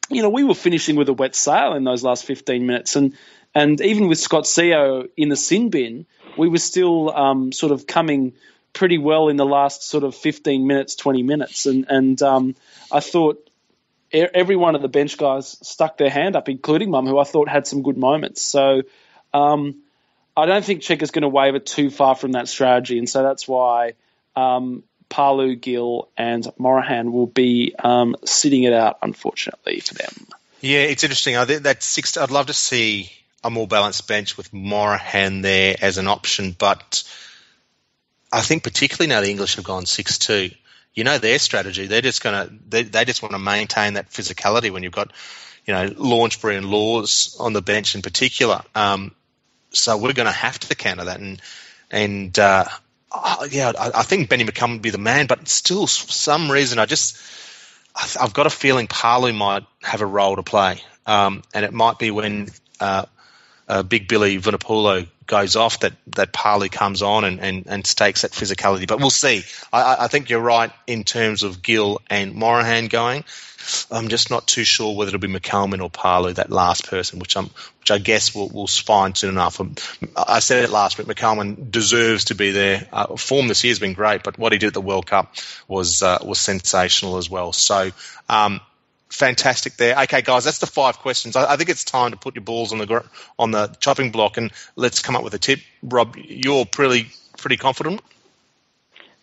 you 0.08 0.22
know, 0.22 0.30
we 0.30 0.44
were 0.44 0.54
finishing 0.54 0.96
with 0.96 1.08
a 1.08 1.12
wet 1.12 1.34
sail 1.34 1.74
in 1.74 1.84
those 1.84 2.02
last 2.02 2.24
15 2.24 2.66
minutes. 2.66 2.96
And, 2.96 3.14
and 3.54 3.80
even 3.80 4.08
with 4.08 4.18
Scott 4.18 4.44
Sio 4.44 5.08
in 5.16 5.28
the 5.28 5.36
sin 5.36 5.70
bin, 5.70 6.06
we 6.36 6.48
were 6.48 6.58
still 6.58 7.10
um, 7.14 7.52
sort 7.52 7.72
of 7.72 7.86
coming 7.86 8.34
pretty 8.72 8.98
well 8.98 9.28
in 9.28 9.36
the 9.36 9.44
last 9.46 9.82
sort 9.82 10.04
of 10.04 10.14
15 10.14 10.66
minutes, 10.66 10.94
20 10.94 11.22
minutes. 11.22 11.66
And, 11.66 11.86
and 11.88 12.22
um, 12.22 12.56
I 12.92 13.00
thought 13.00 13.48
every 14.12 14.56
one 14.56 14.74
of 14.74 14.82
the 14.82 14.88
bench 14.88 15.18
guys 15.18 15.58
stuck 15.62 15.98
their 15.98 16.10
hand 16.10 16.36
up, 16.36 16.48
including 16.48 16.90
Mumm, 16.90 17.06
who 17.06 17.18
I 17.18 17.24
thought 17.24 17.48
had 17.48 17.66
some 17.66 17.82
good 17.82 17.98
moments. 17.98 18.42
So 18.42 18.82
um, 19.34 19.82
I 20.36 20.46
don't 20.46 20.64
think 20.64 20.82
Cheika's 20.82 21.10
going 21.10 21.22
to 21.22 21.28
waver 21.28 21.58
too 21.58 21.90
far 21.90 22.14
from 22.14 22.32
that 22.32 22.48
strategy. 22.48 22.98
And 22.98 23.08
so 23.08 23.22
that's 23.22 23.46
why 23.46 23.94
um, 24.36 24.84
Palu, 25.08 25.56
Gill, 25.56 26.08
and 26.16 26.46
Morahan 26.58 27.12
will 27.12 27.26
be 27.26 27.74
um, 27.78 28.16
sitting 28.24 28.64
it 28.64 28.72
out, 28.72 28.98
unfortunately 29.02 29.80
for 29.80 29.94
them. 29.94 30.26
Yeah, 30.60 30.80
it's 30.80 31.04
interesting. 31.04 31.36
I 31.36 31.44
think 31.44 31.62
that 31.62 31.82
six. 31.82 32.16
I'd 32.16 32.30
love 32.30 32.46
to 32.46 32.54
see 32.54 33.12
a 33.44 33.50
more 33.50 33.68
balanced 33.68 34.08
bench 34.08 34.36
with 34.36 34.52
Morahan 34.52 35.40
there 35.40 35.76
as 35.80 35.98
an 35.98 36.08
option, 36.08 36.54
but 36.58 37.04
I 38.32 38.40
think 38.40 38.64
particularly 38.64 39.08
now 39.08 39.20
the 39.20 39.30
English 39.30 39.56
have 39.56 39.64
gone 39.64 39.86
six 39.86 40.18
two. 40.18 40.50
You 40.94 41.04
know 41.04 41.18
their 41.18 41.38
strategy. 41.38 41.86
They're 41.86 42.02
just 42.02 42.22
gonna. 42.22 42.50
They, 42.68 42.82
they 42.82 43.04
just 43.04 43.22
want 43.22 43.32
to 43.32 43.38
maintain 43.38 43.94
that 43.94 44.10
physicality 44.10 44.70
when 44.70 44.82
you've 44.82 44.92
got, 44.92 45.12
you 45.64 45.72
know, 45.72 45.88
Launchbury 45.88 46.56
and 46.56 46.66
Lawes 46.66 47.36
on 47.38 47.52
the 47.52 47.62
bench 47.62 47.94
in 47.94 48.02
particular. 48.02 48.62
Um, 48.74 49.14
so 49.70 49.96
we're 49.96 50.12
going 50.12 50.26
to 50.26 50.32
have 50.32 50.58
to 50.58 50.74
counter 50.74 51.04
that, 51.04 51.20
and 51.20 51.40
and 51.90 52.36
uh, 52.38 52.64
yeah, 53.50 53.72
I, 53.78 53.90
I, 53.94 54.02
think 54.02 54.28
Benny 54.28 54.44
McCalman 54.44 54.74
would 54.74 54.82
be 54.82 54.90
the 54.90 54.98
man, 54.98 55.26
but 55.26 55.48
still, 55.48 55.86
for 55.86 56.12
some 56.12 56.50
reason, 56.50 56.78
I 56.78 56.86
just 56.86 57.16
I've 58.20 58.32
got 58.32 58.46
a 58.46 58.50
feeling 58.50 58.86
Palu 58.86 59.32
might 59.32 59.64
have 59.82 60.00
a 60.00 60.06
role 60.06 60.36
to 60.36 60.42
play, 60.42 60.82
um, 61.06 61.42
and 61.54 61.64
it 61.64 61.72
might 61.72 61.98
be 61.98 62.10
when 62.10 62.48
uh, 62.80 63.06
uh, 63.68 63.82
Big 63.82 64.08
Billy 64.08 64.38
Vunipola 64.38 65.06
goes 65.28 65.54
off 65.54 65.80
that 65.80 65.92
that 66.08 66.32
Palu 66.32 66.68
comes 66.68 67.02
on 67.02 67.22
and, 67.24 67.38
and, 67.38 67.66
and 67.68 67.86
stakes 67.86 68.22
that 68.22 68.32
physicality. 68.32 68.88
But 68.88 68.98
we'll 68.98 69.10
see. 69.10 69.44
I, 69.72 69.96
I 70.00 70.08
think 70.08 70.30
you're 70.30 70.40
right 70.40 70.72
in 70.88 71.04
terms 71.04 71.44
of 71.44 71.62
Gill 71.62 72.00
and 72.10 72.34
Morahan 72.34 72.88
going. 72.88 73.22
I'm 73.90 74.08
just 74.08 74.30
not 74.30 74.46
too 74.46 74.64
sure 74.64 74.96
whether 74.96 75.10
it'll 75.10 75.20
be 75.20 75.28
McCalman 75.28 75.82
or 75.82 75.90
Palu, 75.90 76.32
that 76.34 76.50
last 76.50 76.88
person, 76.88 77.18
which 77.18 77.36
I'm, 77.36 77.50
which 77.80 77.90
I 77.90 77.98
guess 77.98 78.34
we'll, 78.34 78.48
we'll 78.48 78.66
find 78.66 79.14
soon 79.14 79.30
enough. 79.30 79.60
Um, 79.60 79.74
I 80.16 80.38
said 80.38 80.64
it 80.64 80.70
last 80.70 80.96
week. 80.96 81.06
McCalman 81.06 81.70
deserves 81.70 82.26
to 82.26 82.34
be 82.34 82.50
there. 82.52 82.88
Uh, 82.90 83.16
form 83.16 83.48
this 83.48 83.62
year 83.64 83.72
has 83.72 83.78
been 83.78 83.92
great, 83.92 84.22
but 84.22 84.38
what 84.38 84.52
he 84.52 84.58
did 84.58 84.68
at 84.68 84.74
the 84.74 84.80
World 84.80 85.06
Cup 85.06 85.34
was 85.66 86.02
uh, 86.02 86.18
was 86.24 86.40
sensational 86.40 87.18
as 87.18 87.28
well. 87.28 87.52
So. 87.52 87.90
Um, 88.30 88.60
fantastic 89.10 89.76
there. 89.76 89.98
Okay, 90.02 90.22
guys, 90.22 90.44
that's 90.44 90.58
the 90.58 90.66
five 90.66 90.98
questions. 90.98 91.36
I, 91.36 91.52
I, 91.52 91.56
think 91.56 91.70
it's 91.70 91.84
time 91.84 92.10
to 92.10 92.16
put 92.16 92.34
your 92.34 92.44
balls 92.44 92.72
on 92.72 92.78
the 92.78 93.04
on 93.38 93.50
the 93.50 93.68
chopping 93.80 94.10
block 94.10 94.36
and 94.36 94.50
let's 94.76 95.00
come 95.00 95.16
up 95.16 95.24
with 95.24 95.34
a 95.34 95.38
tip. 95.38 95.60
Rob, 95.82 96.16
you're 96.16 96.66
pretty 96.66 97.10
pretty 97.36 97.56
confident. 97.56 98.00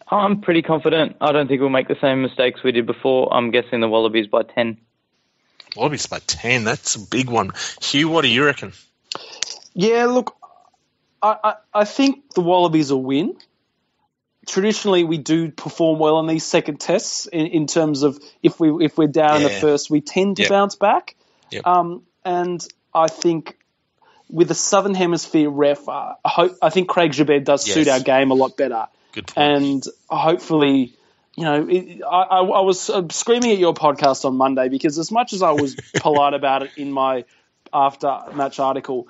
I'm 0.08 0.41
pretty 0.41 0.62
confident. 0.62 1.17
I 1.19 1.32
don't 1.32 1.48
think 1.48 1.62
we'll 1.62 1.69
make 1.69 1.88
the 1.88 1.98
same 2.00 2.21
mistakes 2.21 2.62
we 2.63 2.71
did 2.71 2.86
before. 2.86 3.34
I'm 3.34 3.52
guessing 3.52 3.80
the 3.80 3.88
Wallabies 3.88 4.28
by 4.28 4.43
10. 4.43 4.78
Wallabies 5.76 6.06
by 6.06 6.19
10. 6.19 6.63
That's 6.63 6.95
a 6.95 7.00
big 7.00 7.28
one. 7.28 7.52
Hugh, 7.82 8.10
what 8.10 8.21
do 8.21 8.28
you 8.28 8.45
reckon? 8.45 8.74
Yeah, 9.74 10.06
look, 10.06 10.36
I, 11.24 11.38
I, 11.43 11.54
I 11.74 11.86
think 11.86 12.34
the 12.36 12.41
Wallabies 12.41 12.91
will 12.91 13.02
win. 13.02 13.36
Traditionally, 14.45 15.03
we 15.03 15.17
do 15.17 15.51
perform 15.51 15.99
well 15.99 16.19
in 16.19 16.27
these 16.27 16.43
second 16.43 16.79
tests 16.79 17.25
in, 17.25 17.47
in 17.47 17.67
terms 17.67 18.03
of 18.03 18.19
if 18.43 18.60
we 18.60 18.86
if 18.86 18.97
we're 18.97 19.08
down 19.08 19.41
yeah. 19.41 19.47
in 19.47 19.53
the 19.53 19.60
first, 19.60 19.89
we 19.89 20.01
tend 20.01 20.38
to 20.38 20.43
yep. 20.43 20.49
bounce 20.49 20.75
back. 20.75 21.15
Yep. 21.51 21.65
Um, 21.65 22.03
and 22.23 22.65
I 22.93 23.08
think 23.08 23.58
with 24.29 24.47
the 24.47 24.55
Southern 24.55 24.95
Hemisphere 24.95 25.49
ref, 25.49 25.88
uh, 25.88 26.15
I, 26.23 26.29
hope, 26.29 26.58
I 26.62 26.69
think 26.69 26.89
Craig 26.89 27.12
Joubert 27.12 27.43
does 27.43 27.67
yes. 27.67 27.75
suit 27.75 27.88
our 27.88 27.99
game 27.99 28.31
a 28.31 28.34
lot 28.34 28.58
better. 28.58 28.88
Good 29.12 29.27
point. 29.27 29.58
And 29.58 29.84
hopefully, 30.10 30.95
you 31.36 31.43
know, 31.43 31.67
it, 31.69 32.01
I, 32.03 32.21
I, 32.39 32.62
was 32.62 32.89
uh, 32.89 33.08
screaming 33.12 33.51
at 33.51 33.60
your 33.60 33.73
podcast 33.73 34.25
on 34.25 34.36
Monday 34.36 34.69
because 34.69 34.97
as 34.97 35.12
much 35.12 35.34
as 35.34 35.41
I 35.41 35.51
was 35.51 35.75
polite 35.95 36.34
about 36.34 36.63
it 36.63 36.71
in 36.77 36.91
my 36.91 37.25
after 37.73 38.19
match 38.34 38.60
article, 38.60 39.08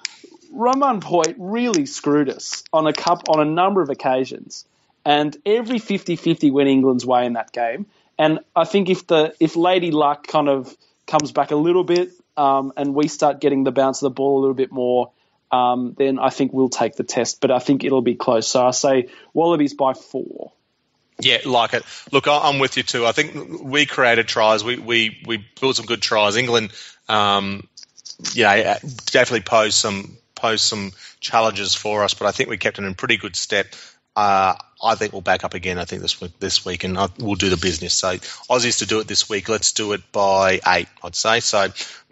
Romain 0.52 1.02
Poite 1.02 1.36
really 1.38 1.86
screwed 1.86 2.30
us 2.30 2.64
on 2.74 2.88
a 2.88 2.94
cup 2.94 3.30
on 3.30 3.40
a 3.40 3.46
number 3.46 3.82
of 3.82 3.90
occasions. 3.90 4.66
And 5.06 5.38
every 5.46 5.80
50-50 5.80 6.52
went 6.52 6.68
England's 6.68 7.06
way 7.06 7.26
in 7.26 7.34
that 7.34 7.52
game. 7.52 7.86
And 8.18 8.40
I 8.56 8.66
think 8.66 8.90
if 8.90 9.08
the 9.08 9.36
if 9.40 9.56
Lady 9.56 9.92
Luck 9.92 10.26
kind 10.26 10.50
of 10.50 10.76
comes 11.06 11.32
back 11.32 11.52
a 11.52 11.56
little 11.56 11.84
bit 11.84 12.12
um, 12.38 12.74
and 12.78 12.96
we 12.96 13.08
start 13.08 13.40
getting 13.40 13.64
the 13.64 13.72
bounce 13.72 14.02
of 14.02 14.12
the 14.12 14.16
ball 14.16 14.40
a 14.40 14.42
little 14.42 14.56
bit 14.56 14.72
more, 14.72 15.12
um, 15.52 15.94
then 15.98 16.18
I 16.18 16.30
think 16.30 16.54
we'll 16.54 16.70
take 16.70 16.96
the 16.96 17.04
test. 17.04 17.42
But 17.42 17.52
I 17.52 17.60
think 17.60 17.84
it'll 17.84 18.02
be 18.02 18.16
close. 18.16 18.48
So 18.48 18.66
I 18.66 18.72
say 18.72 19.10
Wallabies 19.34 19.74
by 19.74 19.94
four. 19.94 20.54
Yeah, 21.20 21.38
like 21.46 21.74
it. 21.74 21.84
Look, 22.12 22.28
I'm 22.28 22.60
with 22.60 22.76
you 22.76 22.84
too. 22.84 23.06
I 23.06 23.14
think 23.14 23.62
we 23.62 23.86
created 23.86 24.28
tries. 24.28 24.64
We 24.64 24.78
we 24.78 25.22
we 25.26 25.46
built 25.60 25.78
some 25.78 25.86
good 25.86 26.02
tries. 26.02 26.36
England, 26.36 26.72
um, 27.08 27.68
yeah, 28.34 28.80
definitely 29.06 29.42
posed 29.42 29.76
some 29.76 30.18
posed 30.36 30.64
some 30.64 30.92
challenges 31.22 31.74
for 31.74 32.04
us, 32.04 32.14
but 32.14 32.28
I 32.28 32.32
think 32.32 32.50
we 32.50 32.58
kept 32.58 32.80
it 32.80 32.84
in 32.84 32.96
pretty 32.96 33.16
good 33.16 33.36
step. 33.36 33.68
Uh, 34.16 34.56
I 34.86 34.96
think 34.96 35.12
we'll 35.12 35.22
back 35.22 35.44
up 35.44 35.54
again. 35.56 35.80
I 35.80 35.86
think 35.86 36.02
this 36.02 36.22
week, 36.22 36.40
this 36.40 36.64
week, 36.64 36.84
and 36.84 36.98
we'll 37.18 37.36
do 37.36 37.50
the 37.50 37.58
business. 37.58 37.94
So 37.96 38.18
Aussies 38.50 38.80
to 38.80 38.86
do 38.86 39.00
it 39.00 39.08
this 39.08 39.28
week. 39.28 39.50
Let's 39.50 39.72
do 39.72 39.94
it 39.94 40.12
by 40.12 40.62
eight. 40.68 40.88
I'd 41.04 41.16
say 41.16 41.40
so. 41.40 41.68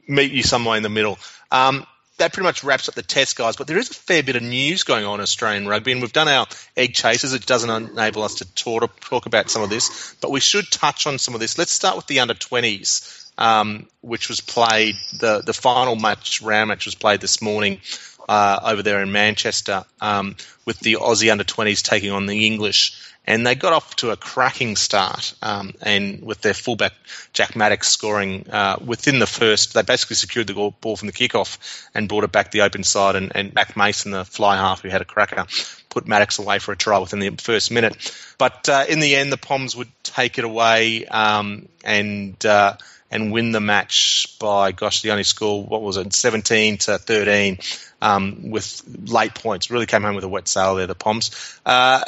Meet 0.07 0.31
you 0.31 0.43
somewhere 0.43 0.75
in 0.75 0.83
the 0.83 0.89
middle. 0.89 1.19
Um, 1.51 1.86
that 2.17 2.33
pretty 2.33 2.45
much 2.45 2.63
wraps 2.63 2.89
up 2.89 2.95
the 2.95 3.03
test, 3.03 3.36
guys. 3.36 3.55
But 3.55 3.67
there 3.67 3.77
is 3.77 3.89
a 3.89 3.93
fair 3.93 4.23
bit 4.23 4.36
of 4.36 4.43
news 4.43 4.83
going 4.83 5.05
on 5.05 5.15
in 5.15 5.21
Australian 5.21 5.67
rugby, 5.67 5.91
and 5.91 6.01
we've 6.01 6.13
done 6.13 6.27
our 6.27 6.47
egg 6.77 6.93
chasers. 6.93 7.33
It 7.33 7.45
doesn't 7.45 7.69
enable 7.69 8.23
us 8.23 8.36
to 8.36 8.53
talk, 8.53 8.99
talk 9.01 9.25
about 9.25 9.49
some 9.49 9.62
of 9.62 9.69
this, 9.69 10.15
but 10.21 10.31
we 10.31 10.39
should 10.39 10.69
touch 10.71 11.07
on 11.07 11.17
some 11.17 11.33
of 11.33 11.39
this. 11.39 11.57
Let's 11.57 11.71
start 11.71 11.95
with 11.95 12.07
the 12.07 12.19
under 12.19 12.33
20s, 12.33 13.22
um, 13.38 13.88
which 14.02 14.30
was 14.30 14.41
played, 14.41 14.96
the, 15.19 15.41
the 15.41 15.54
final 15.54 15.96
match, 15.96 16.41
round 16.41 16.69
match 16.69 16.86
was 16.86 16.96
played 16.96 17.22
this 17.22 17.41
morning 17.41 17.80
uh, 18.28 18.60
over 18.63 18.84
there 18.84 19.02
in 19.02 19.12
Manchester, 19.12 19.84
um, 20.02 20.36
with 20.65 20.80
the 20.80 20.93
Aussie 20.93 21.32
under 21.32 21.43
20s 21.43 21.82
taking 21.82 22.12
on 22.12 22.26
the 22.26 22.46
English 22.46 23.13
and 23.26 23.48
they 23.48 23.56
got 23.56 23.74
off 23.74 23.96
to 23.98 24.12
a 24.12 24.17
cracking 24.17 24.76
start. 24.76 25.34
Um, 25.41 25.74
and 25.82 26.22
with 26.22 26.41
their 26.41 26.54
fullback 26.54 26.93
Jack 27.32 27.52
Maddocks 27.52 27.86
scoring 27.86 28.50
uh, 28.50 28.78
within 28.84 29.19
the 29.19 29.28
first, 29.28 29.74
they 29.74 29.82
basically 29.82 30.17
secured 30.17 30.48
the 30.48 30.74
ball 30.82 30.98
from 30.98 31.08
the 31.08 31.13
kickoff 31.13 31.88
and 31.93 32.10
brought 32.10 32.26
it 32.26 32.32
back 32.32 32.52
the 32.52 32.62
open 32.62 32.84
side. 32.84 33.15
And, 33.15 33.32
and 33.36 33.54
Mac 33.54 33.78
Mason, 33.78 34.12
the 34.12 34.26
fly 34.26 34.58
half 34.58 34.82
who 34.82 34.89
had 34.89 35.02
a 35.02 35.06
cracker, 35.06 35.46
put 35.89 36.06
Maddocks 36.06 36.39
away 36.39 36.60
for 36.60 36.74
a 36.74 36.78
try 36.78 36.98
within 37.00 37.19
the 37.19 37.30
first 37.41 37.72
minute. 37.72 38.13
But 38.38 38.67
uh, 38.67 38.86
in 38.89 39.00
the 39.00 39.15
end, 39.15 39.32
the 39.32 39.38
Poms 39.38 39.76
would 39.76 39.91
take 40.04 40.38
it 40.38 40.43
away 40.43 41.06
um, 41.06 41.69
and. 41.84 42.43
Uh, 42.46 42.76
and 43.13 43.32
win 43.32 43.52
the 43.52 43.62
match 43.62 44.36
by 44.39 44.71
gosh, 44.71 45.02
the 45.04 45.12
only 45.12 45.23
score 45.23 45.63
what 45.63 45.82
was 45.82 45.97
it, 45.97 46.12
seventeen 46.13 46.78
to 46.80 46.97
thirteen 46.97 47.60
um, 48.02 48.49
with 48.49 48.82
late 49.06 49.36
points. 49.36 49.69
Really 49.71 49.86
came 49.86 50.02
home 50.02 50.15
with 50.15 50.23
a 50.23 50.28
wet 50.28 50.47
sail 50.47 50.76
there, 50.76 50.88
the 50.88 50.95
Poms. 50.95 51.60
Uh, 51.65 52.04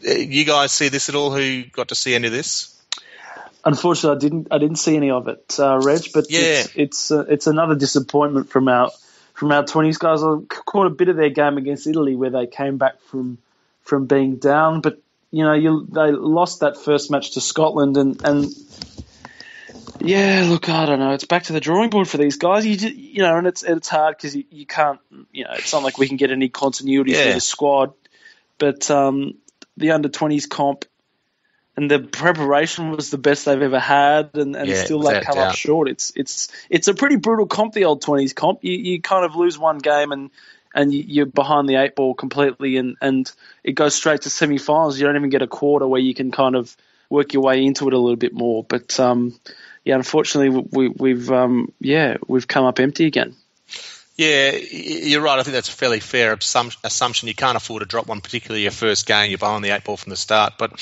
you 0.00 0.44
guys 0.44 0.72
see 0.72 0.88
this 0.88 1.08
at 1.08 1.14
all? 1.14 1.30
Who 1.30 1.64
got 1.64 1.88
to 1.88 1.94
see 1.94 2.14
any 2.14 2.26
of 2.26 2.32
this? 2.32 2.68
Unfortunately, 3.64 4.16
I 4.16 4.18
didn't. 4.18 4.48
I 4.50 4.58
didn't 4.58 4.78
see 4.78 4.96
any 4.96 5.10
of 5.10 5.28
it, 5.28 5.56
uh, 5.58 5.78
Reg. 5.78 6.06
But 6.12 6.30
yeah. 6.30 6.40
it's 6.40 6.72
it's, 6.74 7.10
uh, 7.12 7.24
it's 7.28 7.46
another 7.46 7.76
disappointment 7.76 8.48
from 8.48 8.68
our 8.68 8.90
from 9.34 9.52
our 9.52 9.64
twenties 9.64 9.98
guys. 9.98 10.22
I 10.22 10.38
caught 10.48 10.86
a 10.86 10.90
bit 10.90 11.08
of 11.08 11.16
their 11.16 11.30
game 11.30 11.58
against 11.58 11.86
Italy 11.86 12.16
where 12.16 12.30
they 12.30 12.46
came 12.46 12.78
back 12.78 13.00
from 13.02 13.38
from 13.82 14.06
being 14.06 14.36
down, 14.36 14.80
but 14.80 14.98
you 15.30 15.44
know, 15.44 15.54
you, 15.54 15.86
they 15.90 16.12
lost 16.12 16.60
that 16.60 16.76
first 16.76 17.10
match 17.10 17.32
to 17.32 17.40
Scotland, 17.40 17.96
and 17.96 18.24
and 18.24 18.46
yeah, 20.00 20.46
look, 20.48 20.68
I 20.68 20.86
don't 20.86 20.98
know. 20.98 21.12
It's 21.12 21.24
back 21.24 21.44
to 21.44 21.52
the 21.52 21.60
drawing 21.60 21.90
board 21.90 22.08
for 22.08 22.18
these 22.18 22.36
guys. 22.36 22.66
You 22.66 22.76
just, 22.76 22.94
you 22.94 23.22
know, 23.22 23.36
and 23.36 23.46
it's 23.46 23.62
it's 23.62 23.88
hard 23.88 24.16
because 24.16 24.34
you, 24.34 24.44
you 24.50 24.66
can't, 24.66 25.00
you 25.32 25.44
know, 25.44 25.52
it's 25.54 25.72
not 25.72 25.82
like 25.82 25.98
we 25.98 26.08
can 26.08 26.16
get 26.16 26.30
any 26.30 26.48
continuity 26.48 27.12
yeah. 27.12 27.28
for 27.28 27.34
the 27.34 27.40
squad. 27.40 27.92
But 28.58 28.90
um, 28.90 29.34
the 29.76 29.92
under 29.92 30.08
twenties 30.08 30.46
comp 30.46 30.84
and 31.76 31.90
the 31.90 32.00
preparation 32.00 32.90
was 32.90 33.10
the 33.10 33.18
best 33.18 33.46
they've 33.46 33.60
ever 33.60 33.78
had, 33.78 34.30
and, 34.34 34.54
and 34.54 34.68
yeah, 34.68 34.84
still 34.84 35.00
they 35.00 35.20
come 35.20 35.38
up 35.38 35.54
short. 35.54 35.88
It's 35.88 36.12
it's 36.14 36.48
it's 36.68 36.88
a 36.88 36.94
pretty 36.94 37.16
brutal 37.16 37.46
comp, 37.46 37.72
the 37.72 37.84
old 37.84 38.02
twenties 38.02 38.34
comp. 38.34 38.62
You 38.62 38.72
you 38.72 39.00
kind 39.00 39.24
of 39.24 39.36
lose 39.36 39.58
one 39.58 39.78
game 39.78 40.12
and 40.12 40.30
and 40.74 40.92
you're 40.92 41.26
behind 41.26 41.68
the 41.68 41.76
eight 41.76 41.96
ball 41.96 42.14
completely, 42.14 42.76
and 42.76 42.96
and 43.00 43.30
it 43.64 43.72
goes 43.72 43.94
straight 43.94 44.22
to 44.22 44.30
semi-finals. 44.30 44.98
You 44.98 45.06
don't 45.06 45.16
even 45.16 45.30
get 45.30 45.42
a 45.42 45.46
quarter 45.46 45.86
where 45.86 46.00
you 46.00 46.14
can 46.14 46.30
kind 46.30 46.56
of 46.56 46.76
work 47.08 47.32
your 47.32 47.42
way 47.42 47.64
into 47.64 47.88
it 47.88 47.94
a 47.94 47.98
little 47.98 48.16
bit 48.16 48.32
more. 48.32 48.64
But 48.64 48.98
um, 48.98 49.38
yeah, 49.84 49.96
unfortunately, 49.96 50.66
we, 50.70 50.88
we've 50.88 51.30
um, 51.30 51.72
yeah 51.80 52.16
we've 52.26 52.46
come 52.46 52.64
up 52.64 52.80
empty 52.80 53.06
again. 53.06 53.34
Yeah, 54.16 54.50
you're 54.52 55.22
right. 55.22 55.38
I 55.38 55.42
think 55.42 55.54
that's 55.54 55.70
a 55.70 55.72
fairly 55.72 56.00
fair 56.00 56.34
assumption. 56.34 57.28
You 57.28 57.34
can't 57.34 57.56
afford 57.56 57.80
to 57.80 57.86
drop 57.86 58.06
one, 58.06 58.20
particularly 58.20 58.62
your 58.62 58.70
first 58.70 59.06
game. 59.06 59.30
You're 59.30 59.38
behind 59.38 59.64
the 59.64 59.70
eight 59.70 59.84
ball 59.84 59.96
from 59.96 60.10
the 60.10 60.16
start. 60.16 60.54
But 60.58 60.72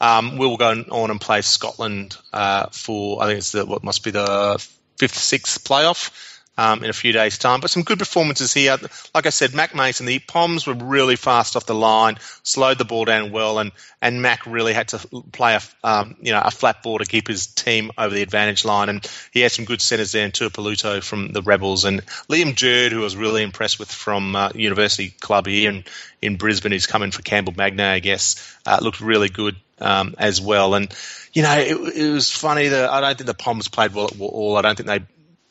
um, 0.00 0.36
we'll 0.36 0.56
go 0.56 0.84
on 0.90 1.10
and 1.10 1.20
play 1.20 1.42
Scotland 1.42 2.16
uh, 2.32 2.66
for 2.72 3.22
I 3.22 3.26
think 3.26 3.38
it's 3.38 3.52
the 3.52 3.64
what 3.64 3.84
must 3.84 4.02
be 4.02 4.10
the 4.10 4.58
fifth, 4.98 5.16
sixth 5.16 5.64
playoff. 5.64 6.31
Um, 6.58 6.84
in 6.84 6.90
a 6.90 6.92
few 6.92 7.12
days' 7.12 7.38
time. 7.38 7.60
But 7.60 7.70
some 7.70 7.82
good 7.82 7.98
performances 7.98 8.52
here. 8.52 8.76
Like 9.14 9.26
I 9.26 9.30
said, 9.30 9.54
Mac 9.54 9.74
Mason, 9.74 10.06
the 10.06 10.18
Poms 10.18 10.66
were 10.66 10.74
really 10.74 11.16
fast 11.16 11.56
off 11.56 11.66
the 11.66 11.74
line, 11.74 12.18
slowed 12.42 12.78
the 12.78 12.84
ball 12.84 13.04
down 13.04 13.32
well, 13.32 13.58
and, 13.58 13.72
and 14.00 14.20
Mac 14.20 14.46
really 14.46 14.72
had 14.72 14.88
to 14.88 14.98
play 15.32 15.54
a 15.54 15.60
um, 15.86 16.16
you 16.20 16.32
know 16.32 16.42
a 16.44 16.50
flat 16.50 16.82
ball 16.82 16.98
to 16.98 17.04
keep 17.04 17.28
his 17.28 17.46
team 17.46 17.90
over 17.96 18.14
the 18.14 18.22
advantage 18.22 18.64
line. 18.64 18.88
And 18.88 19.08
he 19.32 19.40
had 19.40 19.52
some 19.52 19.64
good 19.64 19.80
centres 19.80 20.12
there, 20.12 20.24
and 20.24 20.32
Tuipulotu 20.32 21.02
from 21.02 21.32
the 21.32 21.42
Rebels, 21.42 21.84
and 21.84 22.04
Liam 22.28 22.54
Jerd, 22.54 22.90
who 22.90 23.00
I 23.00 23.04
was 23.04 23.16
really 23.16 23.42
impressed 23.42 23.78
with 23.78 23.90
from 23.90 24.36
uh, 24.36 24.50
University 24.54 25.10
Club 25.10 25.46
here 25.46 25.70
in, 25.70 25.84
in 26.20 26.36
Brisbane, 26.36 26.72
who's 26.72 26.86
coming 26.86 27.10
for 27.10 27.22
Campbell 27.22 27.54
Magnay, 27.54 27.94
I 27.94 27.98
guess, 28.00 28.56
uh, 28.66 28.78
looked 28.82 29.00
really 29.00 29.28
good 29.28 29.56
um, 29.80 30.14
as 30.18 30.40
well. 30.40 30.74
And 30.74 30.94
you 31.32 31.42
know, 31.42 31.58
it, 31.58 31.96
it 31.96 32.12
was 32.12 32.30
funny 32.30 32.68
that 32.68 32.90
I 32.90 33.00
don't 33.00 33.16
think 33.16 33.26
the 33.26 33.34
Poms 33.34 33.68
played 33.68 33.94
well 33.94 34.06
at 34.06 34.20
all. 34.20 34.56
I 34.56 34.62
don't 34.62 34.76
think 34.76 34.88
they 34.88 35.00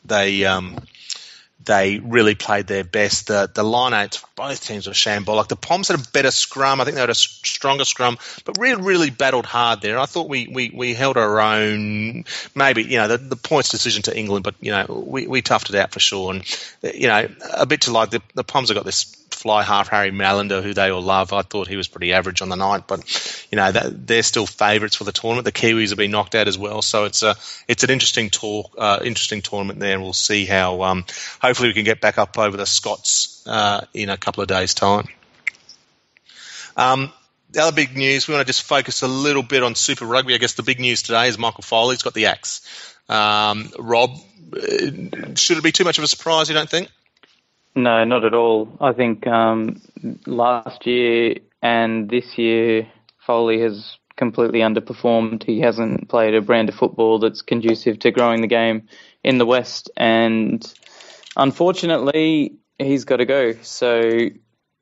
they 0.06 0.46
um, 0.46 0.78
they 1.64 2.00
really 2.00 2.36
played 2.36 2.68
their 2.68 2.84
best. 2.84 3.28
The 3.28 3.50
the 3.54 3.64
line 3.64 3.94
eights, 3.94 4.24
both 4.36 4.66
teams 4.66 4.88
were 4.88 4.94
shambolic. 4.94 5.48
The 5.48 5.56
Poms 5.56 5.90
had 5.90 6.00
a 6.00 6.10
better 6.12 6.32
scrum. 6.32 6.82
I 6.82 6.86
think 6.86 6.96
they 6.96 7.02
had 7.02 7.10
a 7.10 7.16
stronger 7.16 7.86
scrum, 7.86 8.18
but 8.46 8.58
really, 8.58 8.82
really 8.82 9.10
battled 9.10 9.46
hard 9.46 9.82
there. 9.82 10.00
I 10.00 10.06
thought 10.06 10.30
we, 10.30 10.48
we, 10.48 10.72
we 10.74 10.94
held 10.94 11.18
our 11.18 11.40
own. 11.40 12.26
Maybe 12.56 12.84
you 12.84 12.98
know 12.98 13.08
the, 13.08 13.18
the 13.18 13.36
points 13.36 13.70
decision 13.70 14.04
to 14.04 14.18
England, 14.18 14.44
but 14.44 14.56
you 14.62 14.72
know 14.72 15.06
we, 15.08 15.28
we 15.28 15.42
toughed 15.42 15.70
it 15.70 15.76
out 15.76 15.92
for 15.92 16.00
sure. 16.00 16.34
And 16.34 16.44
you 16.82 17.08
know 17.08 17.28
a 17.54 17.66
bit 17.66 17.82
to 17.82 17.92
like 17.92 18.10
the 18.10 18.22
the 18.34 18.44
Poms 18.44 18.70
have 18.70 18.76
got 18.76 18.86
this 18.86 19.21
fly 19.42 19.64
half 19.64 19.90
Harry 19.90 20.12
Mallinder, 20.12 20.62
who 20.62 20.74
they 20.74 20.92
all 20.92 21.02
love. 21.02 21.34
I 21.34 21.42
thought 21.42 21.68
he 21.68 21.78
was 21.78 21.88
pretty 21.88 22.14
average 22.14 22.42
on 22.42 22.50
the 22.50 22.56
night, 22.56 22.84
but 22.88 23.48
you 23.52 23.56
know 23.56 23.72
that, 23.72 24.08
they're 24.08 24.24
still 24.24 24.46
favourites 24.46 24.96
for 24.96 25.04
the 25.04 25.12
tournament. 25.12 25.46
The 25.46 25.52
Kiwis 25.52 25.90
have 25.90 25.98
been 25.98 26.12
knocked 26.12 26.36
out 26.36 26.48
as 26.48 26.58
well, 26.58 26.82
so 26.82 27.06
it's 27.06 27.24
a 27.24 27.36
it's 27.68 27.84
an 27.84 27.90
interesting 27.90 28.30
talk, 28.30 28.76
uh, 28.78 29.00
interesting 29.04 29.42
tournament 29.42 29.80
there, 29.80 29.94
and 29.94 30.04
we'll 30.04 30.14
see 30.14 30.46
how. 30.46 30.84
Um, 30.84 31.06
hopefully, 31.42 31.70
we 31.70 31.74
can 31.74 31.84
get 31.84 32.02
back 32.02 32.18
up 32.18 32.38
over 32.38 32.56
the 32.56 32.66
Scots 32.66 33.44
uh, 33.48 33.86
in 33.94 34.10
a 34.10 34.18
couple 34.18 34.44
of 34.44 34.48
days' 34.48 34.74
time. 34.74 35.08
Um, 36.78 37.12
the 37.50 37.62
other 37.62 37.76
big 37.76 37.98
news, 37.98 38.28
we 38.28 38.34
want 38.34 38.46
to 38.46 38.50
just 38.50 38.64
focus 38.64 39.02
a 39.02 39.08
little 39.08 39.44
bit 39.44 39.64
on 39.64 39.76
Super 39.76 40.06
Rugby. 40.06 40.36
I 40.36 40.38
guess 40.38 40.54
the 40.54 40.64
big 40.64 40.80
news 40.80 41.02
today 41.02 41.28
is 41.28 41.38
Michael 41.38 41.64
Foley's 41.64 42.04
got 42.04 42.14
the 42.14 42.28
axe. 42.28 42.62
Um, 43.10 43.72
Rob, 43.78 44.12
uh, 44.54 45.36
should 45.36 45.58
it 45.58 45.64
be 45.64 45.72
too 45.72 45.84
much 45.84 45.98
of 45.98 46.04
a 46.04 46.08
surprise, 46.08 46.48
you 46.48 46.56
don't 46.56 46.70
think? 46.70 46.90
No, 47.76 48.04
not 48.04 48.26
at 48.26 48.34
all. 48.34 48.78
I 48.82 48.92
think 48.92 49.26
um, 49.28 49.82
last 50.26 50.86
year 50.86 51.36
and 51.62 52.10
this 52.10 52.38
year, 52.38 52.88
Foley 53.26 53.62
has 53.62 53.98
completely 54.18 54.60
underperformed. 54.60 55.44
He 55.44 55.62
hasn't 55.62 56.10
played 56.10 56.36
a 56.36 56.42
brand 56.42 56.70
of 56.70 56.76
football 56.76 57.20
that's 57.20 57.42
conducive 57.42 58.00
to 58.00 58.12
growing 58.12 58.42
the 58.42 58.48
game 58.48 58.88
in 59.24 59.38
the 59.38 59.46
West, 59.46 59.90
and 59.96 60.62
unfortunately, 61.38 62.56
he's 62.78 63.06
got 63.06 63.18
to 63.18 63.26
go. 63.26 63.54
So 63.62 64.30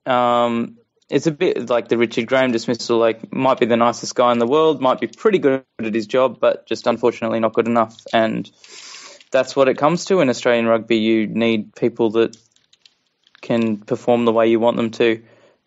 um, 0.06 0.78
it's 1.08 1.26
a 1.26 1.32
bit 1.32 1.68
like 1.70 1.88
the 1.88 1.98
Richard 1.98 2.26
Graham 2.26 2.50
dismissal. 2.50 2.98
Like, 2.98 3.32
might 3.32 3.60
be 3.60 3.66
the 3.66 3.76
nicest 3.76 4.14
guy 4.14 4.32
in 4.32 4.38
the 4.38 4.46
world, 4.46 4.80
might 4.80 5.00
be 5.00 5.06
pretty 5.06 5.38
good 5.38 5.64
at 5.78 5.94
his 5.94 6.06
job, 6.06 6.38
but 6.40 6.66
just 6.66 6.86
unfortunately 6.86 7.40
not 7.40 7.52
good 7.52 7.68
enough. 7.68 7.96
And 8.12 8.50
that's 9.30 9.54
what 9.54 9.68
it 9.68 9.78
comes 9.78 10.06
to 10.06 10.20
in 10.20 10.28
Australian 10.28 10.66
rugby. 10.66 10.96
You 10.96 11.26
need 11.26 11.74
people 11.74 12.10
that 12.12 12.36
can 13.40 13.78
perform 13.78 14.24
the 14.24 14.32
way 14.32 14.48
you 14.48 14.60
want 14.60 14.76
them 14.76 14.90
to. 14.92 15.22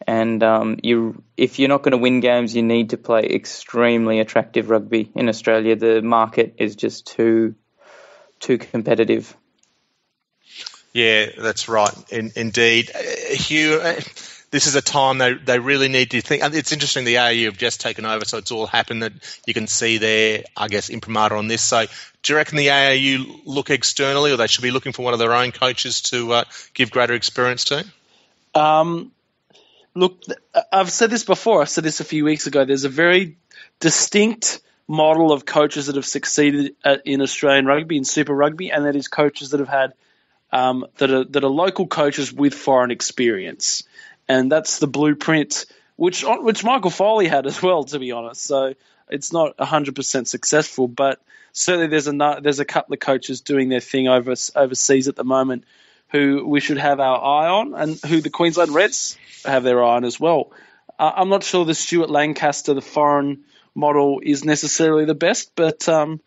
And 0.06 0.44
um, 0.44 0.80
you, 0.84 1.24
if 1.38 1.60
you're 1.60 1.70
not 1.70 1.82
going 1.82 1.94
to 1.94 1.98
win 1.98 2.20
games, 2.20 2.56
you 2.56 2.62
need 2.62 2.90
to 2.90 2.98
play 2.98 3.24
extremely 3.24 4.20
attractive 4.20 4.70
rugby 4.70 5.12
in 5.16 5.30
Australia. 5.30 5.76
The 5.76 6.02
market 6.02 6.56
is 6.58 6.76
just 6.76 7.08
too 7.08 7.56
too 8.40 8.58
competitive. 8.58 9.36
Yeah, 10.92 11.28
that's 11.38 11.70
right. 11.70 11.94
In, 12.12 12.32
indeed, 12.36 12.92
uh, 12.94 13.00
Hugh. 13.36 13.80
Uh, 13.82 14.00
this 14.52 14.68
is 14.68 14.76
a 14.76 14.82
time 14.82 15.18
they 15.18 15.34
they 15.34 15.58
really 15.58 15.88
need 15.88 16.12
to 16.12 16.22
think. 16.22 16.44
It's 16.54 16.72
interesting. 16.72 17.06
The 17.06 17.18
AU 17.18 17.46
have 17.46 17.58
just 17.58 17.82
taken 17.82 18.06
over, 18.06 18.24
so 18.24 18.38
it's 18.38 18.52
all 18.52 18.68
happened. 18.68 19.02
That 19.02 19.14
you 19.48 19.54
can 19.54 19.66
see 19.66 19.98
there, 19.98 20.44
I 20.56 20.68
guess, 20.68 20.90
imprimatur 20.90 21.36
on 21.36 21.48
this. 21.48 21.64
So 21.64 21.88
do 22.24 22.34
you 22.34 22.38
reckon 22.38 22.58
the 22.58 22.72
ARU 22.72 23.26
look 23.46 23.70
externally, 23.70 24.32
or 24.32 24.38
they 24.38 24.48
should 24.48 24.64
be 24.64 24.72
looking 24.72 24.94
for 24.94 25.04
one 25.04 25.14
of 25.14 25.20
their 25.20 25.34
own 25.34 25.52
coaches 25.52 26.02
to 26.02 26.32
uh, 26.34 26.44
give 26.74 26.90
greater 26.90 27.14
experience 27.14 27.66
to? 27.66 27.86
Um, 28.56 29.12
look, 29.94 30.22
I've 30.72 30.90
said 30.90 31.10
this 31.10 31.26
before. 31.26 31.62
I 31.62 31.66
said 31.66 31.84
this 31.84 32.00
a 32.00 32.06
few 32.06 32.24
weeks 32.24 32.48
ago. 32.48 32.64
There's 32.64 32.86
a 32.86 32.90
very 32.90 33.38
distinct 33.80 34.62
model 34.88 35.32
of 35.32 35.46
coaches 35.46 35.88
that 35.88 35.96
have 35.96 36.06
succeeded 36.06 36.76
at, 36.84 37.06
in 37.06 37.22
Australian 37.22 37.66
rugby 37.66 37.98
and 37.98 38.08
Super 38.08 38.34
Rugby, 38.34 38.72
and 38.72 38.86
that 38.86 38.96
is 38.96 39.08
coaches 39.08 39.50
that 39.52 39.60
have 39.60 39.70
had 39.70 39.94
um, 40.52 40.86
that 40.98 41.12
are 41.12 41.24
that 41.26 41.44
are 41.44 41.50
local 41.50 41.88
coaches 41.88 42.32
with 42.32 42.54
foreign 42.54 42.92
experience, 42.92 43.84
and 44.30 44.52
that's 44.52 44.80
the 44.80 44.88
blueprint 44.88 45.66
which 45.96 46.24
which 46.28 46.64
Michael 46.64 46.90
Foley 46.90 47.28
had 47.28 47.46
as 47.46 47.62
well. 47.62 47.84
To 47.86 48.00
be 48.00 48.12
honest, 48.12 48.44
so 48.44 48.74
it's 49.10 49.34
not 49.34 49.58
100% 49.58 50.28
successful, 50.28 50.88
but 50.88 51.22
certainly 51.52 51.88
there's 51.88 52.08
a 52.08 52.40
there's 52.42 52.60
a 52.60 52.66
couple 52.66 52.94
of 52.94 53.00
coaches 53.00 53.42
doing 53.42 53.70
their 53.70 53.80
thing 53.80 54.08
over 54.08 54.34
overseas 54.56 55.08
at 55.08 55.16
the 55.16 55.24
moment 55.24 55.66
who 56.10 56.46
we 56.48 56.60
should 56.60 56.78
have 56.78 57.00
our 57.00 57.18
eye 57.18 57.50
on, 57.50 57.74
and 57.74 58.00
who 58.06 58.22
the 58.22 58.30
Queensland 58.30 58.72
Reds 58.72 59.18
have 59.46 59.64
their 59.64 59.84
eye 59.84 59.96
on 59.96 60.06
as 60.06 60.20
well. 60.20 60.52
Uh, 61.00 61.12
I'm 61.16 61.30
not 61.30 61.44
sure 61.44 61.66
the 61.66 61.74
Stuart 61.74 62.10
Lancaster, 62.10 62.76
the 62.76 62.82
foreign 62.82 63.46
model, 63.74 64.22
is 64.24 64.46
necessarily 64.46 65.06
the 65.06 65.16
best, 65.16 65.54
but 65.56 65.90
um, 65.90 66.22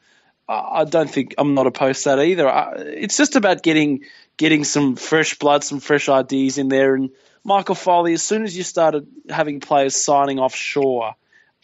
I 0.48 0.84
don't 0.84 1.10
think 1.10 1.34
I'm 1.38 1.54
not 1.54 1.66
opposed 1.66 2.04
to 2.04 2.10
that 2.10 2.24
either. 2.24 2.48
I, 2.48 2.72
it's 2.76 3.16
just 3.16 3.36
about 3.36 3.62
getting 3.62 4.04
getting 4.36 4.64
some 4.64 4.96
fresh 4.96 5.38
blood, 5.38 5.64
some 5.64 5.80
fresh 5.80 6.08
ideas 6.08 6.58
in 6.58 6.68
there. 6.68 6.94
And 6.94 7.10
Michael 7.46 7.76
Foley, 7.76 8.12
as 8.12 8.24
soon 8.24 8.42
as 8.42 8.56
you 8.56 8.64
started 8.64 9.06
having 9.30 9.60
players 9.60 9.94
signing 9.94 10.40
offshore, 10.40 11.14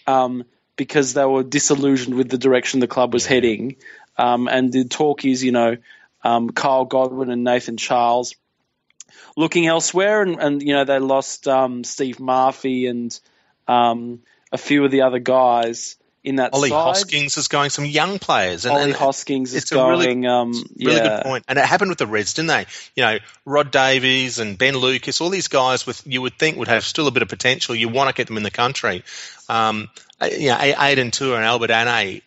um, 0.06 0.44
because 0.76 1.12
they 1.12 1.24
were 1.24 1.42
disillusioned 1.42 2.14
with 2.14 2.28
the 2.28 2.38
direction 2.38 2.78
the 2.78 2.86
club 2.86 3.12
was 3.12 3.26
heading. 3.26 3.76
Um, 4.16 4.46
and 4.46 4.72
the 4.72 4.84
talk 4.84 5.24
is, 5.24 5.42
you 5.42 5.50
know, 5.50 5.78
um, 6.22 6.50
Kyle 6.50 6.84
Godwin 6.84 7.30
and 7.30 7.42
Nathan 7.42 7.78
Charles 7.78 8.36
looking 9.36 9.66
elsewhere, 9.66 10.22
and, 10.22 10.40
and 10.40 10.62
you 10.62 10.72
know 10.72 10.84
they 10.84 11.00
lost 11.00 11.48
um, 11.48 11.82
Steve 11.82 12.20
Murphy 12.20 12.86
and 12.86 13.18
um, 13.66 14.20
a 14.52 14.58
few 14.58 14.84
of 14.84 14.92
the 14.92 15.02
other 15.02 15.18
guys 15.18 15.96
in 16.24 16.36
that 16.36 16.54
Ollie 16.54 16.70
side. 16.70 16.76
Hoskins 16.76 17.36
is 17.36 17.48
going 17.48 17.70
some 17.70 17.84
young 17.84 18.18
players. 18.18 18.64
And, 18.64 18.74
Ollie 18.74 18.84
and 18.84 18.92
Hoskins 18.94 19.54
is 19.54 19.64
going. 19.64 19.90
Really, 19.90 20.26
um, 20.26 20.52
really 20.78 21.00
good 21.00 21.22
point. 21.22 21.44
And 21.48 21.58
it 21.58 21.64
happened 21.64 21.90
with 21.90 21.98
the 21.98 22.06
Reds, 22.06 22.34
didn't 22.34 22.48
they? 22.48 22.66
You 22.94 23.02
know, 23.02 23.18
Rod 23.44 23.70
Davies 23.70 24.38
and 24.38 24.56
Ben 24.56 24.76
Lucas, 24.76 25.20
all 25.20 25.30
these 25.30 25.48
guys 25.48 25.86
with 25.86 26.02
you 26.06 26.22
would 26.22 26.38
think 26.38 26.56
would 26.58 26.68
have 26.68 26.84
still 26.84 27.08
a 27.08 27.10
bit 27.10 27.22
of 27.22 27.28
potential. 27.28 27.74
You 27.74 27.88
want 27.88 28.08
to 28.08 28.14
get 28.14 28.28
them 28.28 28.36
in 28.36 28.42
the 28.42 28.50
country. 28.50 29.04
Um, 29.48 29.88
you 30.30 30.48
know, 30.48 30.58
Aidan 30.60 31.10
Toua 31.10 31.36
and 31.36 31.44
Albert 31.44 31.70
Anae, 31.70 32.22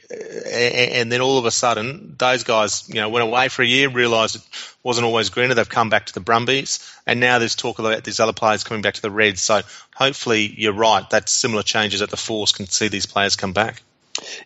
and 0.95 1.11
then 1.11 1.21
all 1.21 1.37
of 1.37 1.45
a 1.45 1.51
sudden, 1.51 2.15
those 2.17 2.43
guys, 2.43 2.87
you 2.89 2.95
know, 2.95 3.09
went 3.09 3.23
away 3.23 3.47
for 3.47 3.61
a 3.61 3.65
year, 3.65 3.89
realised 3.89 4.37
it 4.37 4.41
wasn't 4.83 5.05
always 5.05 5.29
greener. 5.29 5.53
They've 5.53 5.67
come 5.67 5.89
back 5.89 6.07
to 6.07 6.13
the 6.13 6.19
Brumbies, 6.19 6.79
and 7.05 7.19
now 7.19 7.39
there's 7.39 7.55
talk 7.55 7.79
about 7.79 8.03
these 8.03 8.19
other 8.19 8.33
players 8.33 8.63
coming 8.63 8.81
back 8.81 8.95
to 8.95 9.01
the 9.01 9.11
Reds. 9.11 9.41
So 9.41 9.61
hopefully, 9.93 10.53
you're 10.57 10.73
right. 10.73 11.09
That 11.09 11.29
similar 11.29 11.63
changes 11.63 12.01
at 12.01 12.09
the 12.09 12.17
Force 12.17 12.51
can 12.51 12.67
see 12.67 12.87
these 12.87 13.05
players 13.05 13.35
come 13.35 13.53
back. 13.53 13.81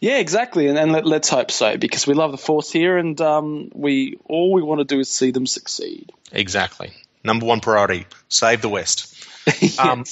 Yeah, 0.02 0.18
exactly, 0.18 0.68
and, 0.68 0.78
and 0.78 0.92
let, 0.92 1.06
us 1.06 1.30
hope 1.30 1.52
so 1.52 1.78
because 1.78 2.08
we 2.08 2.14
love 2.14 2.32
the 2.32 2.38
Force 2.38 2.72
here, 2.72 2.98
and 2.98 3.20
um, 3.22 3.72
we 3.74 4.18
all 4.26 4.52
we 4.52 4.62
want 4.62 4.80
to 4.80 4.86
do 4.86 5.00
is 5.00 5.10
see 5.10 5.32
them 5.32 5.46
succeed. 5.46 6.12
Exactly. 6.32 6.92
Number 7.24 7.46
one 7.46 7.60
priority: 7.60 8.06
save 8.28 8.62
the 8.62 8.70
West. 8.70 9.16
yes. 9.62 9.80
Um, 9.80 10.04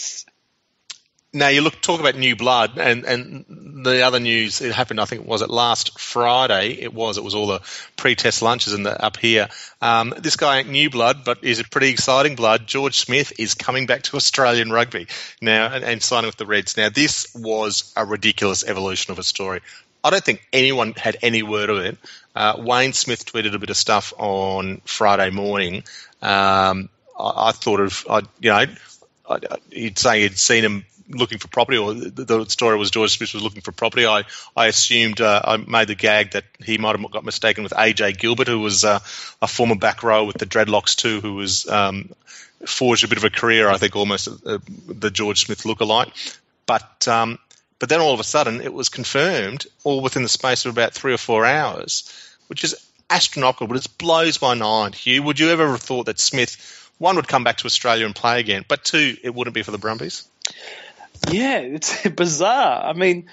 now 1.38 1.50
you 1.50 1.62
look 1.62 1.80
talk 1.82 2.00
about 2.00 2.16
new 2.16 2.36
blood, 2.36 2.78
and 2.78 3.06
and 3.06 3.84
the 3.86 4.02
other 4.02 4.20
news 4.20 4.62
it 4.62 4.74
happened. 4.74 5.00
I 5.00 5.06
think 5.06 5.26
was 5.26 5.42
it 5.42 5.50
last 5.50 6.00
Friday. 6.00 6.72
It 6.82 6.94
was. 6.94 7.18
It 7.18 7.24
was 7.24 7.36
all 7.36 7.48
the 7.48 7.62
pre-test 7.96 8.42
lunches 8.42 8.74
and 8.74 8.86
the 8.86 9.04
up 9.04 9.18
here. 9.18 9.48
Um, 9.82 10.14
this 10.18 10.36
guy 10.36 10.60
ain't 10.60 10.70
new 10.70 10.90
blood, 10.90 11.24
but 11.24 11.44
is 11.44 11.60
a 11.60 11.64
pretty 11.64 11.90
exciting 11.90 12.36
blood. 12.36 12.68
George 12.68 12.98
Smith 13.00 13.34
is 13.40 13.54
coming 13.54 13.86
back 13.86 14.02
to 14.04 14.18
Australian 14.18 14.72
rugby 14.72 15.08
now 15.42 15.72
and, 15.72 15.84
and 15.84 16.02
signing 16.02 16.28
with 16.28 16.38
the 16.38 16.46
Reds. 16.46 16.76
Now 16.76 16.90
this 16.90 17.34
was 17.36 17.94
a 17.96 18.06
ridiculous 18.06 18.64
evolution 18.64 19.12
of 19.12 19.20
a 19.20 19.24
story. 19.24 19.62
I 20.04 20.10
don't 20.10 20.24
think 20.24 20.48
anyone 20.54 20.94
had 20.94 21.18
any 21.22 21.44
word 21.44 21.70
of 21.70 21.80
it. 21.80 21.98
Uh, 22.36 22.56
Wayne 22.60 22.94
Smith 22.94 23.26
tweeted 23.26 23.54
a 23.54 23.60
bit 23.60 23.70
of 23.70 23.78
stuff 23.78 24.14
on 24.18 24.82
Friday 24.86 25.32
morning. 25.32 25.84
Um, 26.22 26.90
I, 27.20 27.50
I, 27.50 27.52
thought 27.52 27.80
of, 27.80 28.06
I, 28.10 28.20
you 28.40 28.52
know, 28.52 28.66
I, 29.30 29.40
he'd 29.72 29.98
say 29.98 30.22
he'd 30.22 30.38
seen 30.38 30.64
him 30.64 30.86
looking 31.10 31.38
for 31.38 31.48
property, 31.48 31.78
or 31.78 31.94
the, 31.94 32.24
the, 32.26 32.46
story 32.46 32.78
was 32.78 32.92
George 32.92 33.16
Smith 33.18 33.34
was 33.34 33.44
looking 33.44 33.62
for 33.62 33.72
property. 33.72 34.06
I 34.06 34.24
I 34.56 34.68
assumed 34.68 35.22
uh, 35.22 35.42
I 35.44 35.58
made 35.58 35.88
the 35.88 35.96
gag 35.96 36.32
that 36.32 36.46
he 36.64 36.78
might 36.78 37.00
have 37.00 37.12
got 37.12 37.24
mistaken 37.24 37.64
with 37.64 37.74
AJ 37.74 38.18
Gilbert, 38.18 38.48
who 38.48 38.60
was 38.60 38.84
uh, 38.84 39.00
a 39.42 39.48
former 39.48 39.76
back 39.76 40.04
row 40.04 40.26
with 40.26 40.38
the 40.38 40.46
Dreadlocks 40.46 40.96
too, 40.96 41.22
who 41.22 41.36
was 41.36 41.68
um, 41.68 42.10
forged 42.66 43.04
a 43.04 43.08
bit 43.08 43.18
of 43.18 43.24
a 43.24 43.30
career, 43.30 43.70
I 43.70 43.78
think, 43.78 43.96
almost 43.96 44.28
uh, 44.28 44.60
the 44.88 45.12
George 45.12 45.46
Smith 45.46 45.64
lookalike. 45.64 46.38
But 46.66 47.08
um, 47.08 47.40
but 47.80 47.90
then 47.90 48.02
all 48.02 48.14
of 48.14 48.20
a 48.20 48.26
sudden, 48.26 48.62
it 48.62 48.74
was 48.74 48.90
confirmed, 48.90 49.66
all 49.84 50.02
within 50.02 50.24
the 50.24 50.30
space 50.30 50.66
of 50.66 50.72
about 50.74 50.94
three 50.94 51.14
or 51.14 51.18
four 51.18 51.46
hours, 51.46 52.12
which 52.48 52.64
is 52.64 52.76
astronomical, 53.10 53.68
but 53.68 53.78
it 53.78 53.98
blows 53.98 54.42
my 54.42 54.54
mind. 54.56 54.96
Hugh, 54.96 55.24
would 55.24 55.40
you 55.40 55.50
ever 55.50 55.70
have 55.72 55.82
thought 55.82 56.08
that 56.08 56.20
Smith, 56.20 56.92
one, 56.98 57.16
would 57.16 57.28
come 57.28 57.44
back 57.44 57.58
to 57.58 57.66
Australia 57.66 58.06
and 58.06 58.16
play 58.16 58.40
again, 58.40 58.66
but 58.68 58.84
two, 58.84 59.16
it 59.24 59.34
wouldn't 59.34 59.54
be 59.54 59.62
for 59.62 59.72
the 59.72 59.78
Brumbies? 59.78 60.28
Yeah, 61.30 61.60
it's 61.60 62.08
bizarre. 62.16 62.84
I 62.86 62.94
mean, 62.94 63.30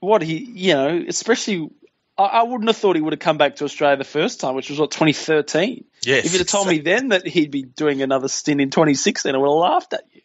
what 0.00 0.22
he, 0.22 0.38
you 0.38 0.74
know, 0.74 1.04
especially, 1.06 1.70
I, 2.18 2.42
wouldn't 2.42 2.68
have 2.68 2.76
thought 2.76 2.96
he 2.96 3.02
would 3.02 3.12
have 3.12 3.20
come 3.20 3.38
back 3.38 3.56
to 3.56 3.64
Australia 3.64 3.96
the 3.96 4.04
first 4.04 4.40
time, 4.40 4.54
which 4.54 4.70
was 4.70 4.78
what 4.78 4.90
2013. 4.90 5.84
Yes. 6.02 6.24
If 6.24 6.32
you'd 6.32 6.38
have 6.40 6.48
told 6.48 6.68
me 6.68 6.80
then 6.80 7.08
that 7.08 7.26
he'd 7.26 7.50
be 7.50 7.62
doing 7.62 8.02
another 8.02 8.28
stint 8.28 8.60
in 8.60 8.70
2016, 8.70 9.34
I 9.34 9.38
would 9.38 9.46
have 9.46 9.54
laughed 9.54 9.92
at 9.94 10.04
you. 10.12 10.22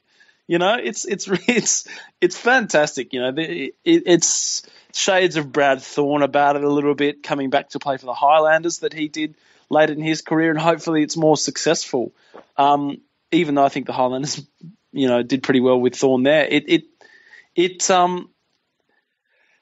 You 0.48 0.60
know, 0.60 0.78
it's 0.82 1.06
it's 1.06 1.28
it's 1.48 1.88
it's 2.22 2.38
fantastic. 2.38 3.14
You 3.14 3.22
know, 3.22 3.34
it, 3.36 3.74
it's 3.84 4.64
shades 4.94 5.36
of 5.36 5.52
Brad 5.52 5.82
Thorn 5.82 6.24
about 6.24 6.56
it 6.56 6.64
a 6.64 6.72
little 6.72 6.96
bit, 6.96 7.22
coming 7.22 7.50
back 7.50 7.70
to 7.70 7.80
play 7.80 7.98
for 7.98 8.06
the 8.06 8.14
Highlanders 8.14 8.80
that 8.80 8.94
he 8.94 9.10
did 9.10 9.36
later 9.70 9.94
in 9.94 10.02
his 10.02 10.22
career, 10.22 10.50
and 10.50 10.60
hopefully 10.60 11.04
it's 11.04 11.18
more 11.18 11.38
successful. 11.38 12.14
Um, 12.56 13.02
even 13.32 13.56
though 13.56 13.66
I 13.66 13.70
think 13.70 13.86
the 13.86 13.94
Highlanders, 13.94 14.42
you 14.98 15.08
know, 15.08 15.24
did 15.24 15.44
pretty 15.44 15.60
well 15.60 15.80
with 15.80 15.96
Thorn 15.96 16.24
there. 16.24 16.46
It 16.46 16.66
it 16.68 16.84
it 17.56 17.92
um 17.92 18.30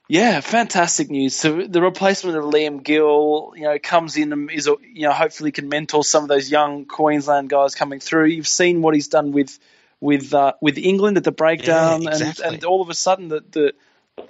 yeah, 0.08 0.40
fantastic 0.40 1.10
news. 1.10 1.36
So 1.36 1.66
the 1.68 1.82
replacement 1.82 2.38
of 2.38 2.44
Liam 2.44 2.84
Gill, 2.84 3.54
you 3.56 3.64
know, 3.64 3.80
comes 3.80 4.18
in 4.18 4.32
and 4.34 4.52
is 4.52 4.68
you 4.68 5.08
know 5.08 5.12
hopefully 5.12 5.52
can 5.52 5.68
mentor 5.68 6.04
some 6.04 6.24
of 6.24 6.30
those 6.30 6.50
young 6.50 6.86
Queensland 6.86 7.50
guys 7.50 7.76
coming 7.76 8.00
through. 8.00 8.26
You've 8.26 8.48
seen 8.48 8.82
what 8.82 8.94
he's 8.94 9.08
done 9.08 9.32
with 9.32 9.58
with 10.00 10.34
uh, 10.34 10.54
with 10.62 10.78
England 10.78 11.18
at 11.18 11.24
the 11.24 11.32
breakdown, 11.32 12.04
yeah, 12.04 12.12
exactly. 12.12 12.46
and 12.46 12.54
and 12.56 12.64
all 12.66 12.82
of 12.82 12.90
a 12.90 12.94
sudden 12.94 13.30
the 13.30 13.44
the 13.52 13.74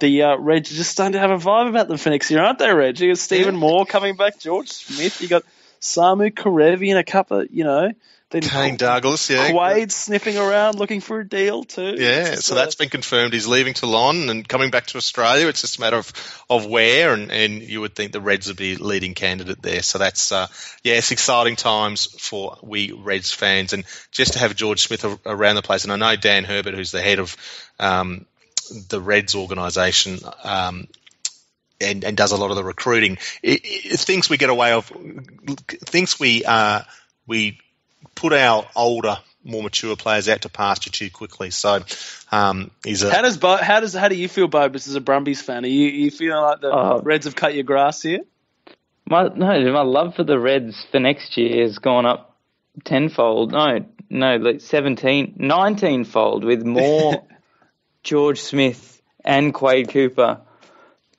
the 0.00 0.22
uh, 0.22 0.36
Reds 0.36 0.70
just 0.70 0.90
starting 0.90 1.12
to 1.12 1.18
have 1.18 1.30
a 1.30 1.36
vibe 1.36 1.68
about 1.68 1.88
them 1.88 1.98
for 1.98 2.10
next 2.10 2.30
year, 2.30 2.42
aren't 2.42 2.58
they, 2.58 2.72
Reg? 2.72 2.98
You 2.98 3.10
got 3.10 3.18
Stephen. 3.18 3.56
Moore 3.56 3.86
coming 3.86 4.16
back, 4.16 4.38
George 4.40 4.68
Smith, 4.68 5.20
you 5.20 5.28
got 5.28 5.44
Samu 5.80 6.30
Kerevi 6.30 6.90
and 6.90 6.98
a 6.98 7.04
couple, 7.04 7.40
of, 7.40 7.48
you 7.50 7.64
know, 7.64 7.92
then 8.30 8.42
Kane 8.42 8.76
Douglas, 8.76 9.30
yeah. 9.30 9.52
Quade 9.52 9.92
sniffing 9.92 10.36
around 10.36 10.76
looking 10.76 11.00
for 11.00 11.20
a 11.20 11.28
deal 11.28 11.62
too. 11.62 11.94
Yeah, 11.96 12.34
so 12.34 12.54
uh, 12.54 12.58
that's 12.58 12.74
been 12.74 12.88
confirmed. 12.88 13.32
He's 13.32 13.46
leaving 13.46 13.72
Toulon 13.72 14.28
and 14.28 14.48
coming 14.48 14.70
back 14.70 14.86
to 14.86 14.98
Australia. 14.98 15.46
It's 15.46 15.60
just 15.60 15.78
a 15.78 15.80
matter 15.80 15.96
of, 15.96 16.12
of 16.50 16.66
where, 16.66 17.12
and, 17.14 17.30
and 17.30 17.62
you 17.62 17.80
would 17.82 17.94
think 17.94 18.10
the 18.10 18.20
Reds 18.20 18.48
would 18.48 18.56
be 18.56 18.74
leading 18.74 19.14
candidate 19.14 19.62
there. 19.62 19.80
So 19.82 19.98
that's, 19.98 20.32
uh, 20.32 20.48
yeah, 20.82 20.94
it's 20.94 21.12
exciting 21.12 21.54
times 21.54 22.06
for 22.20 22.58
we 22.62 22.90
Reds 22.90 23.30
fans. 23.30 23.72
And 23.72 23.84
just 24.10 24.32
to 24.32 24.40
have 24.40 24.56
George 24.56 24.82
Smith 24.82 25.04
around 25.24 25.54
the 25.54 25.62
place, 25.62 25.84
and 25.84 25.92
I 25.92 25.96
know 25.96 26.16
Dan 26.16 26.42
Herbert, 26.42 26.74
who's 26.74 26.90
the 26.90 27.02
head 27.02 27.20
of 27.20 27.36
um, 27.78 28.26
the 28.88 29.00
Reds 29.00 29.36
organisation, 29.36 30.18
um, 30.42 30.88
and, 31.80 32.04
and, 32.04 32.16
does 32.16 32.32
a 32.32 32.36
lot 32.36 32.50
of 32.50 32.56
the 32.56 32.64
recruiting. 32.64 33.18
It, 33.42 33.60
it, 33.64 34.00
thinks 34.00 34.30
we 34.30 34.38
get 34.38 34.48
away 34.50 34.72
of, 34.72 34.90
thinks 35.84 36.18
we 36.18 36.42
uh, 36.44 36.80
we 37.26 37.60
put 38.14 38.32
our 38.32 38.66
older, 38.74 39.18
more 39.44 39.62
mature 39.62 39.96
players 39.96 40.28
out 40.28 40.42
to 40.42 40.48
pasture 40.48 40.90
too 40.90 41.10
quickly. 41.10 41.50
So 41.50 41.80
um, 42.32 42.70
he's 42.84 43.02
a. 43.02 43.12
How 43.12 43.22
does 43.22 43.36
Bo, 43.36 43.56
how 43.56 43.80
does 43.80 43.94
how 43.94 44.08
do 44.08 44.16
you 44.16 44.28
feel, 44.28 44.48
Bobus, 44.48 44.88
as 44.88 44.94
a 44.94 45.00
Brumbies 45.00 45.42
fan? 45.42 45.64
Are 45.64 45.68
you 45.68 45.88
you 45.88 46.10
feeling 46.10 46.40
like 46.40 46.60
the 46.60 46.72
uh, 46.72 47.00
Reds 47.02 47.26
have 47.26 47.36
cut 47.36 47.54
your 47.54 47.64
grass 47.64 48.02
here? 48.02 48.20
My 49.08 49.28
no, 49.28 49.72
my 49.72 49.82
love 49.82 50.16
for 50.16 50.24
the 50.24 50.38
Reds 50.38 50.84
for 50.90 51.00
next 51.00 51.36
year 51.36 51.62
has 51.62 51.78
gone 51.78 52.06
up 52.06 52.36
tenfold. 52.84 53.52
No, 53.52 53.84
no, 54.10 54.36
like 54.36 54.60
17, 54.60 55.34
19 55.36 56.04
fold 56.04 56.44
with 56.44 56.64
more 56.64 57.26
George 58.02 58.40
Smith 58.40 59.00
and 59.24 59.52
Quade 59.52 59.88
Cooper 59.88 60.40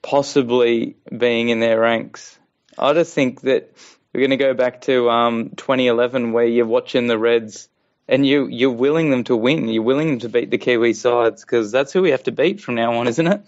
possibly 0.02 0.96
being 1.16 1.48
in 1.48 1.60
their 1.60 1.80
ranks. 1.80 2.38
I 2.78 2.92
just 2.92 3.14
think 3.14 3.42
that 3.42 3.72
we're 4.12 4.20
going 4.20 4.30
to 4.30 4.36
go 4.36 4.54
back 4.54 4.82
to 4.82 5.10
um, 5.10 5.50
2011 5.50 6.32
where 6.32 6.44
you're 6.44 6.66
watching 6.66 7.06
the 7.06 7.18
Reds 7.18 7.68
and 8.08 8.26
you, 8.26 8.46
you're 8.46 8.70
willing 8.70 9.10
them 9.10 9.24
to 9.24 9.36
win. 9.36 9.68
You're 9.68 9.82
willing 9.82 10.08
them 10.08 10.18
to 10.20 10.28
beat 10.28 10.50
the 10.50 10.58
Kiwi 10.58 10.94
sides 10.94 11.42
because 11.42 11.70
that's 11.70 11.92
who 11.92 12.02
we 12.02 12.10
have 12.10 12.22
to 12.24 12.32
beat 12.32 12.60
from 12.60 12.74
now 12.74 12.94
on, 12.94 13.08
isn't 13.08 13.26
it? 13.26 13.42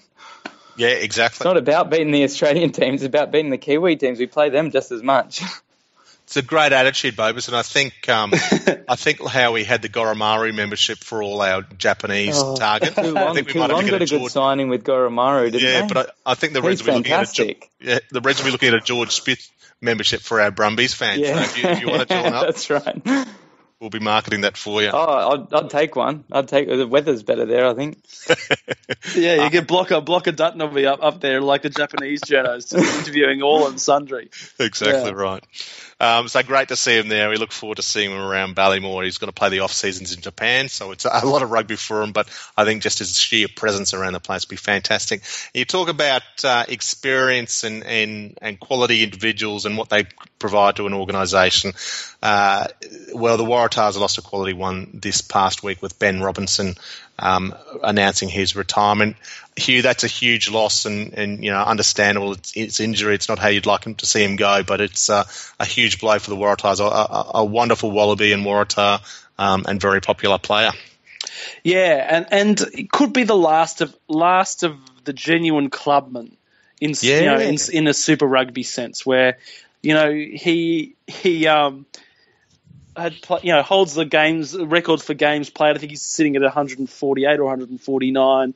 Yeah, 0.77 0.89
exactly. 0.89 1.37
It's 1.37 1.45
not 1.45 1.57
about 1.57 1.91
beating 1.91 2.11
the 2.11 2.25
Australian 2.25 2.73
teams, 2.73 3.03
it's 3.03 3.09
about 3.09 3.33
beating 3.33 3.51
the 3.51 3.59
Kiwi 3.59 3.97
teams. 3.97 4.19
We 4.19 4.27
play 4.27 4.51
them 4.51 4.71
just 4.71 4.93
as 4.93 5.03
much. 5.03 5.43
It's 6.31 6.37
a 6.37 6.43
great 6.43 6.73
attitude, 6.73 7.17
Bobus, 7.17 7.49
and 7.49 7.57
I 7.57 7.63
think 7.63 8.09
um, 8.09 8.31
I 8.89 8.95
think 8.95 9.21
how 9.21 9.51
we 9.51 9.65
had 9.65 9.83
the 9.83 9.89
Goromaru 9.89 10.55
membership 10.55 10.99
for 10.99 11.25
all 11.25 11.43
our 11.43 11.63
Japanese 11.63 12.37
oh, 12.39 12.55
target. 12.55 12.97
I 12.97 13.03
think 13.35 13.49
we 13.49 13.59
might 13.59 13.71
have 13.71 13.91
got 13.91 14.01
a, 14.01 14.07
good 14.07 14.31
signing 14.31 14.69
with 14.69 14.85
Goromaru, 14.85 15.51
didn't 15.51 15.69
yeah, 15.69 15.81
they? 15.81 15.87
but 15.93 16.15
I, 16.25 16.31
I 16.31 16.35
think 16.37 16.53
the 16.53 16.63
Reds 16.63 16.85
will 16.85 17.03
be 17.03 17.11
looking 17.11 17.13
at 17.13 17.37
a, 17.37 17.57
yeah, 17.81 17.99
the 18.13 18.21
Reds 18.21 18.39
will 18.39 18.45
be 18.45 18.53
looking 18.53 18.69
at 18.69 18.75
a 18.77 18.81
George 18.81 19.11
Smith 19.11 19.51
membership 19.81 20.21
for 20.21 20.41
our 20.41 20.51
Brumbies 20.51 20.95
fans. 20.95 21.21
Yeah. 21.21 21.43
So 21.43 21.43
if 21.43 21.63
you, 21.63 21.69
if 21.71 21.81
you 21.81 21.89
want 21.89 22.09
to 22.09 22.15
join 22.15 22.33
up, 22.33 22.47
that's 22.47 22.71
right. 22.71 23.27
We'll 23.81 23.89
be 23.89 23.99
marketing 23.99 24.43
that 24.43 24.59
for 24.59 24.83
you. 24.83 24.91
Oh, 24.93 25.31
I'd, 25.33 25.55
I'd 25.55 25.71
take 25.71 25.97
one. 25.97 26.25
I'd 26.31 26.49
take 26.49 26.69
the 26.69 26.87
weather's 26.87 27.23
better 27.23 27.47
there. 27.47 27.67
I 27.67 27.73
think. 27.73 27.99
yeah, 29.17 29.37
you 29.37 29.41
uh, 29.41 29.49
get 29.49 29.67
Blocker 29.67 30.03
Blocker 30.03 30.33
Dutton 30.33 30.61
will 30.61 30.69
be 30.69 30.85
up 30.85 31.03
up 31.03 31.21
there 31.23 31.41
like 31.41 31.63
the 31.63 31.71
Japanese 31.71 32.21
journalists 32.21 32.75
interviewing 32.75 33.41
all 33.43 33.67
and 33.69 33.81
sundry. 33.81 34.31
Exactly 34.59 35.11
yeah. 35.11 35.17
right. 35.17 35.45
Um, 36.01 36.29
so 36.29 36.43
great 36.43 36.69
to 36.69 36.77
see 36.77 36.99
him 36.99 37.09
there. 37.09 37.29
We 37.29 37.37
look 37.37 37.53
forward 37.53 37.77
to 37.77 37.83
seeing 37.83 38.11
him 38.11 38.19
around 38.19 38.57
Ballymore. 38.57 39.05
He's 39.05 39.19
going 39.19 39.29
to 39.29 39.35
play 39.35 39.51
the 39.51 39.61
off 39.61 39.73
seasons 39.73 40.15
in 40.15 40.23
Japan, 40.23 40.71
so 40.71 40.93
it's 40.93 41.05
a 41.05 41.27
lot 41.27 41.43
of 41.43 41.51
rugby 41.51 41.77
for 41.77 42.03
him. 42.03 42.13
But 42.13 42.27
I 42.57 42.65
think 42.65 42.83
just 42.83 43.01
his 43.01 43.19
sheer 43.19 43.49
presence 43.55 43.93
around 43.93 44.15
the 44.15 44.21
place 44.21 44.47
will 44.47 44.53
be 44.53 44.57
fantastic. 44.57 45.23
You 45.53 45.67
talk 45.67 45.91
about 45.91 46.23
uh, 46.43 46.65
experience 46.69 47.65
and, 47.65 47.85
and 47.85 48.39
and 48.41 48.59
quality 48.59 49.03
individuals 49.03 49.67
and 49.67 49.77
what 49.77 49.91
they 49.91 50.07
provide 50.39 50.77
to 50.77 50.87
an 50.87 50.95
organisation. 50.95 51.73
Uh, 52.23 52.67
well, 53.13 53.37
the 53.37 53.45
Waratahs 53.45 53.99
lost 53.99 54.17
a 54.17 54.23
quality 54.23 54.55
one 54.55 54.91
this 54.95 55.21
past 55.21 55.63
week 55.63 55.83
with 55.83 55.99
Benn 55.99 56.23
Robinson 56.23 56.77
um, 57.21 57.55
announcing 57.83 58.29
his 58.29 58.57
retirement. 58.57 59.17
Hugh, 59.57 59.83
that's 59.83 60.05
a 60.05 60.09
huge 60.09 60.51
loss, 60.51 60.87
and, 60.87 61.13
and 61.15 61.45
you 61.45 61.51
know, 61.51 61.59
understandable. 61.59 62.33
It's, 62.33 62.57
it's, 62.57 62.81
injury. 62.81 63.15
It's 63.15 63.29
not 63.29 63.39
how 63.39 63.49
you'd 63.49 63.67
like 63.67 63.85
him 63.85 63.95
to 63.97 64.07
see 64.07 64.25
him 64.25 64.37
go, 64.37 64.63
but 64.63 64.81
it's 64.81 65.11
uh, 65.11 65.25
a 65.59 65.65
huge 65.65 66.01
blow 66.01 66.19
for 66.19 66.31
the 66.31 66.37
Waratahs. 66.37 66.81
A, 66.81 66.85
a, 66.85 67.31
a 67.41 67.45
wonderful 67.45 67.91
Wallaby 67.91 68.33
and 68.33 68.45
Waratah, 68.45 69.01
um, 69.39 69.65
and 69.69 69.81
very 69.81 70.01
popular 70.01 70.39
player. 70.39 70.71
Yeah, 71.63 72.07
and 72.09 72.27
and 72.31 72.61
it 72.73 72.91
could 72.91 73.13
be 73.13 73.25
the 73.25 73.37
last 73.37 73.81
of 73.81 73.95
last 74.09 74.63
of 74.63 74.79
the 75.05 75.13
genuine 75.13 75.71
clubmen 75.71 76.37
in 76.81 76.95
yeah. 77.01 77.19
you 77.19 77.27
know 77.27 77.39
in, 77.39 77.57
in 77.73 77.87
a 77.87 77.95
Super 77.95 78.27
Rugby 78.27 78.63
sense, 78.63 79.05
where 79.05 79.39
you 79.83 79.95
know 79.95 80.11
he 80.11 80.97
he 81.07 81.47
um 81.47 81.87
had 83.01 83.15
you 83.43 83.53
know 83.53 83.63
holds 83.63 83.95
the 83.95 84.05
games 84.05 84.57
record 84.57 85.03
for 85.03 85.15
games 85.15 85.51
played. 85.51 85.77
I 85.77 85.79
think 85.79 85.91
he's 85.91 86.03
sitting 86.03 86.37
at 86.37 86.43
148 86.43 87.39
or 87.39 87.45
149, 87.45 88.55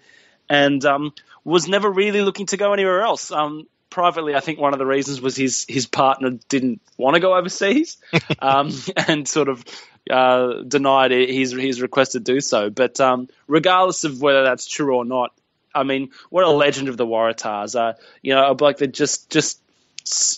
and 0.49 0.85
um, 0.85 1.13
was 1.45 1.69
never 1.69 1.91
really 1.91 2.23
looking 2.23 2.47
to 2.47 2.57
go 2.57 2.73
anywhere 2.73 3.03
else. 3.03 3.31
Um, 3.31 3.67
privately, 3.91 4.35
I 4.35 4.41
think 4.41 4.59
one 4.59 4.73
of 4.73 4.79
the 4.79 4.87
reasons 4.87 5.21
was 5.21 5.37
his 5.37 5.65
his 5.69 5.87
partner 5.87 6.31
didn't 6.49 6.81
want 6.97 7.15
to 7.15 7.21
go 7.21 7.35
overseas, 7.35 7.97
um, 8.41 8.73
and 8.97 9.27
sort 9.27 9.49
of 9.49 9.65
uh, 10.11 10.63
denied 10.67 11.13
his 11.13 11.53
his 11.53 11.81
request 11.81 12.13
to 12.13 12.21
do 12.21 12.41
so. 12.41 12.71
But 12.71 13.01
um, 13.01 13.29
regardless 13.47 14.05
of 14.05 14.21
whether 14.21 14.45
that's 14.45 14.67
true 14.67 14.97
or 14.97 15.05
not, 15.05 15.33
I 15.75 15.83
mean, 15.83 16.11
what 16.31 16.45
a 16.45 16.51
legend 16.51 16.89
of 16.89 16.97
the 16.97 17.07
Waratahs. 17.07 17.79
Uh, 17.79 17.95
you 18.23 18.35
know, 18.35 18.51
a 18.51 18.55
bloke 18.55 18.79
that 18.79 18.93
just 18.93 19.31
just 19.31 19.61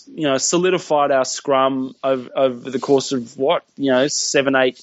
you 0.07 0.23
know 0.23 0.37
solidified 0.37 1.11
our 1.11 1.25
scrum 1.25 1.93
over, 2.03 2.29
over 2.35 2.69
the 2.69 2.79
course 2.79 3.11
of 3.11 3.37
what 3.37 3.63
you 3.75 3.91
know 3.91 4.07
seven, 4.07 4.55
eight, 4.55 4.81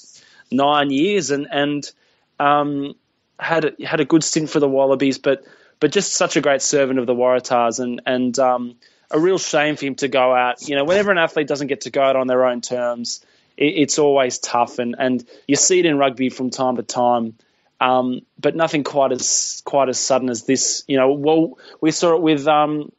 nine 0.50 0.90
years, 0.90 1.30
and 1.30 1.46
and 1.50 1.90
um, 2.38 2.94
had 3.38 3.64
a, 3.64 3.86
had 3.86 4.00
a 4.00 4.04
good 4.04 4.22
stint 4.22 4.50
for 4.50 4.60
the 4.60 4.68
Wallabies, 4.68 5.18
but 5.18 5.44
but 5.80 5.92
just 5.92 6.14
such 6.14 6.36
a 6.36 6.40
great 6.40 6.62
servant 6.62 6.98
of 6.98 7.06
the 7.06 7.14
Waratahs, 7.14 7.80
and 7.80 8.02
and 8.06 8.38
um, 8.38 8.76
a 9.10 9.18
real 9.18 9.38
shame 9.38 9.76
for 9.76 9.86
him 9.86 9.94
to 9.96 10.08
go 10.08 10.34
out. 10.34 10.68
You 10.68 10.76
know, 10.76 10.84
whenever 10.84 11.10
an 11.10 11.18
athlete 11.18 11.48
doesn't 11.48 11.68
get 11.68 11.82
to 11.82 11.90
go 11.90 12.02
out 12.02 12.16
on 12.16 12.26
their 12.26 12.44
own 12.44 12.60
terms, 12.60 13.24
it, 13.56 13.74
it's 13.76 13.98
always 13.98 14.38
tough, 14.38 14.78
and 14.78 14.96
and 14.98 15.24
you 15.48 15.56
see 15.56 15.80
it 15.80 15.86
in 15.86 15.98
rugby 15.98 16.28
from 16.28 16.50
time 16.50 16.76
to 16.76 16.82
time. 16.82 17.34
Um, 17.80 18.20
but 18.38 18.54
nothing 18.54 18.84
quite 18.84 19.12
as 19.12 19.62
quite 19.64 19.88
as 19.88 19.98
sudden 19.98 20.28
as 20.28 20.44
this. 20.44 20.84
You 20.86 20.96
know, 20.98 21.12
well, 21.12 21.58
we 21.80 21.90
saw 21.90 22.14
it 22.14 22.22
with 22.22 22.46
um, 22.46 22.92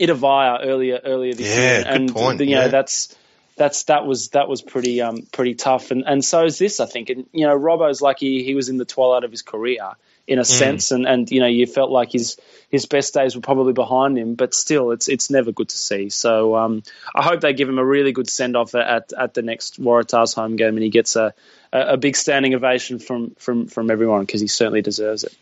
Itavaya 0.00 0.60
earlier 0.62 1.00
earlier 1.04 1.34
this 1.34 1.48
yeah, 1.48 1.78
year, 1.78 1.84
and 1.86 2.12
point. 2.12 2.40
you 2.40 2.46
yeah. 2.46 2.62
know 2.62 2.68
that's 2.68 3.16
that's 3.56 3.84
that 3.84 4.06
was 4.06 4.28
that 4.30 4.48
was 4.48 4.62
pretty 4.62 5.00
um 5.00 5.26
pretty 5.32 5.54
tough, 5.54 5.90
and 5.90 6.04
and 6.06 6.24
so 6.24 6.44
is 6.44 6.58
this 6.58 6.80
I 6.80 6.86
think, 6.86 7.10
and 7.10 7.26
you 7.32 7.46
know 7.46 7.56
Robbo's 7.56 8.00
like 8.00 8.18
he 8.18 8.44
he 8.44 8.54
was 8.54 8.68
in 8.68 8.76
the 8.76 8.84
twilight 8.84 9.24
of 9.24 9.30
his 9.30 9.42
career 9.42 9.92
in 10.26 10.38
a 10.38 10.42
mm. 10.42 10.46
sense, 10.46 10.90
and 10.90 11.06
and 11.06 11.30
you 11.30 11.40
know 11.40 11.46
you 11.46 11.66
felt 11.66 11.90
like 11.90 12.12
his 12.12 12.36
his 12.70 12.86
best 12.86 13.14
days 13.14 13.34
were 13.34 13.40
probably 13.40 13.72
behind 13.72 14.18
him, 14.18 14.34
but 14.34 14.54
still 14.54 14.90
it's 14.90 15.08
it's 15.08 15.30
never 15.30 15.52
good 15.52 15.68
to 15.68 15.78
see. 15.78 16.10
So 16.10 16.56
um, 16.56 16.82
I 17.14 17.22
hope 17.22 17.40
they 17.40 17.54
give 17.54 17.68
him 17.68 17.78
a 17.78 17.84
really 17.84 18.12
good 18.12 18.28
send 18.28 18.56
off 18.56 18.74
at 18.74 19.12
at 19.12 19.34
the 19.34 19.42
next 19.42 19.80
Waratahs 19.80 20.34
home 20.34 20.56
game, 20.56 20.74
and 20.74 20.82
he 20.82 20.90
gets 20.90 21.16
a 21.16 21.32
a 21.72 21.96
big 21.96 22.16
standing 22.16 22.54
ovation 22.54 22.98
from 22.98 23.30
from 23.36 23.68
from 23.68 23.90
everyone 23.90 24.20
because 24.20 24.40
he 24.40 24.48
certainly 24.48 24.82
deserves 24.82 25.24
it. 25.24 25.34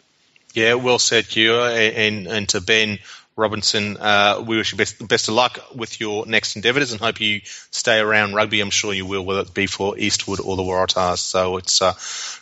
Yeah, 0.52 0.74
well 0.74 1.00
said, 1.00 1.24
Hugh, 1.24 1.58
and 1.60 2.28
and 2.28 2.48
to 2.50 2.60
Benn 2.60 3.00
Robinson, 3.36 3.96
uh, 3.96 4.42
we 4.46 4.56
wish 4.56 4.72
you 4.72 4.78
best, 4.78 5.06
best 5.08 5.28
of 5.28 5.34
luck 5.34 5.58
with 5.74 6.00
your 6.00 6.24
next 6.26 6.54
endeavours 6.54 6.92
and 6.92 7.00
hope 7.00 7.20
you 7.20 7.40
stay 7.44 7.98
around 7.98 8.34
rugby. 8.34 8.60
I'm 8.60 8.70
sure 8.70 8.92
you 8.92 9.06
will, 9.06 9.24
whether 9.24 9.40
it 9.40 9.52
be 9.52 9.66
for 9.66 9.98
Eastwood 9.98 10.40
or 10.40 10.56
the 10.56 10.62
Waratahs. 10.62 11.18
So 11.18 11.56
it's 11.56 11.82
uh, 11.82 11.94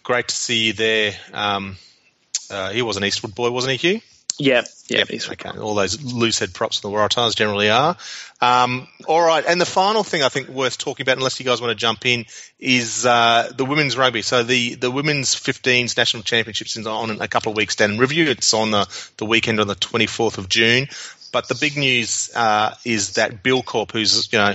great 0.03 0.29
to 0.29 0.35
see 0.35 0.67
you 0.67 0.73
there. 0.75 1.15
Um, 1.33 1.77
uh, 2.51 2.71
he 2.73 2.83
was 2.83 2.99
an 2.99 3.05
Eastwood 3.05 3.35
boy, 3.35 3.51
wasn't 3.51 3.81
he, 3.81 3.93
Hugh? 3.93 4.01
Yeah, 4.39 4.63
yeah. 4.89 5.05
Yep. 5.09 5.31
Okay. 5.33 5.59
All 5.59 5.75
those 5.75 6.03
loose 6.03 6.39
head 6.39 6.53
props 6.55 6.83
in 6.83 6.91
the 6.91 6.97
Waratahs 6.97 7.37
generally 7.37 7.71
are. 7.71 7.97
Um, 8.41 8.89
all 9.07 9.25
right. 9.25 9.45
And 9.47 9.61
the 9.61 9.67
final 9.67 10.03
thing 10.03 10.23
I 10.23 10.29
think 10.29 10.49
worth 10.49 10.79
talking 10.79 11.05
about, 11.05 11.17
unless 11.17 11.39
you 11.39 11.47
guys 11.47 11.61
want 11.61 11.71
to 11.71 11.77
jump 11.77 12.05
in, 12.07 12.27
is 12.59 13.07
uh, 13.07 13.53
the 13.57 13.65
women's 13.65 13.97
rugby. 13.97 14.23
So 14.23 14.43
the, 14.43 14.75
the 14.75 14.91
women's 14.91 15.35
15s 15.35 15.97
national 15.97 16.25
championships 16.25 16.77
is 16.77 16.87
on 16.87 17.11
in 17.11 17.21
a 17.21 17.29
couple 17.29 17.53
of 17.53 17.57
weeks 17.57 17.77
down 17.77 17.93
in 17.93 17.99
review. 17.99 18.31
It's 18.31 18.53
on 18.53 18.71
the, 18.71 18.89
the 19.19 19.27
weekend 19.27 19.61
on 19.61 19.69
the 19.69 19.77
24th 19.77 20.39
of 20.39 20.49
June. 20.49 20.89
But 21.33 21.49
the 21.49 21.55
big 21.55 21.79
news 21.79 22.31
uh, 22.35 22.75
is 22.85 23.15
that 23.15 23.43
Buildcorp, 23.43 23.91
who's 23.91 24.31
you 24.33 24.39
know 24.39 24.55